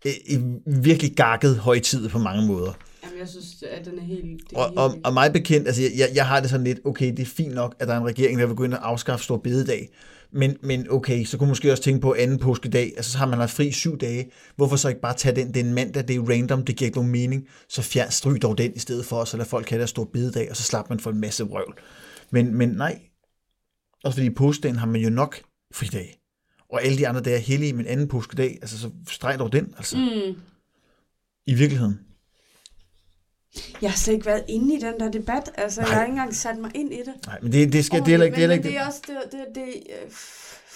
øh, 0.07 0.13
en 0.27 0.61
virkelig 0.67 1.13
gakket 1.17 1.57
højtid 1.57 2.09
på 2.09 2.19
mange 2.19 2.47
måder. 2.47 2.73
Jamen, 3.05 3.19
jeg 3.19 3.29
synes, 3.29 3.65
at 3.71 3.85
den 3.85 3.99
er 3.99 4.03
helt... 4.03 4.43
Og, 4.55 4.69
helt 4.69 4.79
og, 4.79 4.99
og 5.05 5.15
mig 5.15 5.33
bekendt, 5.33 5.67
altså 5.67 5.83
jeg, 5.83 5.91
jeg, 5.97 6.09
jeg 6.15 6.27
har 6.27 6.41
det 6.41 6.51
sådan 6.51 6.65
lidt, 6.65 6.79
okay, 6.85 7.11
det 7.11 7.21
er 7.21 7.27
fint 7.27 7.55
nok, 7.55 7.75
at 7.79 7.89
der 7.89 7.95
er 7.95 7.99
en 7.99 8.07
regering, 8.07 8.41
der 8.41 8.47
vil 8.47 8.57
gå 8.57 8.65
ind 8.65 8.75
og 8.75 8.89
afskaffe 8.89 9.25
stor 9.25 9.37
bededag. 9.37 9.89
Men, 10.35 10.57
men 10.63 10.87
okay, 10.91 11.25
så 11.25 11.39
kunne 11.39 11.47
man 11.47 11.51
måske 11.51 11.73
også 11.73 11.83
tænke 11.83 12.01
på 12.01 12.15
anden 12.19 12.39
påskedag, 12.39 12.93
altså 12.97 13.13
så 13.13 13.19
har 13.19 13.27
man 13.27 13.39
haft 13.39 13.53
fri 13.53 13.73
syv 13.73 13.99
dage. 13.99 14.31
Hvorfor 14.57 14.77
så 14.77 14.89
ikke 14.89 15.01
bare 15.01 15.17
tage 15.17 15.37
den? 15.37 15.49
Det 15.49 15.57
er 15.57 15.65
en 15.65 15.75
mandag, 15.75 16.09
det 16.09 16.17
er 16.17 16.31
random, 16.31 16.65
det 16.65 16.77
giver 16.77 16.87
ikke 16.87 16.99
nogen 16.99 17.13
mening. 17.13 17.49
Så 17.69 17.83
fjern, 17.83 18.11
stryg 18.11 18.43
dog 18.43 18.59
den 18.59 18.73
i 18.75 18.79
stedet 18.79 19.07
for, 19.07 19.17
og 19.17 19.29
så 19.29 19.37
lad 19.37 19.47
folk 19.47 19.71
have 19.71 19.81
der 19.81 19.87
stor 19.87 20.05
bededag, 20.05 20.51
og 20.51 20.57
så 20.57 20.63
slapper 20.63 20.95
man 20.95 21.01
for 21.01 21.11
en 21.11 21.21
masse 21.21 21.45
vrøvl. 21.45 21.79
Men, 22.31 22.55
men 22.55 22.69
nej, 22.69 23.01
også 24.05 24.17
fordi 24.17 24.27
i 24.27 24.35
påskedagen 24.35 24.77
har 24.77 24.87
man 24.87 25.01
jo 25.01 25.11
nok 25.11 25.43
fridag. 25.75 26.19
Og 26.71 26.85
alle 26.85 26.99
de 26.99 27.09
andre 27.09 27.21
dage 27.21 27.37
er 27.37 27.41
hellige, 27.41 27.73
men 27.73 27.87
anden 27.87 28.09
påskedag, 28.09 28.59
altså 28.63 28.79
så 28.79 28.91
streg 29.09 29.39
dog 29.39 29.53
den, 29.53 29.75
altså. 29.77 29.97
Mm. 29.97 30.41
I 31.47 31.55
virkeligheden. 31.55 31.99
Jeg 33.83 33.91
har 33.91 33.97
slet 33.97 34.15
ikke 34.15 34.27
været 34.27 34.45
inde 34.49 34.75
i 34.75 34.79
den 34.81 34.95
der 35.01 35.11
debat. 35.11 35.51
Altså, 35.55 35.81
Nej. 35.81 35.89
jeg 35.91 35.97
har 35.99 36.05
ikke 36.05 36.13
engang 36.13 36.35
sat 36.35 36.59
mig 36.59 36.71
ind 36.75 36.93
i 36.93 36.97
det. 36.99 37.27
Nej, 37.27 37.39
men 37.43 37.53
det, 37.53 37.73
det 37.73 37.85
skal, 37.85 37.99
det 38.01 38.07
er 38.07 38.11
heller 38.11 38.27
ikke, 38.27 38.37
det 38.37 38.45
er 38.45 38.49
men, 38.49 38.63
heller 38.63 38.71
men 38.71 38.73
det 38.73 38.81
er 38.81 38.87
også, 38.87 39.01
det, 39.07 39.33
det, 39.33 39.41
det, 39.55 39.63
øh, 39.65 40.11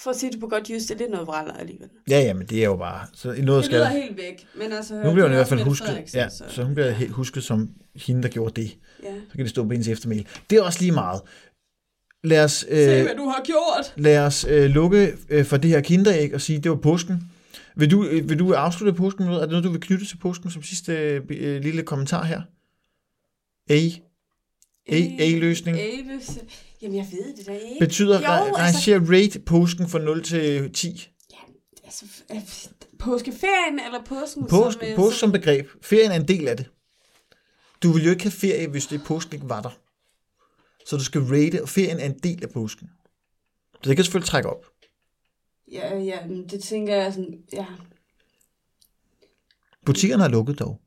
for 0.03 0.09
at 0.09 0.15
sige 0.17 0.31
det 0.31 0.39
på 0.39 0.47
godt 0.47 0.69
jysk, 0.69 0.87
det 0.87 0.95
er 0.95 0.99
lidt 0.99 1.11
noget 1.11 1.27
vraller 1.27 1.53
alligevel. 1.53 1.89
Ja, 2.09 2.19
ja, 2.19 2.33
men 2.33 2.47
det 2.47 2.59
er 2.59 2.65
jo 2.65 2.75
bare, 2.75 3.07
så 3.13 3.27
noget 3.27 3.47
Det 3.47 3.65
skal 3.65 3.77
lyder 3.77 3.89
helt 3.89 4.17
væk, 4.17 4.47
men 4.59 4.71
altså... 4.71 4.93
Nu 4.93 4.99
bliver 5.01 5.13
hun 5.13 5.21
det 5.21 5.23
i 5.23 5.23
er 5.25 5.29
hvert 5.29 5.47
fald 5.47 5.61
husket, 5.61 5.87
Frederiksen, 5.87 6.19
ja, 6.19 6.29
så, 6.29 6.43
så 6.47 6.63
hun 6.63 6.73
bliver 6.73 6.89
helt 6.91 7.11
husket 7.11 7.43
som 7.43 7.69
hende, 7.95 8.23
der 8.23 8.29
gjorde 8.29 8.61
det. 8.61 8.77
ja. 9.03 9.09
Så 9.29 9.35
kan 9.35 9.39
det 9.41 9.49
stå 9.49 9.63
på 9.63 9.71
hendes 9.71 9.87
eftermæl. 9.87 10.27
Det 10.49 10.57
er 10.57 10.61
også 10.63 10.79
lige 10.81 10.91
meget. 10.91 11.21
Lad 12.23 12.43
os, 12.43 12.51
Se, 12.51 12.67
øh, 12.69 13.03
hvad 13.03 13.15
du 13.15 13.25
har 13.25 13.41
gjort! 13.45 13.93
lad 13.95 14.19
os 14.19 14.45
øh, 14.49 14.69
lukke 14.69 15.13
øh, 15.29 15.45
for 15.45 15.57
det 15.57 15.69
her 15.69 15.81
kinderæg 15.81 16.33
og 16.33 16.41
sige, 16.41 16.59
det 16.59 16.71
var 16.71 16.77
påsken. 16.77 17.31
Vil 17.75 17.91
du, 17.91 18.05
øh, 18.05 18.29
vil 18.29 18.39
du 18.39 18.53
afslutte 18.53 18.93
påsken 18.97 19.23
med 19.23 19.27
noget? 19.31 19.41
Er 19.41 19.45
det 19.45 19.51
noget, 19.51 19.63
du 19.63 19.71
vil 19.71 19.81
knytte 19.81 20.05
til 20.05 20.17
påsken 20.17 20.51
som 20.51 20.63
sidste 20.63 20.93
øh, 20.93 21.21
øh, 21.29 21.61
lille 21.61 21.83
kommentar 21.83 22.23
her? 22.23 22.41
A? 23.69 23.73
A- 24.89 25.15
A-løsning? 25.19 25.77
A-løsning. 25.79 26.51
Jamen, 26.81 26.97
jeg 26.97 27.07
ved 27.11 27.37
det 27.37 27.45
da 27.45 27.51
ikke. 27.51 27.75
Betyder, 27.79 28.15
Jo, 28.15 28.51
nej, 28.51 28.51
altså- 28.65 28.91
rate 29.11 29.39
påsken 29.39 29.87
fra 29.89 29.99
0 29.99 30.23
til 30.23 30.73
10. 30.73 31.09
Altså, 31.83 32.05
øh, 32.31 32.41
påskeferien 32.99 33.79
eller 33.79 34.03
påsken? 34.05 34.47
Påske, 34.47 34.79
som, 34.79 34.89
øh, 34.89 34.95
påske 34.95 35.19
som 35.19 35.31
begreb. 35.31 35.67
Ferien 35.81 36.11
er 36.11 36.15
en 36.15 36.27
del 36.27 36.47
af 36.47 36.57
det. 36.57 36.69
Du 37.83 37.91
vil 37.91 38.03
jo 38.03 38.09
ikke 38.09 38.23
have 38.23 38.31
ferie, 38.31 38.67
hvis 38.67 38.85
det 38.87 39.01
påsken 39.05 39.33
ikke 39.35 39.49
var 39.49 39.61
der. 39.61 39.79
Så 40.85 40.97
du 40.97 41.03
skal 41.03 41.21
rate, 41.21 41.61
og 41.61 41.69
ferien 41.69 41.99
er 41.99 42.05
en 42.05 42.19
del 42.19 42.43
af 42.43 42.49
påsken. 42.49 42.89
Så 43.83 43.89
det 43.89 43.95
kan 43.95 44.05
selvfølgelig 44.05 44.29
trække 44.29 44.49
op. 44.49 44.65
Ja, 45.71 45.97
ja, 45.97 46.19
det 46.49 46.63
tænker 46.63 46.95
jeg 46.95 47.13
sådan, 47.13 47.39
ja. 47.53 47.65
Butikkerne 49.85 50.23
er 50.23 50.27
lukket 50.27 50.59
dog. 50.59 50.81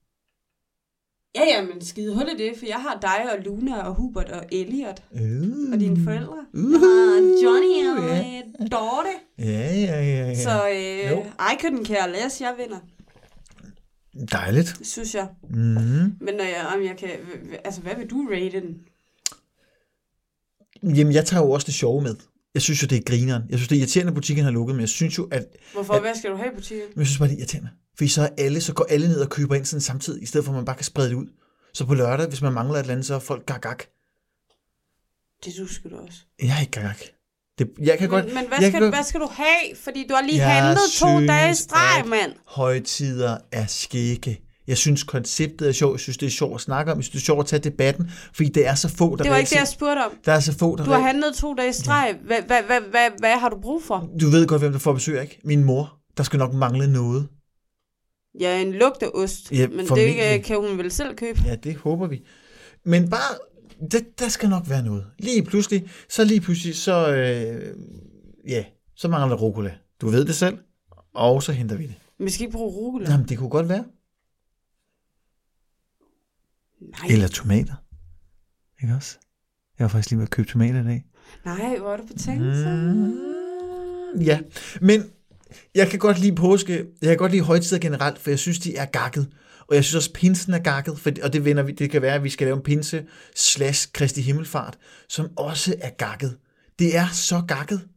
Ja, 1.34 1.40
ja, 1.44 1.62
men 1.62 1.84
skide 1.84 2.14
hul 2.14 2.28
i 2.34 2.36
det, 2.48 2.58
for 2.58 2.66
jeg 2.66 2.76
har 2.76 2.98
dig 3.02 3.32
og 3.32 3.38
Luna 3.44 3.82
og 3.82 3.94
Hubert 3.94 4.30
og 4.30 4.44
Elliot 4.52 5.02
Uh, 5.10 5.72
og 5.72 5.80
dine 5.80 6.04
forældre. 6.04 6.44
Uh, 6.52 6.70
Jeg 6.72 6.80
har 6.80 7.42
Johnny 7.44 7.88
og 7.88 8.18
øh, 8.18 8.70
Dorte. 8.72 9.10
Ja, 9.38 9.74
ja, 9.74 10.02
ja, 10.02 10.28
ja. 10.28 10.34
Så 10.34 10.68
øh, 10.68 11.10
Jo. 11.10 11.20
I 11.22 11.54
couldn't 11.62 11.84
care 11.84 12.12
less, 12.12 12.40
jeg 12.40 12.54
vinder. 12.58 12.78
Dejligt. 14.32 14.78
Synes 14.86 15.14
jeg. 15.14 15.28
Mm-hmm. 15.50 16.16
Men 16.20 16.34
når 16.34 16.44
jeg, 16.44 16.66
om 16.76 16.82
jeg 16.84 16.96
kan, 16.98 17.08
altså 17.64 17.80
hvad 17.80 17.94
vil 17.96 18.10
du 18.10 18.28
rate 18.30 18.60
den? 18.60 18.78
Jamen, 20.96 21.12
jeg 21.12 21.26
tager 21.26 21.44
jo 21.44 21.50
også 21.50 21.64
det 21.66 21.74
sjove 21.74 22.02
med. 22.02 22.16
Jeg 22.54 22.62
synes 22.62 22.82
jo, 22.82 22.86
det 22.86 22.98
er 22.98 23.02
grineren. 23.02 23.42
Jeg 23.50 23.58
synes, 23.58 23.68
det 23.68 23.76
er 23.76 23.80
irriterende, 23.80 24.10
at 24.10 24.14
butikken 24.14 24.44
har 24.44 24.52
lukket, 24.52 24.74
men 24.76 24.80
jeg 24.80 24.88
synes 24.88 25.18
jo, 25.18 25.28
at 25.32 25.46
Hvorfor? 25.72 25.94
Ja. 25.94 26.00
Hvad 26.00 26.14
skal 26.14 26.30
du 26.30 26.36
have 26.36 26.52
i 26.52 26.54
butikken? 26.54 26.88
Men 26.94 26.98
jeg 26.98 27.06
synes 27.06 27.18
bare, 27.18 27.28
det 27.28 27.34
er 27.34 27.38
irriterende. 27.38 27.70
Fordi 27.96 28.08
så, 28.08 28.22
er 28.22 28.28
alle, 28.38 28.60
så 28.60 28.72
går 28.72 28.86
alle 28.90 29.08
ned 29.08 29.20
og 29.20 29.30
køber 29.30 29.54
ind 29.54 29.64
sådan 29.64 29.80
samtidig, 29.80 30.22
i 30.22 30.26
stedet 30.26 30.44
for 30.44 30.52
at 30.52 30.56
man 30.56 30.64
bare 30.64 30.76
kan 30.76 30.84
sprede 30.84 31.08
det 31.08 31.14
ud. 31.14 31.26
Så 31.74 31.84
på 31.86 31.94
lørdag, 31.94 32.28
hvis 32.28 32.42
man 32.42 32.52
mangler 32.52 32.74
et 32.74 32.80
eller 32.80 32.92
andet, 32.92 33.06
så 33.06 33.14
er 33.14 33.18
folk 33.18 33.46
gak, 33.46 33.62
gak. 33.62 33.82
Det 35.44 35.52
du 35.58 35.66
skal 35.74 35.90
du 35.90 35.96
også. 35.96 36.18
Jeg 36.42 36.56
er 36.56 36.60
ikke 36.60 36.70
gak, 36.72 36.82
gak. 36.84 37.00
Det, 37.58 37.70
jeg 37.78 37.98
kan 37.98 38.10
Men, 38.10 38.22
godt... 38.22 38.24
men 38.34 38.34
hvad, 38.48 38.58
jeg 38.60 38.70
skal, 38.70 38.80
kan 38.80 38.88
hvad 38.88 39.04
skal 39.04 39.20
du 39.20 39.28
have? 39.32 39.76
Fordi 39.76 40.06
du 40.08 40.14
har 40.14 40.22
lige 40.22 40.40
handlet 40.40 40.78
to 40.98 41.26
dage 41.26 41.50
i 41.50 41.54
streg, 41.54 41.98
at- 42.00 42.06
mand. 42.06 42.32
Højtider 42.46 43.38
er 43.52 43.66
skægge. 43.66 44.40
Jeg 44.66 44.76
synes, 44.76 45.02
konceptet 45.02 45.68
er 45.68 45.72
sjovt. 45.72 45.92
Jeg 45.92 46.00
synes, 46.00 46.16
det 46.16 46.26
er 46.26 46.30
sjovt 46.30 46.54
at 46.54 46.60
snakke 46.60 46.92
om. 46.92 46.98
Jeg 46.98 47.04
synes, 47.04 47.12
det 47.12 47.18
er 47.18 47.24
sjovt 47.24 47.40
at 47.40 47.46
tage 47.46 47.60
debatten, 47.70 48.10
fordi 48.32 48.48
det 48.48 48.66
er 48.66 48.74
så 48.74 48.88
få, 48.88 49.16
der 49.16 49.22
Det 49.22 49.30
var 49.30 49.36
ikke 49.36 49.50
det, 49.50 49.56
jeg 49.56 49.68
spurgte 49.68 50.04
om. 50.04 50.12
Der 50.24 50.32
er 50.32 50.40
så 50.40 50.58
få, 50.58 50.76
der 50.76 50.84
Du 50.84 50.90
har 50.90 50.98
handlet 50.98 51.34
to 51.34 51.54
dage 51.54 51.68
i 51.68 51.72
streg. 51.72 52.16
Hvad, 52.24 53.38
har 53.38 53.48
du 53.48 53.60
brug 53.62 53.82
for? 53.82 54.10
Du 54.20 54.28
ved 54.28 54.46
godt, 54.46 54.62
hvem 54.62 54.72
der 54.72 54.78
får 54.78 54.92
besøg, 54.92 55.22
ikke? 55.22 55.40
Min 55.44 55.64
mor. 55.64 55.96
Der 56.16 56.22
skal 56.22 56.38
nok 56.38 56.54
mangle 56.54 56.92
noget. 56.92 57.28
Ja, 58.40 58.60
en 58.62 58.72
lugteost. 58.72 59.52
Ja, 59.52 59.68
men 59.68 59.86
det 59.86 60.34
øh, 60.34 60.44
kan 60.44 60.56
hun 60.56 60.78
vel 60.78 60.90
selv 60.90 61.16
købe. 61.16 61.40
Ja, 61.46 61.54
det 61.54 61.76
håber 61.76 62.06
vi. 62.06 62.22
Men 62.84 63.10
bare, 63.10 63.34
det, 63.90 64.18
der 64.18 64.28
skal 64.28 64.48
nok 64.48 64.62
være 64.68 64.82
noget. 64.82 65.06
Lige 65.18 65.42
pludselig, 65.42 65.90
så 66.08 66.24
lige 66.24 66.40
pludselig, 66.40 66.76
så, 66.76 67.14
øh, 67.14 67.74
ja, 68.48 68.64
så 68.96 69.08
mangler 69.08 69.28
der 69.28 69.42
rucola. 69.42 69.72
Du 70.00 70.08
ved 70.08 70.24
det 70.24 70.34
selv, 70.34 70.58
og 71.14 71.42
så 71.42 71.52
henter 71.52 71.76
vi 71.76 71.82
det. 71.82 71.94
Men 72.18 72.26
vi 72.26 72.30
skal 72.30 72.46
ikke 72.46 72.56
bruge 72.56 72.72
rucola. 72.72 73.10
Jamen, 73.10 73.28
det 73.28 73.38
kunne 73.38 73.50
godt 73.50 73.68
være. 73.68 73.84
Nej, 76.80 77.08
Eller 77.10 77.28
tomater. 77.28 77.74
Ikke 78.82 78.94
også? 78.94 79.18
Jeg 79.78 79.84
var 79.84 79.88
faktisk 79.88 80.10
lige 80.10 80.18
ved 80.18 80.26
at 80.26 80.30
købe 80.30 80.48
tomater 80.48 80.80
i 80.80 80.84
dag. 80.84 81.04
nej, 81.44 81.78
hvor 81.78 81.92
er 81.92 81.96
du 81.96 82.06
på 82.06 82.12
tænkelse? 82.18 82.68
Mm, 82.68 84.20
ja, 84.22 84.40
men 84.80 85.02
jeg 85.74 85.88
kan 85.88 85.98
godt 85.98 86.18
lide 86.18 86.34
påske. 86.34 86.72
Jeg 87.02 87.08
kan 87.08 87.16
godt 87.16 87.32
lide 87.32 87.42
højtider 87.42 87.80
generelt, 87.80 88.18
for 88.18 88.30
jeg 88.30 88.38
synes, 88.38 88.58
de 88.58 88.76
er 88.76 88.84
gakket. 88.84 89.28
Og 89.68 89.74
jeg 89.74 89.84
synes 89.84 89.94
også, 89.94 90.12
pinsen 90.12 90.54
er 90.54 90.58
gakket, 90.58 90.98
for, 90.98 91.10
og 91.22 91.32
det, 91.32 91.44
vender 91.44 91.62
vi, 91.62 91.72
det 91.72 91.90
kan 91.90 92.02
være, 92.02 92.14
at 92.14 92.24
vi 92.24 92.30
skal 92.30 92.46
lave 92.46 92.56
en 92.56 92.62
pinse 92.62 93.04
slash 93.36 93.92
Kristi 93.92 94.20
Himmelfart, 94.20 94.78
som 95.08 95.28
også 95.36 95.74
er 95.80 95.90
gakket. 95.90 96.36
Det 96.78 96.96
er 96.96 97.06
så 97.12 97.42
gakket. 97.48 97.88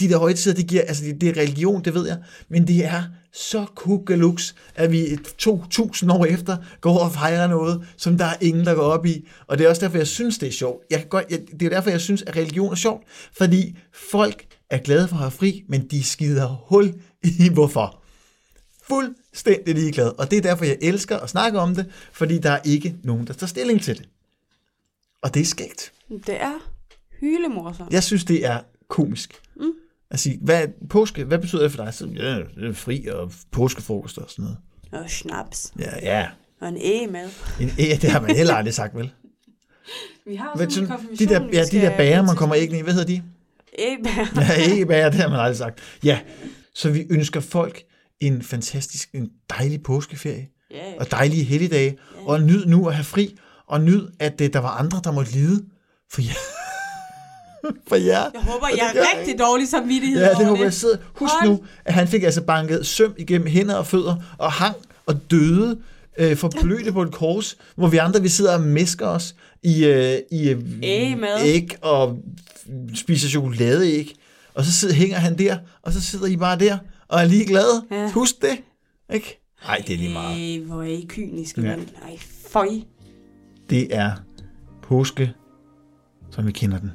De 0.00 0.08
der 0.08 0.18
højtider, 0.18 0.54
det 0.54 0.66
giver, 0.66 0.82
altså 0.82 1.04
det, 1.04 1.20
det 1.20 1.28
er 1.28 1.40
religion, 1.42 1.84
det 1.84 1.94
ved 1.94 2.06
jeg, 2.06 2.18
men 2.48 2.66
det 2.68 2.84
er 2.84 3.02
så 3.32 3.66
kugelux, 3.74 4.54
at 4.74 4.92
vi 4.92 5.12
et 5.12 5.22
2000 5.38 6.12
år 6.12 6.24
efter 6.24 6.56
går 6.80 6.98
og 6.98 7.12
fejrer 7.12 7.46
noget, 7.46 7.88
som 7.96 8.18
der 8.18 8.24
er 8.24 8.36
ingen, 8.40 8.64
der 8.66 8.74
går 8.74 8.82
op 8.82 9.06
i. 9.06 9.28
Og 9.46 9.58
det 9.58 9.64
er 9.64 9.68
også 9.68 9.80
derfor, 9.80 9.96
jeg 9.96 10.06
synes, 10.06 10.38
det 10.38 10.48
er 10.48 10.52
sjovt. 10.52 10.84
Jeg 10.90 10.98
kan 10.98 11.08
godt, 11.08 11.24
jeg, 11.30 11.40
det 11.60 11.62
er 11.62 11.70
derfor, 11.70 11.90
jeg 11.90 12.00
synes, 12.00 12.22
at 12.22 12.36
religion 12.36 12.72
er 12.72 12.76
sjovt, 12.76 13.02
fordi 13.32 13.78
folk 13.92 14.46
er 14.70 14.78
glade 14.78 15.08
for 15.08 15.16
at 15.16 15.20
have 15.20 15.30
fri, 15.30 15.64
men 15.68 15.86
de 15.86 16.04
skider 16.04 16.48
hul 16.48 16.94
i 17.22 17.48
hvorfor. 17.52 18.02
Fuldstændig 18.88 19.74
ligeglade. 19.74 20.12
Og 20.12 20.30
det 20.30 20.36
er 20.36 20.42
derfor, 20.42 20.64
jeg 20.64 20.78
elsker 20.80 21.18
at 21.18 21.30
snakke 21.30 21.58
om 21.58 21.74
det, 21.74 21.86
fordi 22.12 22.38
der 22.38 22.50
er 22.50 22.60
ikke 22.64 22.96
nogen, 23.02 23.26
der 23.26 23.32
tager 23.32 23.46
stilling 23.46 23.82
til 23.82 23.98
det. 23.98 24.08
Og 25.22 25.34
det 25.34 25.40
er 25.40 25.46
skægt. 25.46 25.92
Det 26.08 26.42
er 26.42 26.52
hylemorsomt. 27.20 27.92
Jeg 27.92 28.02
synes, 28.02 28.24
det 28.24 28.46
er 28.46 28.60
komisk. 28.88 29.40
Mm. 29.56 29.72
At 30.12 30.20
sige, 30.20 30.38
hvad, 30.42 30.66
påske, 30.90 31.24
hvad 31.24 31.38
betyder 31.38 31.62
det 31.62 31.72
for 31.72 31.84
dig? 31.84 31.94
Så, 31.94 32.06
ja, 32.06 32.36
det 32.36 32.68
er 32.68 32.72
fri 32.72 33.06
og 33.06 33.32
påskefrokost 33.50 34.18
og 34.18 34.24
sådan 34.28 34.42
noget. 34.42 34.58
Og 35.04 35.10
snaps. 35.10 35.72
Ja, 35.78 35.90
ja. 36.02 36.28
Og 36.60 36.68
en 36.68 36.76
ægemad. 36.80 37.28
En 37.60 37.70
æg, 37.78 38.02
det 38.02 38.10
har 38.10 38.20
man 38.20 38.36
heller 38.36 38.54
aldrig 38.54 38.74
sagt, 38.74 38.96
vel? 38.96 39.10
Vi 40.26 40.34
har 40.34 40.52
Hvad, 40.56 40.70
sådan 40.70 40.84
en 40.84 40.88
sådan, 40.88 41.06
de 41.08 41.16
konfirmation, 41.16 41.52
der, 41.52 41.58
ja, 41.58 41.64
de 41.64 41.76
der 41.86 41.96
bager, 41.96 42.22
man 42.22 42.36
kommer 42.36 42.54
ikke 42.54 42.78
i. 42.78 42.82
Hvad 42.82 42.92
hedder 42.92 43.06
de? 43.06 43.22
Ægebager. 43.78 44.26
Ja, 44.36 44.70
æggebager, 44.72 45.10
det 45.10 45.20
har 45.20 45.28
man 45.28 45.40
aldrig 45.40 45.56
sagt. 45.56 45.80
Ja, 46.04 46.20
så 46.74 46.90
vi 46.90 47.06
ønsker 47.10 47.40
folk 47.40 47.82
en 48.20 48.42
fantastisk, 48.42 49.10
en 49.14 49.30
dejlig 49.50 49.82
påskeferie, 49.82 50.48
Ja, 50.70 50.92
og 51.00 51.10
dejlige 51.10 51.44
helligdage, 51.44 51.98
og 52.26 52.42
nyd 52.42 52.66
nu 52.66 52.88
at 52.88 52.94
have 52.94 53.04
fri, 53.04 53.36
og 53.66 53.80
nyd, 53.80 54.08
at 54.18 54.40
øh, 54.40 54.52
der 54.52 54.58
var 54.58 54.70
andre, 54.70 55.00
der 55.04 55.12
måtte 55.12 55.32
lide 55.32 55.64
for 56.10 56.22
jer. 56.22 56.51
for 57.88 57.96
jer. 57.96 58.30
Jeg 58.34 58.40
håber, 58.42 58.66
jeg 58.76 58.92
er 58.94 59.00
rigtig 59.16 59.32
ikke. 59.32 59.42
dårlig 59.42 59.68
samvittighed 59.68 60.20
Ja, 60.22 60.30
det 60.34 60.46
håber 60.46 60.62
jeg 60.62 60.72
sidder. 60.72 60.96
Husk 61.14 61.34
Hold. 61.40 61.50
nu, 61.50 61.60
at 61.84 61.94
han 61.94 62.08
fik 62.08 62.22
altså 62.22 62.42
banket 62.42 62.86
søm 62.86 63.14
igennem 63.18 63.46
hænder 63.46 63.74
og 63.74 63.86
fødder, 63.86 64.16
og 64.38 64.52
hang 64.52 64.76
og 65.06 65.30
døde 65.30 65.78
øh, 66.18 66.36
forblødte 66.36 66.92
på 66.92 67.02
et 67.02 67.12
kors, 67.12 67.58
hvor 67.76 67.88
vi 67.88 67.96
andre, 67.96 68.22
vi 68.22 68.28
sidder 68.28 68.54
og 68.54 68.60
mesker 68.60 69.06
os 69.06 69.34
i, 69.62 69.84
øh, 69.84 70.18
i 70.30 70.48
øh, 70.50 70.62
æg 70.82 71.76
og 71.82 72.18
spiser 72.94 73.28
chokoladeæg. 73.28 74.14
Og 74.54 74.64
så 74.64 74.72
sidder, 74.72 74.94
hænger 74.94 75.16
han 75.16 75.38
der, 75.38 75.56
og 75.82 75.92
så 75.92 76.00
sidder 76.00 76.26
I 76.26 76.36
bare 76.36 76.58
der 76.58 76.78
og 77.08 77.20
er 77.20 77.24
lige 77.24 77.46
glade. 77.46 77.82
Ja. 77.90 78.10
Husk 78.10 78.42
det. 78.42 78.58
Ikke? 79.14 79.40
Nej, 79.66 79.82
det 79.86 79.94
er 79.94 79.98
lige 79.98 80.12
meget. 80.12 80.56
Ej, 80.58 80.64
hvor 80.66 80.82
er 80.82 80.86
I 80.86 81.06
kyniske, 81.08 81.60
Ja. 81.62 81.70
ja. 81.70 81.76
mand. 81.76 81.88
Ej, 82.04 82.16
føj. 82.48 82.68
Det 83.70 83.94
er 83.96 84.12
påske, 84.82 85.32
som 86.30 86.46
vi 86.46 86.52
kender 86.52 86.78
den. 86.78 86.90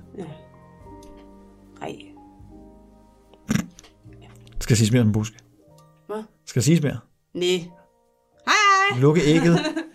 Ej. 1.82 1.96
Skal 4.60 4.74
jeg 4.74 4.78
sige 4.78 4.92
mere 4.92 5.02
om 5.02 5.12
påske? 5.12 5.38
Hvad? 6.08 6.24
Skal 6.46 6.60
jeg 6.60 6.64
sige 6.64 6.82
mere? 6.82 7.00
Nej. 7.34 7.48
Hej, 7.48 8.56
hej. 8.92 9.00
Lukke 9.02 9.22
ægget, 9.26 9.60